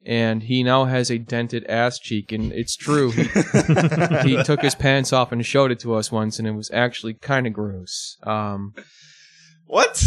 and 0.06 0.44
he 0.44 0.64
now 0.64 0.86
has 0.86 1.10
a 1.10 1.18
dented 1.18 1.66
ass 1.68 2.00
cheek. 2.00 2.32
And 2.32 2.52
it's 2.54 2.76
true. 2.76 3.12
He, 3.12 3.24
he 4.24 4.44
took 4.44 4.62
his 4.62 4.76
pants 4.76 5.12
off 5.12 5.32
and 5.32 5.46
showed 5.46 5.72
it 5.72 5.80
to 5.80 5.96
us 5.96 6.12
once, 6.12 6.40
and 6.40 6.48
it 6.48 6.52
was 6.52 6.72
actually 6.72 7.16
kind 7.16 7.48
of 7.48 7.54
gross. 7.54 8.18
Um, 8.24 8.74
What? 9.66 10.04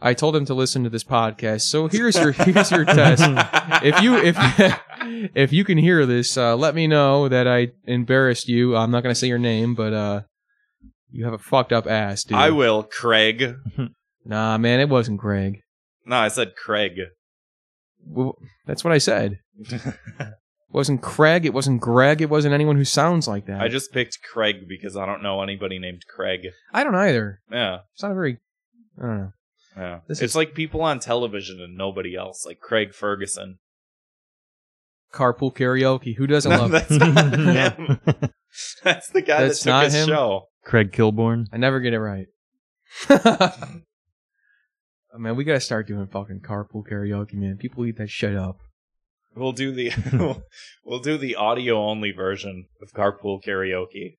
I 0.00 0.12
told 0.14 0.36
him 0.36 0.44
to 0.46 0.54
listen 0.54 0.84
to 0.84 0.90
this 0.90 1.04
podcast. 1.04 1.62
So 1.62 1.88
here's 1.88 2.16
your 2.16 2.32
here's 2.32 2.70
your 2.70 2.84
test. 2.84 3.22
If 3.82 4.02
you 4.02 4.16
if 4.16 4.36
if 5.34 5.52
you 5.52 5.64
can 5.64 5.78
hear 5.78 6.06
this, 6.06 6.36
uh, 6.36 6.56
let 6.56 6.74
me 6.74 6.86
know 6.86 7.28
that 7.28 7.46
I 7.48 7.68
embarrassed 7.86 8.48
you. 8.48 8.76
I'm 8.76 8.90
not 8.90 9.02
gonna 9.02 9.14
say 9.14 9.28
your 9.28 9.38
name, 9.38 9.74
but 9.74 9.92
uh, 9.92 10.20
you 11.16 11.24
have 11.24 11.34
a 11.34 11.38
fucked 11.38 11.72
up 11.72 11.86
ass, 11.86 12.24
dude. 12.24 12.36
I 12.38 12.50
will, 12.50 12.82
Craig. 12.82 13.54
Nah, 14.28 14.58
man, 14.58 14.80
it 14.80 14.88
wasn't 14.88 15.20
Craig. 15.20 15.60
No, 16.04 16.16
I 16.16 16.26
said 16.26 16.56
Craig. 16.56 16.98
Well, 18.04 18.34
that's 18.66 18.82
what 18.82 18.92
I 18.92 18.98
said. 18.98 19.38
It 19.56 19.80
wasn't 20.68 21.00
Craig. 21.00 21.46
It 21.46 21.54
wasn't 21.54 21.80
Greg. 21.80 22.20
It 22.20 22.28
wasn't 22.28 22.52
anyone 22.52 22.74
who 22.74 22.84
sounds 22.84 23.28
like 23.28 23.46
that. 23.46 23.60
I 23.60 23.68
just 23.68 23.92
picked 23.92 24.18
Craig 24.32 24.66
because 24.68 24.96
I 24.96 25.06
don't 25.06 25.22
know 25.22 25.42
anybody 25.44 25.78
named 25.78 26.02
Craig. 26.12 26.40
I 26.74 26.82
don't 26.82 26.96
either. 26.96 27.40
Yeah, 27.52 27.78
It's 27.94 28.02
not 28.02 28.10
a 28.10 28.14
very. 28.14 28.38
I 29.00 29.02
don't 29.06 29.16
know. 29.18 29.32
yeah. 29.76 29.98
This 30.08 30.20
it's 30.20 30.32
is- 30.32 30.36
like 30.36 30.54
people 30.54 30.82
on 30.82 30.98
television 30.98 31.60
and 31.60 31.76
nobody 31.76 32.16
else, 32.16 32.44
like 32.44 32.58
Craig 32.58 32.94
Ferguson. 32.94 33.58
carpool 35.12 35.54
karaoke. 35.54 36.16
Who 36.16 36.26
doesn't 36.26 36.50
No, 36.50 36.58
love? 36.66 36.70
that's 36.72 36.90
not 36.90 37.32
him. 37.32 38.00
That's 38.82 39.08
the 39.10 39.22
guy 39.22 39.44
That's 39.44 39.62
that 39.62 39.64
took 39.64 39.70
not 39.70 39.84
his 39.84 39.94
him? 39.94 40.08
show. 40.08 40.46
Craig 40.66 40.90
Kilborn. 40.90 41.46
I 41.52 41.58
never 41.58 41.78
get 41.80 41.94
it 41.94 42.00
right. 42.00 42.26
oh, 43.08 43.78
man, 45.16 45.36
we 45.36 45.44
gotta 45.44 45.60
start 45.60 45.86
doing 45.86 46.08
fucking 46.08 46.40
carpool 46.40 46.84
karaoke, 46.84 47.34
man. 47.34 47.56
People 47.56 47.86
eat 47.86 47.98
that 47.98 48.10
shit 48.10 48.36
up. 48.36 48.58
We'll 49.36 49.52
do 49.52 49.72
the 49.72 49.92
we'll 50.84 50.98
do 50.98 51.18
the 51.18 51.36
audio 51.36 51.78
only 51.84 52.10
version 52.10 52.66
of 52.82 52.92
carpool 52.92 53.40
karaoke, 53.44 54.16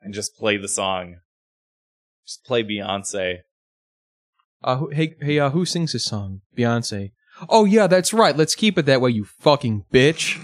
and 0.00 0.14
just 0.14 0.36
play 0.36 0.56
the 0.56 0.68
song. 0.68 1.16
Just 2.26 2.44
play 2.44 2.62
Beyonce. 2.62 3.38
Uh, 4.62 4.76
who, 4.76 4.90
hey, 4.90 5.16
hey, 5.20 5.38
uh, 5.38 5.50
who 5.50 5.64
sings 5.66 5.92
this 5.92 6.04
song? 6.04 6.40
Beyonce. 6.56 7.12
Oh 7.48 7.64
yeah, 7.64 7.88
that's 7.88 8.14
right. 8.14 8.36
Let's 8.36 8.54
keep 8.54 8.78
it 8.78 8.86
that 8.86 9.00
way, 9.00 9.10
you 9.10 9.24
fucking 9.24 9.84
bitch. 9.92 10.38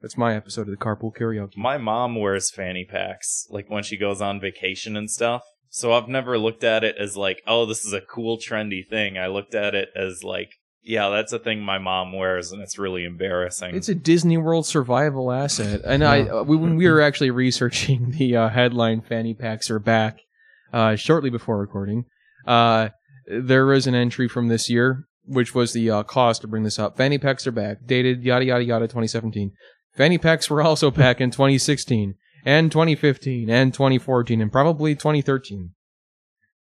That's 0.00 0.16
my 0.16 0.36
episode 0.36 0.62
of 0.62 0.68
the 0.68 0.76
carpool 0.76 1.12
karaoke. 1.14 1.56
My 1.56 1.76
mom 1.76 2.14
wears 2.14 2.50
fanny 2.50 2.84
packs 2.84 3.46
like 3.50 3.68
when 3.68 3.82
she 3.82 3.96
goes 3.96 4.20
on 4.20 4.40
vacation 4.40 4.96
and 4.96 5.10
stuff. 5.10 5.42
So 5.70 5.92
I've 5.92 6.08
never 6.08 6.38
looked 6.38 6.64
at 6.64 6.84
it 6.84 6.96
as 6.98 7.16
like, 7.16 7.42
oh, 7.46 7.66
this 7.66 7.84
is 7.84 7.92
a 7.92 8.00
cool 8.00 8.38
trendy 8.38 8.86
thing. 8.86 9.18
I 9.18 9.26
looked 9.26 9.54
at 9.54 9.74
it 9.74 9.90
as 9.94 10.22
like, 10.24 10.50
yeah, 10.82 11.10
that's 11.10 11.32
a 11.32 11.38
thing 11.38 11.60
my 11.60 11.78
mom 11.78 12.12
wears, 12.12 12.50
and 12.50 12.62
it's 12.62 12.78
really 12.78 13.04
embarrassing. 13.04 13.74
It's 13.74 13.90
a 13.90 13.94
Disney 13.94 14.38
World 14.38 14.64
survival 14.64 15.30
asset, 15.30 15.82
and 15.84 16.02
I 16.02 16.22
uh, 16.22 16.42
we, 16.44 16.56
when 16.56 16.76
we 16.76 16.88
were 16.88 17.02
actually 17.02 17.30
researching 17.30 18.12
the 18.18 18.36
uh, 18.36 18.48
headline 18.48 19.02
"Fanny 19.02 19.34
packs 19.34 19.70
are 19.70 19.78
back" 19.78 20.20
uh, 20.72 20.96
shortly 20.96 21.28
before 21.28 21.58
recording, 21.58 22.04
uh, 22.46 22.88
there 23.26 23.66
was 23.66 23.86
an 23.86 23.94
entry 23.94 24.28
from 24.28 24.48
this 24.48 24.70
year, 24.70 25.04
which 25.26 25.54
was 25.54 25.74
the 25.74 25.90
uh, 25.90 26.02
cost 26.04 26.40
to 26.40 26.48
bring 26.48 26.62
this 26.62 26.78
up. 26.78 26.96
Fanny 26.96 27.18
packs 27.18 27.46
are 27.46 27.52
back, 27.52 27.84
dated 27.84 28.22
yada 28.24 28.46
yada 28.46 28.64
yada 28.64 28.86
2017. 28.86 29.52
Fanny 29.98 30.16
packs 30.16 30.48
were 30.48 30.62
also 30.62 30.92
back 30.92 31.20
in 31.20 31.30
2016 31.32 32.14
and 32.44 32.70
2015 32.70 33.50
and 33.50 33.74
2014 33.74 34.40
and 34.40 34.52
probably 34.52 34.94
2013, 34.94 35.72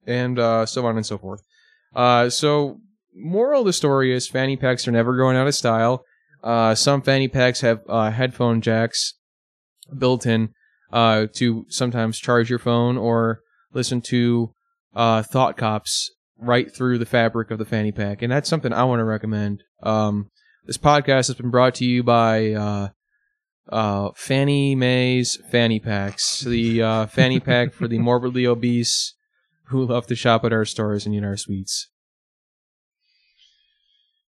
and 0.07 0.39
uh, 0.39 0.65
so 0.65 0.85
on 0.85 0.95
and 0.95 1.05
so 1.05 1.17
forth. 1.17 1.41
Uh, 1.93 2.29
so 2.29 2.79
moral 3.13 3.59
of 3.59 3.65
the 3.65 3.73
story 3.73 4.13
is 4.13 4.27
fanny 4.27 4.55
packs 4.55 4.87
are 4.87 4.91
never 4.91 5.17
going 5.17 5.35
out 5.35 5.47
of 5.47 5.53
style. 5.53 6.05
Uh, 6.43 6.73
some 6.75 7.01
fanny 7.01 7.27
packs 7.27 7.59
have 7.59 7.81
uh, 7.89 8.09
headphone 8.09 8.61
jacks 8.61 9.15
built 9.97 10.25
in 10.25 10.49
uh, 10.93 11.27
to 11.33 11.65
sometimes 11.67 12.19
charge 12.19 12.49
your 12.49 12.59
phone 12.59 12.97
or 12.97 13.41
listen 13.73 13.99
to 13.99 14.53
uh, 14.95 15.21
thought 15.21 15.57
cops 15.57 16.09
right 16.37 16.73
through 16.73 16.97
the 16.97 17.05
fabric 17.05 17.51
of 17.51 17.57
the 17.59 17.65
fanny 17.65 17.91
pack, 17.91 18.21
and 18.21 18.31
that's 18.31 18.47
something 18.47 18.71
I 18.71 18.85
want 18.85 19.01
to 19.01 19.05
recommend. 19.05 19.61
Um, 19.83 20.29
this 20.65 20.77
podcast 20.77 21.27
has 21.27 21.35
been 21.35 21.51
brought 21.51 21.75
to 21.75 21.85
you 21.85 22.01
by 22.01 22.91
uh, 23.69 24.09
Fannie 24.15 24.75
Mae's 24.75 25.37
Fanny 25.51 25.79
Packs, 25.79 26.41
the 26.41 26.81
uh, 26.81 27.05
fanny 27.07 27.39
pack 27.39 27.73
for 27.73 27.87
the 27.87 27.97
morbidly 27.99 28.45
obese 28.45 29.13
who 29.69 29.85
love 29.85 30.05
to 30.07 30.15
shop 30.15 30.45
at 30.45 30.53
our 30.53 30.65
stores 30.65 31.05
and 31.05 31.15
eat 31.15 31.23
our 31.23 31.37
sweets. 31.37 31.89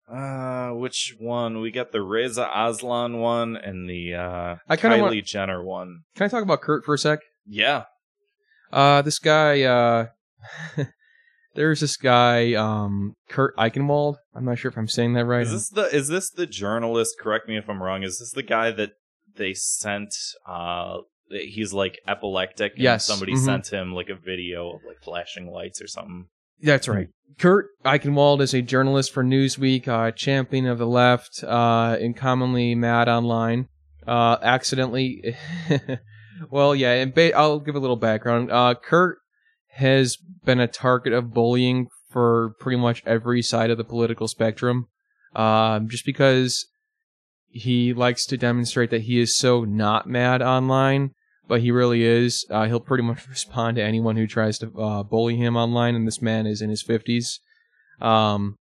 uh, 0.09 0.71
which 0.71 1.15
one? 1.19 1.61
We 1.61 1.71
got 1.71 1.93
the 1.93 2.03
Reza 2.03 2.49
Aslan 2.55 3.19
one 3.19 3.57
and 3.57 3.89
the 3.89 4.15
uh, 4.15 4.57
I 4.69 4.77
Kylie 4.77 5.01
want- 5.01 5.25
Jenner 5.25 5.63
one. 5.63 6.01
Can 6.15 6.27
I 6.27 6.29
talk 6.29 6.43
about 6.43 6.61
Kurt 6.61 6.85
for 6.85 6.95
a 6.95 6.99
sec? 6.99 7.21
Yeah, 7.47 7.85
Uh, 8.73 9.03
this 9.03 9.19
guy, 9.19 9.63
uh, 9.63 10.07
there's 11.55 11.81
this 11.81 11.97
guy, 11.97 12.55
um, 12.55 13.15
Kurt 13.29 13.55
Eichenwald. 13.57 14.17
I'm 14.35 14.45
not 14.47 14.59
sure 14.59 14.71
if 14.71 14.79
I'm 14.79 14.89
saying 14.89 15.13
that 15.15 15.27
right. 15.27 15.43
is 15.43 15.53
this 15.53 15.69
the 15.69 15.95
is 15.95 16.09
this 16.09 16.31
the 16.31 16.47
journalist? 16.47 17.17
Correct 17.21 17.49
me 17.49 17.57
if 17.59 17.69
I'm 17.69 17.83
wrong. 17.83 18.03
Is 18.03 18.19
this 18.19 18.33
the 18.33 18.43
guy 18.43 18.71
that 18.73 18.93
they 19.37 19.55
sent? 19.55 20.15
Uh, 20.47 20.99
he's 21.29 21.73
like 21.73 21.99
epileptic. 22.07 22.75
And 22.75 22.83
Yes, 22.83 23.07
somebody 23.07 23.35
mhm. 23.35 23.45
sent 23.45 23.73
him 23.73 23.95
like 23.95 24.09
a 24.09 24.15
video 24.15 24.71
of 24.75 24.81
like 24.87 25.03
flashing 25.03 25.51
lights 25.51 25.81
or 25.81 25.87
something. 25.87 26.27
That's 26.63 26.89
right. 26.89 27.09
Kurt 27.39 27.67
Eichenwald 27.85 28.41
is 28.41 28.55
a 28.55 28.63
journalist 28.63 29.13
for 29.13 29.25
Newsweek, 29.25 29.89
uh, 29.89 30.13
champion 30.13 30.67
of 30.67 30.79
the 30.79 30.87
left, 30.87 31.43
uh, 31.43 31.97
and 32.01 32.17
commonly 32.17 32.75
mad 32.75 33.09
online. 33.09 33.69
Uh, 34.07 34.37
accidentally, 34.43 35.35
well, 36.51 36.75
yeah, 36.75 36.93
and 36.93 37.15
ba- 37.15 37.37
I'll 37.37 37.59
give 37.59 37.75
a 37.75 37.81
little 37.81 37.97
background. 37.97 38.53
Uh, 38.53 38.75
Kurt 38.75 39.19
has 39.73 40.17
been 40.45 40.61
a 40.61 40.69
target 40.69 41.13
of 41.13 41.33
bullying 41.33 41.89
for 42.11 42.55
pretty 42.61 42.77
much 42.77 43.03
every 43.07 43.43
side 43.43 43.71
of 43.71 43.79
the 43.79 43.85
political 43.85 44.29
spectrum, 44.29 44.87
um, 45.35 45.89
just 45.89 46.07
because 46.07 46.67
he 47.55 47.95
likes 47.95 48.27
to 48.27 48.37
demonstrate 48.37 48.91
that 48.91 49.03
he 49.03 49.21
is 49.21 49.37
so 49.37 49.65
not 49.65 50.07
mad 50.07 50.43
online 50.43 51.13
but 51.47 51.61
he 51.61 51.71
really 51.71 52.03
is. 52.03 52.47
Uh, 52.51 52.67
he'll 52.67 52.81
pretty 52.81 53.05
much 53.05 53.29
respond 53.29 53.77
to 53.77 53.83
anyone 53.83 54.17
who 54.17 54.27
tries 54.27 54.59
to 54.59 54.73
uh, 54.79 55.03
bully 55.03 55.37
him 55.37 55.57
online, 55.57 55.95
and 55.95 56.07
this 56.07 56.23
man 56.23 56.47
is 56.47 56.63
in 56.63 56.71
his 56.71 56.83
fifties. 56.83 57.41
Um, 58.01 58.57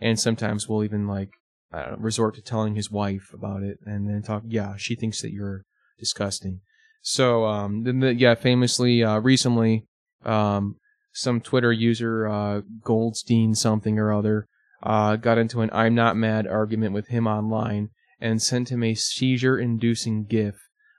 and 0.00 0.18
sometimes 0.18 0.68
will 0.68 0.84
even 0.84 1.06
like 1.06 1.30
know, 1.72 1.96
resort 1.98 2.34
to 2.36 2.42
telling 2.42 2.74
his 2.74 2.90
wife 2.90 3.30
about 3.32 3.62
it, 3.62 3.78
and 3.84 4.08
then 4.08 4.22
talk. 4.22 4.42
Yeah, 4.46 4.74
she 4.76 4.94
thinks 4.94 5.20
that 5.22 5.32
you're 5.32 5.62
disgusting. 5.98 6.60
So, 7.02 7.46
um, 7.46 7.84
then 7.84 8.00
the, 8.00 8.14
yeah, 8.14 8.34
famously, 8.34 9.02
uh, 9.02 9.18
recently, 9.18 9.84
um, 10.24 10.76
some 11.12 11.40
Twitter 11.40 11.72
user, 11.72 12.28
uh, 12.28 12.62
Goldstein 12.82 13.54
something 13.54 13.98
or 13.98 14.12
other, 14.12 14.46
uh, 14.82 15.16
got 15.16 15.38
into 15.38 15.60
an 15.60 15.70
"I'm 15.72 15.94
not 15.94 16.16
mad" 16.16 16.46
argument 16.46 16.94
with 16.94 17.08
him 17.08 17.26
online 17.26 17.90
and 18.20 18.42
sent 18.42 18.70
him 18.70 18.82
a 18.82 18.94
seizure-inducing 18.94 20.24
GIF 20.24 20.56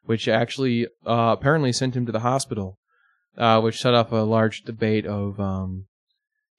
which 0.09 0.27
actually 0.27 0.87
uh, 1.05 1.35
apparently 1.37 1.71
sent 1.71 1.95
him 1.95 2.03
to 2.03 2.11
the 2.11 2.21
hospital, 2.21 2.79
uh, 3.37 3.61
which 3.61 3.79
set 3.79 3.93
off 3.93 4.11
a 4.11 4.15
large 4.15 4.63
debate 4.63 5.05
of 5.05 5.39
um, 5.39 5.85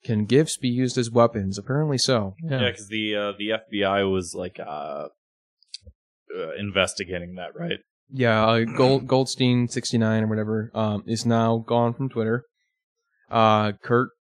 can 0.05 0.23
gifs 0.23 0.55
be 0.55 0.69
used 0.69 0.97
as 0.97 1.11
weapons? 1.11 1.57
Apparently 1.57 1.97
so. 1.97 2.33
Yeah, 2.41 2.59
because 2.59 2.87
the 2.87 3.13
uh, 3.13 3.31
the 3.37 3.49
FBI 3.49 4.09
was 4.09 4.33
like 4.33 4.57
uh, 4.57 5.07
uh, 6.33 6.51
investigating 6.57 7.35
that, 7.35 7.49
right? 7.53 7.79
Yeah, 8.09 8.45
uh, 8.45 8.63
Gold, 8.63 9.05
Goldstein 9.05 9.67
sixty 9.67 9.97
nine 9.97 10.23
or 10.23 10.27
whatever 10.27 10.71
um, 10.73 11.03
is 11.05 11.25
now 11.25 11.57
gone 11.57 11.93
from 11.93 12.07
Twitter. 12.07 12.45
Uh, 13.29 13.73
Kurt 13.73 14.11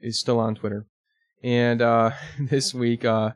is 0.00 0.18
still 0.18 0.40
on 0.40 0.56
Twitter, 0.56 0.86
and 1.44 1.80
uh, 1.80 2.10
this 2.40 2.74
week 2.74 3.04
uh, 3.04 3.34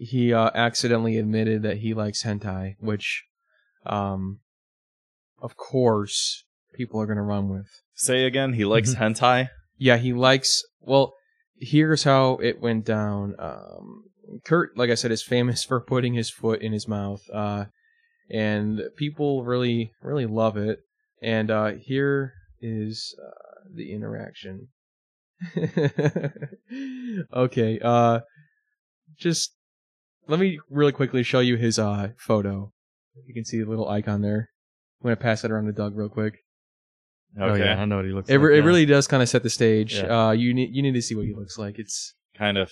he 0.00 0.32
uh, 0.32 0.50
accidentally 0.54 1.18
admitted 1.18 1.62
that 1.62 1.76
he 1.76 1.92
likes 1.92 2.22
hentai, 2.22 2.76
which, 2.80 3.24
um, 3.84 4.40
of 5.42 5.58
course, 5.58 6.44
people 6.72 6.98
are 7.00 7.06
gonna 7.06 7.22
run 7.22 7.50
with. 7.50 7.68
Say 7.94 8.24
again. 8.24 8.54
He 8.54 8.64
likes 8.64 8.94
hentai. 8.96 9.50
Yeah, 9.76 9.98
he 9.98 10.14
likes. 10.14 10.64
Well, 10.80 11.12
here's 11.58 12.04
how 12.04 12.38
it 12.42 12.62
went 12.62 12.86
down. 12.86 13.34
Um, 13.38 14.04
Kurt, 14.46 14.74
like 14.74 14.88
I 14.88 14.94
said, 14.94 15.10
is 15.10 15.22
famous 15.22 15.64
for 15.68 15.80
putting 15.80 16.14
his 16.14 16.30
foot 16.30 16.62
in 16.62 16.72
his 16.72 16.88
mouth, 16.88 17.22
uh, 17.30 17.66
and 18.30 18.80
people 18.96 19.44
really, 19.44 19.92
really 20.00 20.26
love 20.26 20.56
it. 20.56 20.78
And 21.22 21.50
uh, 21.50 21.72
here 21.72 22.32
is 22.62 23.14
uh, 23.22 23.68
the 23.74 23.92
interaction. 23.92 24.68
okay, 27.34 27.78
uh, 27.82 28.20
just 29.18 29.52
let 30.30 30.40
me 30.40 30.58
really 30.70 30.92
quickly 30.92 31.22
show 31.22 31.40
you 31.40 31.56
his 31.56 31.78
uh, 31.78 32.08
photo. 32.18 32.72
You 33.26 33.34
can 33.34 33.44
see 33.44 33.58
the 33.60 33.66
little 33.68 33.88
icon 33.88 34.22
there. 34.22 34.48
I'm 35.02 35.08
gonna 35.08 35.16
pass 35.16 35.42
that 35.42 35.50
around 35.50 35.66
to 35.66 35.72
Doug 35.72 35.96
real 35.96 36.08
quick. 36.08 36.38
Okay. 37.38 37.50
Oh 37.50 37.54
yeah, 37.54 37.80
I 37.80 37.84
know 37.84 37.96
what 37.96 38.04
he 38.06 38.12
looks 38.12 38.28
It, 38.28 38.34
like. 38.38 38.42
re- 38.46 38.54
it 38.56 38.60
yeah. 38.60 38.64
really 38.66 38.86
does 38.86 39.06
kind 39.06 39.22
of 39.22 39.28
set 39.28 39.42
the 39.42 39.50
stage. 39.50 39.94
Yeah. 39.96 40.28
Uh, 40.28 40.30
you 40.32 40.52
need 40.54 40.70
you 40.74 40.82
need 40.82 40.94
to 40.94 41.02
see 41.02 41.14
what 41.14 41.26
he 41.26 41.34
looks 41.34 41.58
like. 41.58 41.78
It's 41.78 42.14
Kind 42.36 42.56
of 42.56 42.70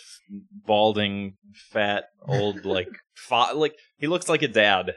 balding, 0.66 1.34
fat, 1.72 2.04
old, 2.26 2.64
like 2.64 2.88
fa- 3.14 3.52
like 3.54 3.74
he 3.98 4.06
looks 4.06 4.28
like 4.28 4.40
a 4.42 4.48
dad. 4.48 4.94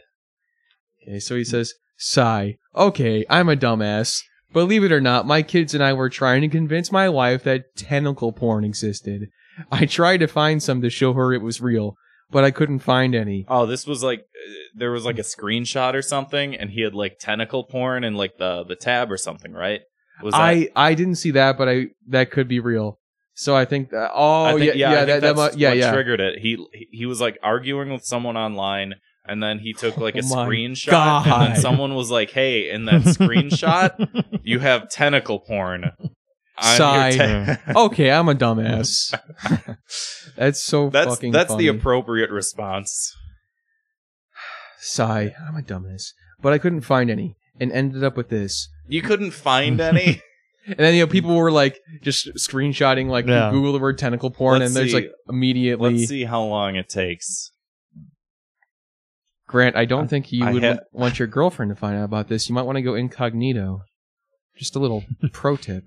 okay. 1.04 1.20
So 1.20 1.36
he 1.36 1.44
says, 1.44 1.74
"Sigh. 1.98 2.58
Okay, 2.76 3.26
I'm 3.30 3.50
a 3.50 3.56
dumbass. 3.56 4.22
Believe 4.54 4.84
it 4.84 4.92
or 4.92 5.02
not, 5.02 5.26
my 5.28 5.42
kids 5.42 5.74
and 5.74 5.84
I 5.84 5.94
were 5.94 6.10
trying 6.10 6.42
to 6.42 6.48
convince 6.50 6.92
my 6.92 7.08
wife 7.10 7.44
that 7.44 7.76
tentacle 7.78 8.32
porn 8.34 8.64
existed. 8.64 9.28
I 9.72 9.86
tried 9.86 10.18
to 10.18 10.28
find 10.28 10.62
some 10.62 10.82
to 10.82 10.90
show 10.90 11.14
her 11.14 11.34
it 11.34 11.42
was 11.42 11.62
real, 11.62 11.96
but 12.32 12.44
I 12.44 12.52
couldn't 12.52 12.80
find 12.80 13.14
any. 13.14 13.46
Oh, 13.48 13.66
this 13.66 13.86
was 13.86 14.04
like 14.04 14.20
uh, 14.22 14.52
there 14.76 14.92
was 14.92 15.06
like 15.06 15.20
a 15.20 15.24
screenshot 15.24 15.94
or 15.94 16.02
something, 16.02 16.56
and 16.56 16.70
he 16.72 16.82
had 16.82 16.94
like 16.96 17.20
tentacle 17.20 17.64
porn 17.66 18.04
in 18.04 18.16
like 18.16 18.38
the 18.38 18.64
the 18.64 18.76
tab 18.76 19.12
or 19.12 19.18
something, 19.18 19.54
right? 19.54 19.82
Was 20.24 20.34
that, 20.34 20.42
I 20.42 20.70
I 20.76 20.94
didn't 20.94 21.16
see 21.16 21.32
that, 21.32 21.58
but 21.58 21.68
I 21.70 21.88
that 22.08 22.32
could 22.32 22.48
be 22.48 22.60
real. 22.60 23.00
So 23.34 23.56
I 23.56 23.66
think 23.66 23.90
that. 23.92 24.12
Oh 24.14 24.44
I 24.46 24.60
think, 24.60 24.76
yeah, 24.76 24.90
I 24.90 24.92
yeah, 24.92 24.98
think 24.98 25.08
that, 25.08 25.22
that 25.22 25.36
that's 25.36 25.56
mu- 25.56 25.60
yeah, 25.62 25.70
what 25.70 25.78
yeah. 25.78 25.94
triggered 25.94 26.20
it. 26.20 26.40
He 26.40 26.64
he- 26.92 27.06
was 27.06 27.20
like 27.22 27.40
arguing 27.42 27.92
with 27.92 28.04
someone 28.06 28.38
online, 28.38 28.96
and 29.26 29.42
then 29.42 29.60
he 29.60 29.74
took 29.74 29.98
like 29.98 30.16
a 30.16 30.20
Oh 30.24 30.36
my 30.36 30.46
screenshot, 30.46 30.92
God. 30.92 31.28
and 31.28 31.54
then 31.56 31.62
someone 31.62 31.96
was 31.96 32.12
like, 32.12 32.32
"Hey, 32.32 32.70
in 32.70 32.86
that 32.86 33.02
screenshot, 33.62 34.42
you 34.44 34.60
have 34.60 34.90
tentacle 34.90 35.40
porn." 35.40 35.92
I'm 36.62 36.78
Sigh. 36.78 37.10
your 37.10 37.60
Okay, 37.86 38.12
I'm 38.12 38.30
a 38.30 38.36
dumbass. 38.36 39.18
that's 40.38 40.62
so 40.64 40.90
that's 40.90 41.10
fucking 41.10 41.32
that's 41.32 41.50
funny. 41.52 41.64
the 41.64 41.68
appropriate 41.78 42.30
response. 42.30 43.16
Sigh. 44.80 45.34
I'm 45.48 45.56
a 45.58 45.62
dumbass. 45.62 46.12
But 46.42 46.54
I 46.54 46.58
couldn't 46.58 46.82
find 46.82 47.10
any 47.10 47.36
and 47.60 47.72
ended 47.72 48.04
up 48.04 48.16
with 48.18 48.30
this. 48.30 48.68
You 48.88 49.02
couldn't 49.02 49.32
find 49.32 49.80
any. 49.82 50.22
And 50.68 50.78
then 50.78 50.94
you 50.94 51.00
know 51.00 51.08
people 51.08 51.36
were 51.36 51.52
like 51.52 51.80
just 52.04 52.28
screenshotting 52.36 53.08
like 53.08 53.26
Yeah. 53.26 53.50
Google 53.50 53.74
the 53.74 53.80
word 53.80 53.98
tentacle 53.98 54.30
porn 54.30 54.60
Let's 54.60 54.70
and 54.70 54.76
there's 54.78 54.90
see. 54.92 54.96
like 54.96 55.12
immediately 55.28 55.96
Let's 55.98 56.08
see 56.10 56.24
how 56.24 56.44
long 56.44 56.76
it 56.76 56.88
takes. 56.88 57.52
Grant, 59.48 59.76
I 59.76 59.86
don't 59.86 60.08
think 60.08 60.32
you 60.32 60.46
I 60.46 60.52
would 60.54 60.64
ha- 60.64 60.78
want 60.92 61.18
your 61.18 61.28
girlfriend 61.28 61.72
to 61.72 61.76
find 61.76 61.98
out 61.98 62.04
about 62.04 62.28
this. 62.28 62.48
You 62.48 62.54
might 62.54 62.62
want 62.62 62.76
to 62.76 62.84
go 62.84 62.94
incognito. 62.94 63.82
Just 64.56 64.76
a 64.76 64.80
little 64.80 65.04
pro 65.34 65.58
tip. 65.58 65.84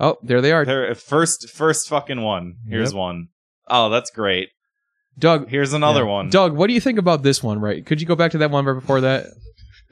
Oh, 0.00 0.16
there 0.22 0.40
they 0.40 0.52
are. 0.52 0.64
There, 0.64 0.94
first, 0.94 1.50
first 1.50 1.88
fucking 1.88 2.22
one. 2.22 2.54
Here's 2.68 2.92
Yep. 2.92 2.98
one. 2.98 3.28
Oh, 3.68 3.90
that's 3.90 4.10
great. 4.10 4.48
Doug, 5.18 5.48
Here's 5.48 5.72
another 5.72 6.00
Yeah. 6.04 6.10
one. 6.10 6.30
Doug, 6.30 6.54
what 6.56 6.68
do 6.68 6.74
you 6.74 6.80
think 6.80 6.98
about 6.98 7.22
this 7.22 7.42
one? 7.42 7.60
Right? 7.60 7.84
Could 7.84 8.00
you 8.00 8.06
go 8.06 8.14
back 8.14 8.30
to 8.32 8.38
that 8.38 8.50
one 8.50 8.64
right 8.64 8.74
before 8.78 9.00
that? 9.00 9.26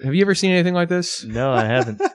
Have 0.05 0.15
you 0.15 0.23
ever 0.23 0.35
seen 0.35 0.51
anything 0.53 0.75
like 0.75 0.89
this? 0.89 1.25
No, 1.25 1.53
I 1.53 1.65
haven't. 1.65 2.01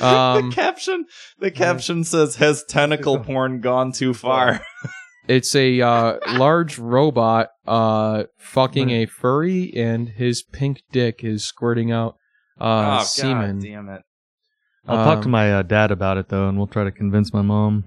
Um, 0.00 0.48
the 0.48 0.54
caption, 0.56 1.04
the 1.40 1.50
caption 1.50 2.04
says, 2.04 2.36
"Has 2.36 2.64
tentacle 2.64 3.18
porn 3.22 3.60
gone 3.60 3.92
too 3.92 4.14
far?" 4.14 4.64
It's 5.28 5.54
a 5.54 5.80
uh, 5.82 6.18
large 6.38 6.78
robot 6.78 7.48
uh, 7.66 8.24
fucking 8.38 8.90
a 8.90 9.04
furry, 9.06 9.70
and 9.76 10.08
his 10.08 10.42
pink 10.42 10.82
dick 10.90 11.22
is 11.22 11.44
squirting 11.44 11.92
out 11.92 12.16
uh, 12.58 13.00
oh 13.00 13.04
semen. 13.04 13.58
god, 13.58 13.64
damn 13.64 13.88
it! 13.90 14.02
I'll 14.86 15.04
talk 15.04 15.20
to 15.20 15.24
Um, 15.26 15.30
my 15.32 15.52
uh, 15.54 15.62
dad 15.62 15.90
about 15.90 16.16
it 16.16 16.28
though, 16.28 16.48
and 16.48 16.56
we'll 16.58 16.66
try 16.66 16.84
to 16.84 16.90
convince 16.90 17.32
my 17.32 17.42
mom 17.42 17.84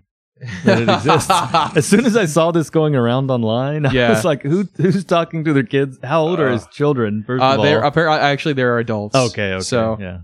that 0.65 0.81
it 0.81 0.89
exists. 0.89 1.29
as 1.77 1.85
soon 1.85 2.05
as 2.05 2.15
I 2.15 2.25
saw 2.25 2.51
this 2.51 2.69
going 2.69 2.95
around 2.95 3.31
online, 3.31 3.85
I 3.85 4.09
was 4.09 4.23
like, 4.25 4.41
"Who 4.43 4.65
who's 4.77 5.03
talking 5.03 5.43
to 5.45 5.53
their 5.53 5.63
kids? 5.63 5.97
How 6.03 6.21
old 6.23 6.39
are 6.39 6.49
his 6.51 6.65
children?" 6.67 7.23
First 7.25 7.41
Uh, 7.43 7.55
of 7.57 7.61
they're 7.63 7.81
all, 7.81 7.87
apparently 7.87 8.19
actually 8.19 8.53
they're 8.53 8.77
adults. 8.79 9.15
okay, 9.15 9.53
okay, 9.53 9.61
So 9.63 9.97
yeah, 9.99 10.19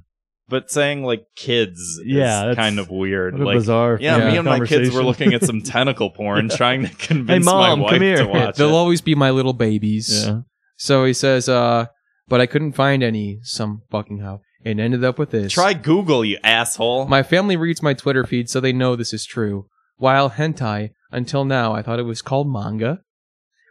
But 0.48 0.70
saying 0.72 1.04
like 1.04 1.26
kids, 1.36 1.80
Yeah, 2.06 2.50
is 2.52 2.56
kind 2.56 2.80
of 2.80 2.90
weird. 2.90 3.34
a 3.40 3.44
like, 3.46 3.58
bizarre. 3.58 3.98
yeah, 4.02 4.18
Yeah. 4.18 4.32
me 4.32 4.38
and 4.38 4.46
my 4.46 4.60
kids 4.66 4.92
were 4.92 5.04
looking 5.04 5.34
at 5.34 5.44
some 5.44 5.62
tentacle 5.74 6.10
porn, 6.12 6.50
trying 6.50 6.86
to 6.88 6.96
convince 6.96 7.46
Mom, 7.46 7.58
my 7.62 7.70
come 7.70 7.80
wife 7.82 8.02
here. 8.02 8.18
to 8.18 8.26
watch 8.28 8.56
they'll 8.58 8.70
it. 8.70 8.74
always 8.74 9.02
be 9.02 9.16
my 9.16 9.30
little 9.32 9.54
babies. 9.54 10.26
Yeah. 10.28 10.42
So 10.78 11.04
he 11.06 11.14
says, 11.14 11.48
uh, 11.50 11.86
but 12.28 12.42
I 12.42 12.46
couldn't 12.46 12.74
find 12.74 13.04
any 13.04 13.40
some 13.44 13.82
fucking 13.92 14.20
how, 14.20 14.42
and 14.66 14.80
ended 14.80 15.04
up 15.04 15.18
with 15.18 15.32
this. 15.32 15.54
Try 15.54 15.74
Google, 15.74 16.24
you 16.26 16.38
asshole. 16.44 17.08
My 17.08 17.24
family 17.24 17.56
reads 17.58 17.82
my 17.82 17.94
Twitter 17.94 18.26
feed, 18.26 18.50
so 18.50 18.60
they 18.60 18.74
know 18.74 18.96
this 18.96 19.14
is 19.14 19.26
true. 19.26 19.68
While 19.98 20.32
hentai, 20.32 20.92
until 21.12 21.46
now, 21.46 21.74
I 21.74 21.82
thought 21.82 22.00
it 22.00 22.04
was 22.04 22.22
called 22.22 22.52
manga, 22.52 23.00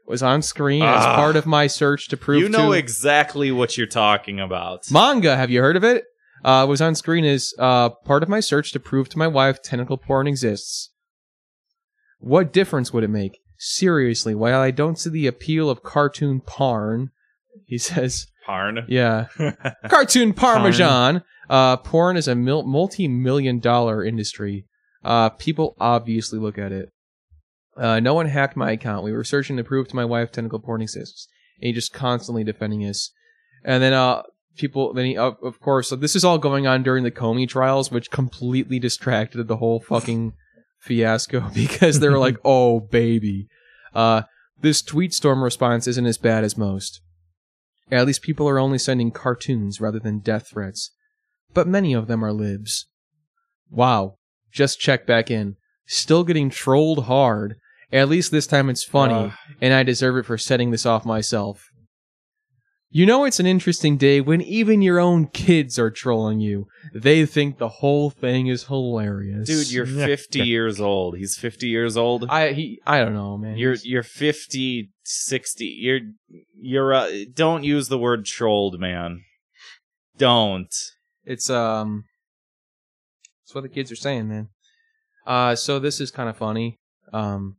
was 0.06 0.22
on 0.22 0.42
screen 0.42 0.82
as 0.82 1.04
Ah. 1.04 1.16
part 1.16 1.36
of 1.36 1.46
my 1.46 1.66
search 1.66 2.08
to 2.08 2.16
prove 2.16 2.42
you 2.42 2.48
know 2.48 2.72
to 2.72 2.78
exactly 2.78 3.50
what 3.52 3.76
you're 3.76 3.86
talking 3.86 4.40
about. 4.40 4.90
manga. 4.90 5.36
Have 5.36 5.50
you 5.50 5.60
heard 5.60 5.76
of 5.76 5.84
it? 5.84 6.04
Uh, 6.44 6.64
was 6.68 6.80
on 6.80 6.94
screen 6.94 7.24
as 7.24 7.52
uh, 7.58 7.88
part 7.90 8.22
of 8.22 8.28
my 8.28 8.40
search 8.40 8.72
to 8.72 8.78
prove 8.80 9.08
to 9.10 9.18
my 9.18 9.26
wife 9.26 9.60
tentacle 9.62 9.98
porn 9.98 10.26
exists. 10.26 10.90
What 12.20 12.52
difference 12.52 12.92
would 12.92 13.04
it 13.04 13.08
make? 13.08 13.38
Seriously, 13.58 14.34
while 14.34 14.60
I 14.60 14.70
don't 14.70 14.98
see 14.98 15.10
the 15.10 15.26
appeal 15.26 15.68
of 15.68 15.82
cartoon 15.82 16.40
porn, 16.40 17.10
he 17.66 17.76
says, 17.90 18.26
Parn. 18.48 18.86
yeah, 18.88 19.26
cartoon 19.88 20.32
parmesan. 20.32 21.22
Uh, 21.50 21.76
porn 21.76 22.16
is 22.16 22.26
a 22.26 22.34
mil- 22.34 22.62
multi-million 22.62 23.58
dollar 23.60 24.02
industry. 24.02 24.64
Uh, 25.04 25.28
people 25.28 25.76
obviously 25.78 26.38
look 26.38 26.56
at 26.56 26.72
it. 26.72 26.88
Uh, 27.76 28.00
no 28.00 28.14
one 28.14 28.26
hacked 28.26 28.56
my 28.56 28.70
account. 28.72 29.04
We 29.04 29.12
were 29.12 29.22
searching 29.22 29.58
to 29.58 29.64
prove 29.64 29.86
to 29.88 29.96
my 29.96 30.04
wife 30.06 30.32
tentacle 30.32 30.60
porn 30.60 30.80
exists. 30.80 31.28
And 31.60 31.66
he 31.66 31.72
just 31.74 31.92
constantly 31.92 32.42
defending 32.42 32.86
us. 32.86 33.10
And 33.64 33.82
then, 33.82 33.92
uh, 33.92 34.22
people, 34.56 34.94
then 34.94 35.04
he, 35.04 35.16
of 35.18 35.36
of 35.42 35.60
course, 35.60 35.88
so 35.88 35.96
this 35.96 36.16
is 36.16 36.24
all 36.24 36.38
going 36.38 36.66
on 36.66 36.82
during 36.82 37.04
the 37.04 37.10
Comey 37.10 37.46
trials, 37.46 37.90
which 37.90 38.10
completely 38.10 38.78
distracted 38.78 39.46
the 39.46 39.58
whole 39.58 39.78
fucking 39.80 40.32
fiasco 40.80 41.50
because 41.54 42.00
they 42.00 42.08
were 42.08 42.18
like, 42.18 42.38
oh, 42.46 42.80
baby. 42.80 43.48
Uh, 43.94 44.22
this 44.60 44.80
tweet 44.80 45.12
storm 45.12 45.44
response 45.44 45.86
isn't 45.86 46.06
as 46.06 46.18
bad 46.18 46.44
as 46.44 46.56
most. 46.56 47.02
At 47.90 48.06
least 48.06 48.22
people 48.22 48.48
are 48.48 48.58
only 48.58 48.78
sending 48.78 49.10
cartoons 49.10 49.80
rather 49.80 49.98
than 49.98 50.18
death 50.18 50.48
threats. 50.48 50.90
But 51.54 51.66
many 51.66 51.94
of 51.94 52.06
them 52.06 52.24
are 52.24 52.32
libs. 52.32 52.86
Wow. 53.70 54.16
Just 54.52 54.80
check 54.80 55.06
back 55.06 55.30
in. 55.30 55.56
Still 55.86 56.24
getting 56.24 56.50
trolled 56.50 57.04
hard. 57.04 57.56
At 57.90 58.08
least 58.08 58.30
this 58.30 58.46
time 58.46 58.68
it's 58.68 58.84
funny, 58.84 59.14
Ugh. 59.14 59.32
and 59.62 59.72
I 59.72 59.82
deserve 59.82 60.18
it 60.18 60.26
for 60.26 60.36
setting 60.36 60.70
this 60.70 60.84
off 60.84 61.06
myself. 61.06 61.64
You 62.90 63.04
know 63.04 63.24
it's 63.24 63.38
an 63.38 63.44
interesting 63.44 63.98
day 63.98 64.22
when 64.22 64.40
even 64.40 64.80
your 64.80 64.98
own 64.98 65.26
kids 65.26 65.78
are 65.78 65.90
trolling 65.90 66.40
you. 66.40 66.68
They 66.94 67.26
think 67.26 67.58
the 67.58 67.68
whole 67.68 68.08
thing 68.08 68.46
is 68.46 68.64
hilarious. 68.64 69.46
Dude, 69.46 69.70
you're 69.70 69.84
50 69.84 70.40
years 70.40 70.80
old. 70.80 71.18
He's 71.18 71.36
50 71.36 71.68
years 71.68 71.98
old. 71.98 72.26
I 72.30 72.52
he 72.52 72.80
I 72.86 73.00
don't 73.00 73.12
know, 73.12 73.36
man. 73.36 73.58
You're 73.58 73.74
you're 73.82 74.02
50, 74.02 74.90
60. 75.04 75.64
You're 75.66 76.00
you're 76.56 76.94
uh, 76.94 77.10
don't 77.34 77.62
use 77.62 77.88
the 77.88 77.98
word 77.98 78.24
trolled, 78.24 78.80
man. 78.80 79.22
Don't. 80.16 80.74
It's 81.24 81.50
um 81.50 82.04
That's 83.44 83.54
what 83.54 83.64
the 83.64 83.68
kids 83.68 83.92
are 83.92 83.96
saying, 83.96 84.28
man. 84.30 84.48
Uh 85.26 85.54
so 85.56 85.78
this 85.78 86.00
is 86.00 86.10
kind 86.10 86.30
of 86.30 86.38
funny. 86.38 86.78
Um 87.12 87.56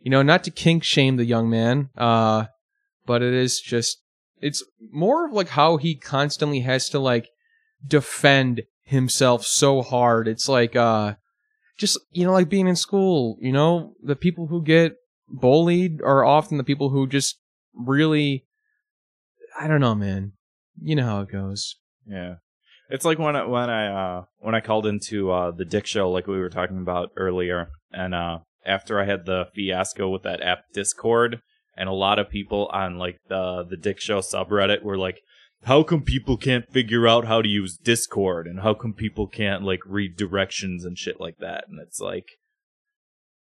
you 0.00 0.10
know, 0.10 0.22
not 0.22 0.44
to 0.44 0.52
kink 0.52 0.84
shame 0.84 1.16
the 1.16 1.24
young 1.24 1.50
man, 1.50 1.90
uh 1.98 2.44
but 3.06 3.20
it 3.20 3.34
is 3.34 3.60
just 3.60 4.03
it's 4.40 4.62
more 4.92 5.26
of 5.26 5.32
like 5.32 5.48
how 5.48 5.76
he 5.76 5.94
constantly 5.94 6.60
has 6.60 6.88
to 6.90 6.98
like 6.98 7.28
defend 7.86 8.62
himself 8.82 9.44
so 9.44 9.82
hard. 9.82 10.28
It's 10.28 10.48
like 10.48 10.76
uh 10.76 11.14
just 11.78 11.98
you 12.12 12.24
know 12.24 12.32
like 12.32 12.48
being 12.48 12.68
in 12.68 12.76
school, 12.76 13.36
you 13.40 13.52
know, 13.52 13.94
the 14.02 14.16
people 14.16 14.46
who 14.46 14.62
get 14.62 14.96
bullied 15.28 16.02
are 16.02 16.24
often 16.24 16.58
the 16.58 16.64
people 16.64 16.90
who 16.90 17.06
just 17.06 17.38
really 17.74 18.44
I 19.58 19.68
don't 19.68 19.80
know, 19.80 19.94
man. 19.94 20.32
You 20.80 20.96
know 20.96 21.04
how 21.04 21.20
it 21.20 21.30
goes. 21.30 21.76
Yeah. 22.06 22.36
It's 22.90 23.04
like 23.04 23.18
when 23.18 23.34
I, 23.34 23.44
when 23.44 23.70
I 23.70 23.86
uh 23.86 24.24
when 24.38 24.54
I 24.54 24.60
called 24.60 24.86
into 24.86 25.30
uh 25.30 25.50
the 25.50 25.64
Dick 25.64 25.86
show 25.86 26.10
like 26.10 26.26
we 26.26 26.38
were 26.38 26.50
talking 26.50 26.78
about 26.78 27.10
earlier 27.16 27.70
and 27.92 28.14
uh 28.14 28.38
after 28.66 29.00
I 29.00 29.04
had 29.04 29.26
the 29.26 29.46
fiasco 29.54 30.08
with 30.08 30.22
that 30.22 30.42
app 30.42 30.64
Discord 30.72 31.40
and 31.76 31.88
a 31.88 31.92
lot 31.92 32.18
of 32.18 32.28
people 32.30 32.68
on 32.72 32.96
like 32.98 33.18
the 33.28 33.64
the 33.68 33.76
Dick 33.76 34.00
show 34.00 34.20
subreddit 34.20 34.82
were 34.82 34.98
like 34.98 35.20
how 35.64 35.82
come 35.82 36.02
people 36.02 36.36
can't 36.36 36.70
figure 36.70 37.08
out 37.08 37.24
how 37.26 37.40
to 37.40 37.48
use 37.48 37.76
Discord 37.78 38.46
and 38.46 38.60
how 38.60 38.74
come 38.74 38.92
people 38.92 39.26
can't 39.26 39.62
like 39.62 39.80
read 39.86 40.16
directions 40.16 40.84
and 40.84 40.98
shit 40.98 41.18
like 41.20 41.38
that 41.38 41.64
and 41.68 41.80
it's 41.80 42.00
like 42.00 42.26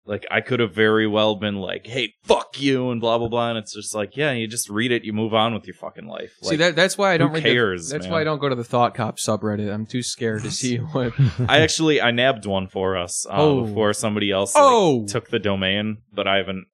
like 0.05 0.27
I 0.31 0.41
could 0.41 0.59
have 0.61 0.75
very 0.75 1.07
well 1.07 1.37
been 1.37 1.57
like 1.57 1.87
hey 1.87 2.15
fuck 2.25 2.59
you 2.61 2.91
and 2.91 3.01
blah 3.01 3.19
blah 3.19 3.29
blah 3.29 3.51
and 3.51 3.59
it's 3.59 3.75
just 3.75 3.95
like 3.95 4.17
yeah 4.17 4.33
you 4.33 4.49
just 4.49 4.71
read 4.71 4.91
it 4.91 5.05
you 5.05 5.13
move 5.13 5.35
on 5.35 5.53
with 5.53 5.67
your 5.67 5.75
fucking 5.75 6.07
life 6.07 6.33
See 6.43 6.57
that 6.57 6.75
that's 6.75 6.97
why 6.97 7.13
I 7.13 7.19
don't 7.19 7.33
read 7.33 7.43
the- 7.45 7.53
cares, 7.53 7.91
that's 7.91 8.05
man? 8.07 8.13
why 8.13 8.21
I 8.23 8.25
don't 8.25 8.39
go 8.41 8.49
to 8.49 8.55
the 8.55 8.65
Thought 8.65 8.95
Cop 8.95 9.19
subreddit. 9.19 9.73
I'm 9.73 9.85
too 9.87 10.03
scared 10.03 10.43
to 10.45 10.51
see 10.51 10.77
what. 10.93 11.13
I 11.47 11.61
actually 11.61 12.01
I 12.01 12.11
nabbed 12.11 12.47
one 12.47 12.69
for 12.69 12.97
us 12.97 13.27
uh, 13.27 13.33
Oh. 13.37 13.65
before 13.67 13.93
somebody 13.93 14.31
else 14.31 14.55
like, 14.55 14.65
Oh, 14.65 15.07
took 15.07 15.29
the 15.29 15.39
domain, 15.39 15.99
but 16.13 16.27
I 16.27 16.37
haven't 16.39 16.65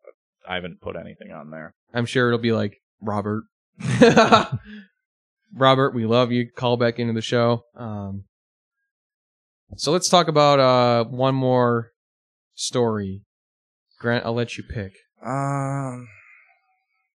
I 0.48 0.54
haven't 0.56 0.80
put 0.80 0.96
anything 0.96 1.32
on 1.32 1.50
there. 1.50 1.72
I'm 1.92 2.06
sure 2.06 2.28
it'll 2.28 2.38
be 2.38 2.52
like 2.52 2.78
Robert. 3.00 3.44
Robert, 5.56 5.94
we 5.94 6.04
love 6.06 6.32
you. 6.32 6.50
Call 6.50 6.76
back 6.76 6.98
into 6.98 7.12
the 7.12 7.22
show. 7.22 7.62
Um, 7.76 8.24
so 9.76 9.92
let's 9.92 10.08
talk 10.08 10.28
about 10.28 10.60
uh 10.60 11.04
one 11.04 11.34
more 11.34 11.90
story. 12.54 13.22
Grant, 14.00 14.24
I'll 14.26 14.34
let 14.34 14.56
you 14.56 14.64
pick. 14.64 14.92
Um 15.24 16.08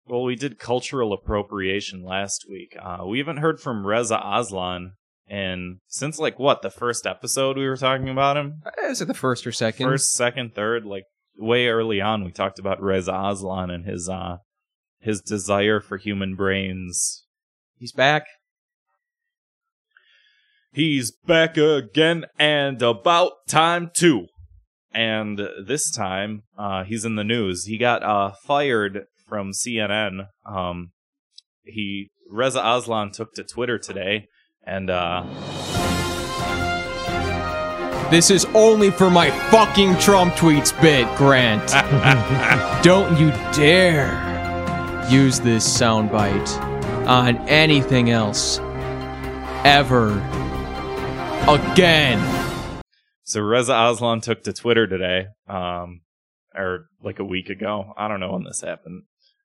well, 0.08 0.24
we 0.24 0.36
did 0.36 0.58
cultural 0.58 1.14
appropriation 1.14 2.04
last 2.04 2.46
week. 2.50 2.76
Uh, 2.82 3.06
we 3.06 3.20
haven't 3.20 3.38
heard 3.38 3.60
from 3.60 3.86
Reza 3.86 4.20
Aslan, 4.26 4.94
and 5.28 5.82
since 5.88 6.18
like 6.18 6.40
what 6.40 6.64
the 6.64 6.72
first 6.72 7.06
episode 7.06 7.58
we 7.58 7.68
were 7.68 7.78
talking 7.78 8.10
about 8.10 8.36
him, 8.36 8.64
Is 8.84 9.02
it 9.02 9.08
the 9.08 9.14
first 9.14 9.46
or 9.46 9.52
second? 9.52 9.86
first, 9.86 10.12
second, 10.14 10.56
third, 10.56 10.84
like 10.84 11.04
way 11.40 11.68
early 11.68 12.02
on, 12.02 12.24
we 12.24 12.32
talked 12.32 12.60
about 12.60 12.82
Reza 12.82 13.14
Aslan 13.14 13.70
and 13.70 13.86
his 13.86 14.10
uh 14.10 14.38
his 15.00 15.22
desire 15.22 15.80
for 15.80 15.98
human 15.98 16.36
brains 16.36 17.24
He's 17.80 17.94
back. 17.94 18.26
He's 20.74 21.12
back 21.12 21.56
again 21.56 22.26
and 22.38 22.82
about 22.82 23.32
time 23.48 23.90
too. 23.94 24.28
And 24.92 25.40
this 25.66 25.90
time, 25.90 26.44
uh, 26.58 26.84
he's 26.84 27.06
in 27.06 27.16
the 27.16 27.24
news. 27.24 27.66
He 27.66 27.78
got 27.78 28.04
uh, 28.04 28.32
fired 28.44 29.06
from 29.26 29.54
CNN. 29.54 30.28
Um, 30.46 30.92
he 31.64 32.10
Reza 32.30 32.62
Aslan 32.62 33.12
took 33.12 33.34
to 33.36 33.46
Twitter 33.46 33.80
today 33.80 34.28
and 34.66 34.90
uh, 34.90 35.24
This 38.12 38.32
is 38.32 38.46
only 38.56 38.90
for 38.90 39.12
my 39.12 39.30
fucking 39.52 39.98
Trump 40.00 40.34
tweets 40.34 40.72
bit, 40.82 41.08
Grant. 41.16 41.64
Don't 42.84 43.20
you 43.20 43.30
dare 43.54 44.10
use 45.12 45.40
this 45.40 45.64
soundbite 45.80 46.50
on 47.08 47.38
anything 47.48 48.10
else 48.10 48.58
ever 49.64 50.14
again. 51.48 52.82
So 53.26 53.42
Reza 53.42 53.74
Aslan 53.76 54.22
took 54.22 54.42
to 54.44 54.54
Twitter 54.54 54.88
today, 54.88 55.28
um, 55.48 56.02
or 56.56 56.86
like 57.04 57.20
a 57.20 57.24
week 57.24 57.50
ago. 57.50 57.94
I 57.96 58.08
don't 58.08 58.20
know 58.20 58.32
when 58.34 58.44
this 58.44 58.62
happened, 58.62 59.04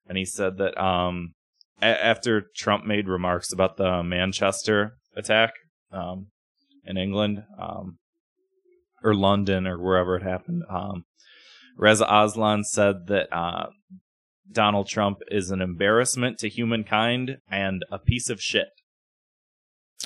and 0.08 0.16
he 0.16 0.24
said 0.24 0.56
that 0.56 0.82
um, 0.82 1.34
a- 1.82 1.84
after 2.02 2.46
Trump 2.56 2.86
made 2.86 3.08
remarks 3.08 3.52
about 3.52 3.76
the 3.76 4.02
Manchester 4.02 4.96
attack 5.14 5.52
um, 5.92 6.28
in 6.86 6.96
England, 6.96 7.42
um, 7.60 7.98
or 9.04 9.14
London, 9.14 9.66
or 9.66 9.78
wherever 9.78 10.16
it 10.16 10.22
happened, 10.24 10.62
um, 10.68 11.04
Reza 11.76 12.06
Aslan 12.08 12.64
said 12.64 13.06
that 13.08 13.28
uh, 13.36 13.66
Donald 14.50 14.88
Trump 14.88 15.18
is 15.28 15.50
an 15.50 15.60
embarrassment 15.60 16.38
to 16.38 16.48
humankind 16.48 17.38
and 17.50 17.84
a 17.92 17.98
piece 17.98 18.30
of 18.30 18.40
shit 18.40 18.68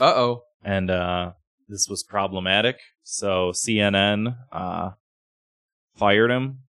Uh 0.01 0.13
oh. 0.15 0.43
and 0.63 0.91
uh, 0.91 1.33
this 1.69 1.87
was 1.89 2.03
problematic. 2.03 2.77
So 3.03 3.53
CNN 3.53 4.35
uh, 4.53 4.91
fired 5.97 6.31
him, 6.31 6.61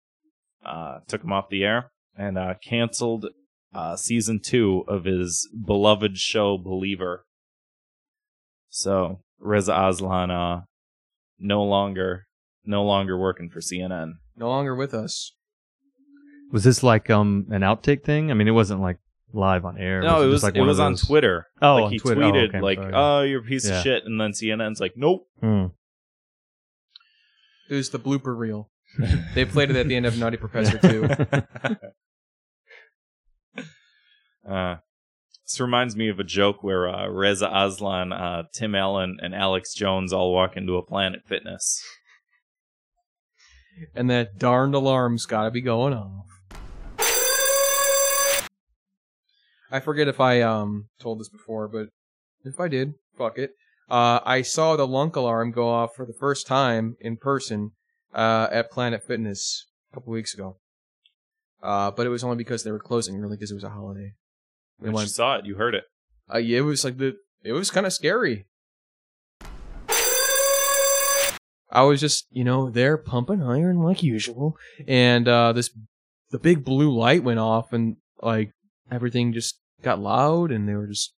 uh, 0.66 1.00
took 1.08 1.24
him 1.24 1.32
off 1.32 1.50
the 1.50 1.64
air, 1.64 1.92
and 2.18 2.38
uh, 2.38 2.56
canceled 2.64 3.28
uh, 3.74 3.96
season 3.96 4.40
two 4.44 4.84
of 4.88 5.06
his 5.06 5.50
beloved 5.66 6.18
show 6.18 6.58
Believer. 6.58 7.26
So 8.70 9.22
Reza 9.40 9.74
Aslan 9.74 10.32
uh, 10.32 10.62
no 11.40 11.64
longer 11.64 12.26
no 12.66 12.84
longer 12.84 13.18
working 13.18 13.50
for 13.50 13.60
CNN. 13.60 14.14
No 14.36 14.50
longer 14.50 14.76
with 14.76 14.94
us. 14.94 15.34
Was 16.52 16.64
this 16.64 16.84
like 16.84 17.10
um 17.10 17.48
an 17.50 17.62
outtake 17.62 18.04
thing? 18.04 18.32
I 18.32 18.34
mean, 18.34 18.48
it 18.48 18.52
wasn't 18.52 18.82
like 18.82 18.98
live 19.34 19.66
on 19.66 19.78
air. 19.78 20.02
No, 20.02 20.22
it 20.22 20.26
just 20.26 20.32
was 20.32 20.44
like 20.44 20.56
it 20.56 20.62
was 20.62 20.80
of 20.80 20.86
on 20.86 20.96
Twitter. 20.96 21.48
Oh, 21.62 21.76
like 21.76 21.84
on 21.86 21.92
he 21.92 22.00
Twitter. 22.00 22.24
Oh, 22.24 22.32
tweeted 22.32 22.50
okay, 22.50 22.62
like, 22.62 22.78
sorry. 22.80 22.94
"Oh, 22.96 23.22
you're 23.22 23.42
a 23.42 23.44
piece 23.44 23.68
Yeah. 23.68 23.78
of 23.78 23.84
shit," 23.84 24.04
and 24.06 24.20
then 24.20 24.32
CNN's 24.32 24.80
like, 24.80 24.94
"Nope." 24.96 25.28
Hmm. 25.42 25.66
It 27.70 27.76
was 27.76 27.90
the 27.92 28.00
blooper 28.00 28.36
reel. 28.36 28.72
they 29.36 29.46
played 29.46 29.70
it 29.70 29.76
at 29.76 29.88
the 29.88 29.96
end 29.96 30.08
of 30.08 30.18
Naughty 30.18 30.38
Professor 30.38 30.78
2. 30.80 31.08
Uh, 34.50 34.78
this 35.50 35.60
reminds 35.60 35.96
me 35.96 36.10
of 36.10 36.20
a 36.20 36.24
joke 36.24 36.62
where 36.62 36.88
uh, 36.88 37.08
Reza 37.08 37.50
Aslan, 37.52 38.14
uh, 38.14 38.44
Tim 38.54 38.76
Allen, 38.76 39.18
and 39.20 39.34
Alex 39.34 39.74
Jones 39.74 40.14
all 40.14 40.32
walk 40.32 40.56
into 40.56 40.78
a 40.78 40.86
Planet 40.86 41.22
Fitness. 41.26 41.82
and 43.96 44.12
that 44.12 44.38
darned 44.38 44.76
alarm's 44.76 45.26
gotta 45.26 45.50
be 45.50 45.62
going 45.62 45.94
off. 45.96 46.28
I 49.72 49.80
forget 49.80 50.08
if 50.08 50.20
I 50.20 50.42
um 50.42 50.90
told 51.00 51.20
this 51.20 51.30
before, 51.30 51.68
but 51.68 51.88
if 52.44 52.60
I 52.60 52.68
did, 52.68 52.94
fuck 53.18 53.40
it. 53.40 53.52
Uh, 53.90 54.20
I 54.24 54.44
saw 54.44 54.76
the 54.76 54.86
lunk 54.86 55.16
alarm 55.16 55.52
go 55.52 55.68
off 55.68 55.96
for 55.96 56.06
the 56.06 56.14
first 56.14 56.46
time 56.46 56.96
in 57.00 57.18
person 57.18 57.72
uh, 58.14 58.50
at 58.52 58.70
Planet 58.70 59.04
Fitness 59.04 59.66
a 59.92 59.96
couple 59.96 60.14
weeks 60.14 60.36
ago. 60.36 60.58
Uh, 61.64 61.90
but 61.90 62.06
it 62.06 62.10
was 62.10 62.24
only 62.24 62.38
because 62.38 62.64
they 62.64 62.72
were 62.72 62.80
closing 62.80 63.16
early 63.20 63.36
because 63.36 63.50
it 63.50 63.56
was 63.56 63.64
a 63.64 63.70
holiday. 63.70 64.14
When 64.80 64.96
you 64.96 65.08
saw 65.08 65.36
it, 65.36 65.46
you 65.46 65.56
heard 65.56 65.76
it. 65.76 65.84
uh, 66.34 66.38
yeah, 66.38 66.60
it 66.60 66.62
was 66.62 66.84
like 66.84 66.98
the 66.98 67.18
it 67.44 67.52
was 67.54 67.72
kind 67.72 67.86
of 67.86 67.94
scary. 67.94 68.46
I 71.72 71.84
was 71.84 72.00
just, 72.00 72.26
you 72.32 72.44
know, 72.44 72.72
there 72.72 72.98
pumping 72.98 73.44
iron 73.44 73.80
like 73.84 74.02
usual, 74.02 74.58
and 74.88 75.28
uh, 75.28 75.54
this 75.54 75.70
the 76.32 76.40
big 76.40 76.64
blue 76.64 76.92
light 76.92 77.24
went 77.24 77.40
off, 77.40 77.74
and 77.74 77.98
like 78.22 78.52
everything 78.92 79.34
just 79.34 79.60
got 79.84 80.00
loud, 80.00 80.52
and 80.52 80.68
they 80.68 80.74
were 80.74 80.88
just, 80.88 81.14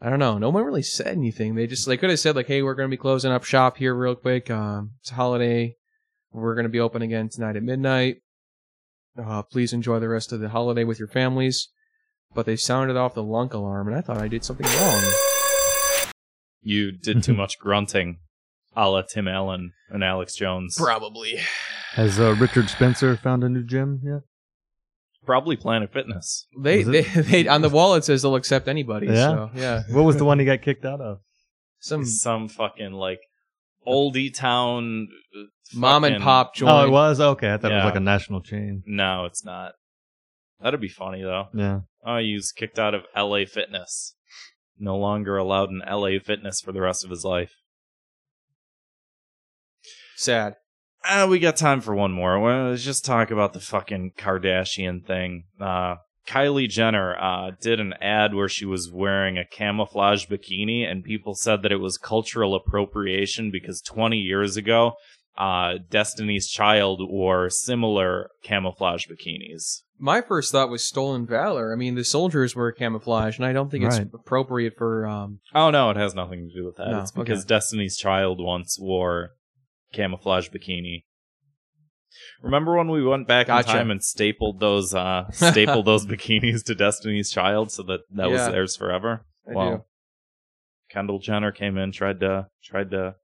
I 0.00 0.10
don't 0.10 0.18
know, 0.18 0.38
no 0.38 0.50
one 0.50 0.64
really 0.64 0.82
said 0.82 1.08
anything. 1.08 1.54
They 1.54 1.66
just 1.66 1.86
they 1.86 1.96
could 1.96 2.10
have 2.10 2.18
said 2.18 2.34
like, 2.36 2.48
hey, 2.48 2.62
we're 2.62 2.74
gonna 2.74 2.88
be 2.88 2.96
closing 2.96 3.30
up 3.30 3.44
shop 3.44 3.76
here 3.76 3.94
real 3.94 4.16
quick. 4.16 4.50
Um, 4.50 4.92
it's 5.00 5.12
a 5.12 5.14
holiday. 5.14 5.76
We're 6.32 6.56
gonna 6.56 6.68
be 6.68 6.80
open 6.80 7.02
again 7.02 7.28
tonight 7.28 7.56
at 7.56 7.62
midnight. 7.62 8.22
Uh, 9.20 9.42
please 9.42 9.72
enjoy 9.72 10.00
the 10.00 10.08
rest 10.08 10.32
of 10.32 10.40
the 10.40 10.48
holiday 10.48 10.84
with 10.84 10.98
your 10.98 11.08
families 11.08 11.68
but 12.34 12.46
they 12.46 12.56
sounded 12.56 12.96
off 12.96 13.14
the 13.14 13.22
lunk 13.22 13.54
alarm, 13.54 13.88
and 13.88 13.96
I 13.96 14.00
thought 14.00 14.18
I 14.18 14.28
did 14.28 14.44
something 14.44 14.66
wrong. 14.80 15.02
You 16.62 16.92
did 16.92 17.22
too 17.22 17.34
much 17.42 17.58
grunting, 17.58 18.18
a 18.76 18.88
la 18.88 19.02
Tim 19.02 19.26
Allen 19.28 19.72
and 19.88 20.04
Alex 20.04 20.34
Jones. 20.34 20.76
Probably. 20.78 21.40
Has 21.92 22.20
uh, 22.20 22.34
Richard 22.38 22.68
Spencer 22.70 23.16
found 23.16 23.42
a 23.42 23.48
new 23.48 23.64
gym 23.64 24.00
yet? 24.04 24.20
Probably 25.24 25.56
Planet 25.56 25.92
Fitness. 25.92 26.46
They, 26.58 26.78
Was 26.78 26.86
they, 26.88 27.02
they 27.42 27.48
on 27.48 27.62
the 27.62 27.68
wall 27.68 27.94
it 27.94 28.04
says 28.04 28.22
they'll 28.22 28.36
accept 28.36 28.68
anybody. 28.68 29.06
Yeah? 29.08 29.12
So, 29.28 29.50
yeah. 29.54 29.82
What 29.90 30.02
was 30.04 30.16
the 30.16 30.24
one 30.24 30.38
he 30.38 30.44
got 30.44 30.62
kicked 30.62 30.84
out 30.84 31.00
of? 31.00 31.18
Some 31.80 32.04
Some 32.04 32.48
fucking 32.48 32.92
like 32.92 33.20
oldie 33.86 34.32
town 34.32 35.08
uh, 35.36 35.44
mom 35.74 36.04
and 36.04 36.22
pop 36.22 36.54
joint. 36.54 36.70
Oh, 36.72 36.84
it 36.86 36.90
was 36.90 37.20
okay. 37.20 37.52
I 37.52 37.56
thought 37.56 37.70
it 37.70 37.74
Yeah. 37.74 37.84
was 37.84 37.84
like 37.86 37.96
a 37.96 38.00
national 38.00 38.40
chain. 38.42 38.82
No, 38.86 39.24
it's 39.24 39.44
not. 39.44 39.72
That'd 40.60 40.80
be 40.80 40.88
funny 40.88 41.22
though. 41.22 41.48
Yeah. 41.54 41.80
Oh, 42.04 42.18
he 42.18 42.34
was 42.34 42.52
kicked 42.52 42.78
out 42.78 42.94
of 42.94 43.04
LA 43.16 43.44
Fitness. 43.44 44.14
No 44.78 44.96
longer 44.96 45.36
allowed 45.36 45.70
in 45.70 45.82
LA 45.86 46.18
Fitness 46.22 46.60
for 46.60 46.72
the 46.72 46.80
rest 46.80 47.04
of 47.04 47.10
his 47.10 47.24
life. 47.24 47.52
Sad. 50.16 50.54
Uh, 51.04 51.26
we 51.28 51.38
got 51.38 51.56
time 51.56 51.80
for 51.80 51.94
one 51.94 52.12
more. 52.12 52.38
Well, 52.38 52.70
let's 52.70 52.84
just 52.84 53.04
talk 53.04 53.30
about 53.30 53.52
the 53.52 53.60
fucking 53.60 54.12
Kardashian 54.18 55.06
thing. 55.06 55.44
Uh, 55.58 55.96
Kylie 56.26 56.68
Jenner 56.68 57.16
uh, 57.18 57.52
did 57.60 57.80
an 57.80 57.94
ad 58.00 58.34
where 58.34 58.48
she 58.48 58.66
was 58.66 58.90
wearing 58.92 59.38
a 59.38 59.46
camouflage 59.46 60.26
bikini, 60.26 60.84
and 60.88 61.02
people 61.02 61.34
said 61.34 61.62
that 61.62 61.72
it 61.72 61.80
was 61.80 61.96
cultural 61.96 62.54
appropriation 62.54 63.50
because 63.50 63.80
20 63.80 64.16
years 64.16 64.56
ago, 64.56 64.92
uh, 65.40 65.78
Destiny's 65.90 66.48
Child 66.48 67.00
wore 67.08 67.48
similar 67.48 68.28
camouflage 68.44 69.06
bikinis. 69.06 69.80
My 69.98 70.20
first 70.20 70.52
thought 70.52 70.68
was 70.70 70.86
stolen 70.86 71.26
valor. 71.26 71.72
I 71.72 71.76
mean, 71.76 71.94
the 71.94 72.04
soldiers 72.04 72.54
were 72.54 72.70
camouflage, 72.72 73.38
and 73.38 73.46
I 73.46 73.52
don't 73.54 73.70
think 73.70 73.84
it's 73.84 73.98
Right. 73.98 74.08
appropriate 74.12 74.74
for. 74.76 75.06
Um, 75.06 75.40
Oh 75.54 75.70
no, 75.70 75.90
it 75.90 75.96
has 75.96 76.14
nothing 76.14 76.46
to 76.48 76.54
do 76.60 76.64
with 76.66 76.76
that. 76.76 76.90
No, 76.90 77.00
it's 77.00 77.10
because 77.10 77.40
okay. 77.40 77.48
Destiny's 77.48 77.96
Child 77.96 78.38
once 78.40 78.78
wore 78.78 79.30
camouflage 79.94 80.48
bikini. 80.50 81.04
Remember 82.42 82.76
when 82.76 82.88
we 82.90 83.02
went 83.04 83.26
back 83.28 83.46
Gotcha. 83.46 83.70
in 83.70 83.76
time 83.76 83.90
and 83.90 84.02
stapled 84.02 84.60
those 84.60 84.94
uh 84.94 85.30
stapled 85.30 85.86
those 85.86 86.06
bikinis 86.12 86.64
to 86.64 86.74
Destiny's 86.74 87.30
Child 87.30 87.70
so 87.72 87.82
that 87.84 88.00
that 88.10 88.30
was 88.30 88.40
Yeah. 88.40 88.50
theirs 88.50 88.76
forever? 88.76 89.24
I 89.48 89.54
well, 89.54 89.70
do. 89.76 89.84
Kendall 90.90 91.18
Jenner 91.20 91.52
came 91.52 91.76
in, 91.78 91.92
tried 91.92 92.20
to 92.20 92.48
tried 92.64 92.90
to 92.90 93.14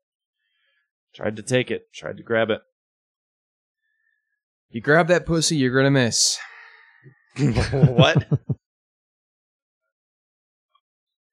tried 1.17 1.37
to 1.37 1.43
take 1.43 1.71
it, 1.71 1.93
tried 1.95 2.19
to 2.19 2.23
grab 2.23 2.51
it. 2.51 2.61
You 4.69 4.83
grab 4.83 5.09
that 5.09 5.25
pussy, 5.25 5.57
you're 5.57 5.75
gonna 5.75 5.91
miss. 5.91 6.39
what? 7.39 8.27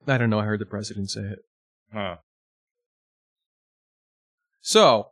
I 0.08 0.18
don't 0.18 0.30
know. 0.30 0.40
I 0.40 0.46
heard 0.46 0.60
the 0.60 0.66
president 0.66 1.10
say 1.10 1.22
it. 1.22 1.40
Huh. 1.92 2.18
So, 4.62 5.10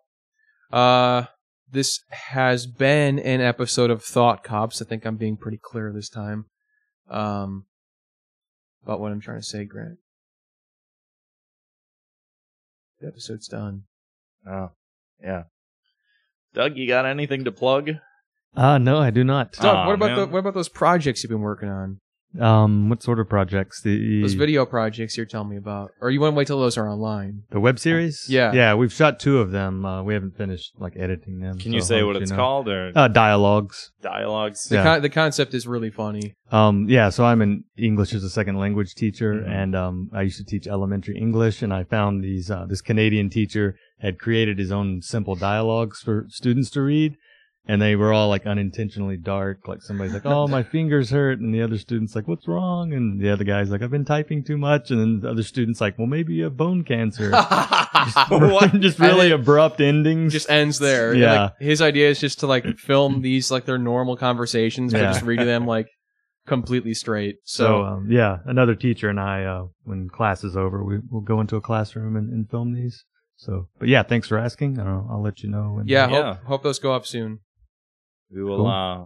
uh, 0.71 1.25
this 1.69 2.01
has 2.09 2.65
been 2.65 3.19
an 3.19 3.41
episode 3.41 3.89
of 3.89 4.03
Thought 4.03 4.43
Cops. 4.43 4.81
I 4.81 4.85
think 4.85 5.05
I'm 5.05 5.17
being 5.17 5.37
pretty 5.37 5.59
clear 5.61 5.91
this 5.91 6.09
time. 6.09 6.45
Um, 7.09 7.65
about 8.83 9.01
what 9.01 9.11
I'm 9.11 9.21
trying 9.21 9.39
to 9.39 9.45
say, 9.45 9.65
Grant. 9.65 9.97
The 12.99 13.07
episode's 13.07 13.47
done. 13.47 13.83
Oh. 14.49 14.71
Yeah. 15.23 15.43
Doug, 16.53 16.77
you 16.77 16.87
got 16.87 17.05
anything 17.05 17.43
to 17.45 17.51
plug? 17.51 17.91
Ah, 18.55 18.77
no, 18.77 18.97
I 18.97 19.09
do 19.11 19.23
not. 19.23 19.53
Doug, 19.53 19.65
Aw, 19.75 19.85
what 19.87 19.93
about 19.95 20.09
man. 20.11 20.17
the 20.19 20.27
what 20.27 20.39
about 20.39 20.53
those 20.53 20.69
projects 20.69 21.23
you've 21.23 21.29
been 21.29 21.39
working 21.41 21.69
on? 21.69 21.99
Um, 22.39 22.87
what 22.89 23.03
sort 23.03 23.19
of 23.19 23.27
projects? 23.27 23.81
The 23.81 24.21
Those 24.21 24.35
video 24.35 24.65
projects 24.65 25.17
you're 25.17 25.25
telling 25.25 25.49
me 25.49 25.57
about, 25.57 25.91
or 25.99 26.09
you 26.11 26.21
want 26.21 26.31
to 26.33 26.37
wait 26.37 26.47
till 26.47 26.61
those 26.61 26.77
are 26.77 26.87
online? 26.89 27.43
the 27.51 27.59
web 27.59 27.77
series? 27.77 28.25
Yeah. 28.29 28.53
yeah. 28.53 28.73
We've 28.73 28.91
shot 28.91 29.19
two 29.19 29.39
of 29.39 29.51
them. 29.51 29.85
Uh, 29.85 30.01
we 30.03 30.13
haven't 30.13 30.37
finished 30.37 30.71
like 30.79 30.95
editing 30.95 31.39
them. 31.39 31.57
Can 31.59 31.73
you 31.73 31.81
so 31.81 31.87
say 31.87 31.99
I'll 31.99 32.05
what 32.07 32.13
let 32.15 32.21
it's 32.21 32.31
know. 32.31 32.37
called 32.37 32.69
or 32.69 32.93
Uh, 32.95 33.09
dialogues. 33.09 33.91
dialogues? 34.01 34.63
The 34.69 34.75
Yeah. 34.75 34.83
con- 34.83 35.01
the 35.01 35.09
concept 35.09 35.53
is 35.53 35.67
really 35.67 35.89
funny. 35.89 36.33
Um, 36.53 36.87
yeah, 36.87 37.09
so 37.09 37.25
I'm 37.25 37.41
an 37.41 37.65
English 37.77 38.13
as 38.13 38.23
a 38.23 38.29
second 38.29 38.55
language 38.57 38.95
teacher, 38.95 39.33
Mhm. 39.33 39.49
and 39.49 39.75
um, 39.75 40.09
I 40.13 40.21
used 40.21 40.37
to 40.37 40.45
teach 40.45 40.67
elementary 40.67 41.17
English, 41.17 41.61
and 41.61 41.73
I 41.73 41.83
found 41.83 42.23
these 42.23 42.49
uh, 42.49 42.65
this 42.65 42.81
Canadian 42.81 43.29
teacher 43.29 43.75
had 44.01 44.19
created 44.19 44.57
his 44.59 44.71
own 44.71 45.01
simple 45.01 45.35
dialogues 45.35 46.01
for 46.01 46.25
students 46.29 46.69
to 46.71 46.81
read, 46.81 47.15
and 47.67 47.81
they 47.81 47.95
were 47.95 48.11
all 48.11 48.29
like 48.29 48.45
unintentionally 48.45 49.17
dark. 49.17 49.67
Like 49.67 49.81
somebody's 49.81 50.13
like, 50.13 50.25
"Oh, 50.25 50.47
my 50.47 50.63
fingers 50.63 51.11
hurt," 51.11 51.39
and 51.39 51.53
the 51.53 51.61
other 51.61 51.77
student's 51.77 52.15
like, 52.15 52.27
"What's 52.27 52.47
wrong?" 52.47 52.93
And 52.93 53.21
the 53.21 53.29
other 53.29 53.43
guy's 53.43 53.69
like, 53.69 53.81
"I've 53.81 53.91
been 53.91 54.05
typing 54.05 54.43
too 54.43 54.57
much," 54.57 54.91
and 54.91 54.99
then 54.99 55.19
the 55.21 55.29
other 55.29 55.43
student's 55.43 55.79
like, 55.81 55.97
"Well, 55.97 56.07
maybe 56.07 56.33
you 56.33 56.43
have 56.45 56.57
bone 56.57 56.83
cancer." 56.83 57.31
What? 58.29 58.73
just 58.79 58.97
really 58.99 59.29
abrupt 59.31 59.79
endings. 59.79 60.33
just 60.33 60.49
ends 60.49 60.79
there. 60.79 61.13
Yeah. 61.13 61.43
Like, 61.43 61.53
his 61.59 61.81
idea 61.83 62.09
is 62.09 62.19
just 62.19 62.39
to 62.39 62.47
like 62.47 62.65
film 62.79 63.21
these 63.21 63.51
like 63.51 63.65
their 63.65 63.77
normal 63.77 64.17
conversations, 64.17 64.91
but 64.91 65.01
Yeah. 65.01 65.11
just 65.11 65.23
reading 65.23 65.45
them 65.45 65.67
like 65.67 65.87
completely 66.47 66.93
straight. 66.95 67.35
So 67.43 67.63
So, 67.63 67.83
um, 67.83 68.07
yeah, 68.09 68.37
another 68.45 68.73
teacher 68.73 69.09
and 69.09 69.19
I, 69.19 69.43
uh, 69.43 69.65
when 69.83 70.09
class 70.09 70.43
is 70.43 70.57
over, 70.57 70.83
we 70.83 70.97
will 71.11 71.21
go 71.21 71.39
into 71.41 71.55
a 71.57 71.61
classroom 71.61 72.15
and, 72.15 72.29
and 72.31 72.49
film 72.49 72.73
these. 72.73 73.03
So, 73.41 73.69
but 73.79 73.87
yeah, 73.87 74.03
thanks 74.03 74.27
for 74.27 74.37
asking. 74.37 74.79
I'll, 74.79 75.07
I'll 75.09 75.21
let 75.23 75.41
you 75.41 75.49
know. 75.49 75.73
When, 75.75 75.87
yeah, 75.87 76.07
Yeah. 76.11 76.33
Hope, 76.35 76.43
hope 76.45 76.63
those 76.63 76.77
go 76.77 76.93
up 76.93 77.07
soon. 77.07 77.39
We 78.31 78.43
will 78.43 78.57
Cool. 78.57 78.67
uh, 78.67 79.05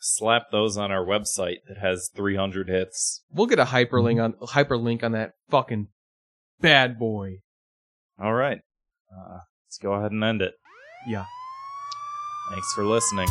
slap 0.00 0.50
those 0.50 0.76
on 0.76 0.90
our 0.90 1.04
website 1.06 1.58
that 1.68 1.78
has 1.78 2.10
300 2.16 2.68
hits. 2.68 3.22
We'll 3.32 3.46
get 3.46 3.60
a 3.60 3.64
hyperlink 3.64 4.16
Mm-hmm. 4.16 4.42
on 4.42 4.48
hyperlink 4.48 5.04
on 5.04 5.12
that 5.12 5.34
fucking 5.50 5.86
bad 6.60 6.98
boy. 6.98 7.36
All 8.20 8.34
right. 8.34 8.58
Uh, 9.16 9.38
let's 9.68 9.78
go 9.80 9.92
ahead 9.92 10.10
and 10.10 10.24
end 10.24 10.42
it. 10.42 10.54
Yeah. 11.06 11.26
Thanks 12.50 12.72
for 12.74 12.84
listening. 12.84 13.28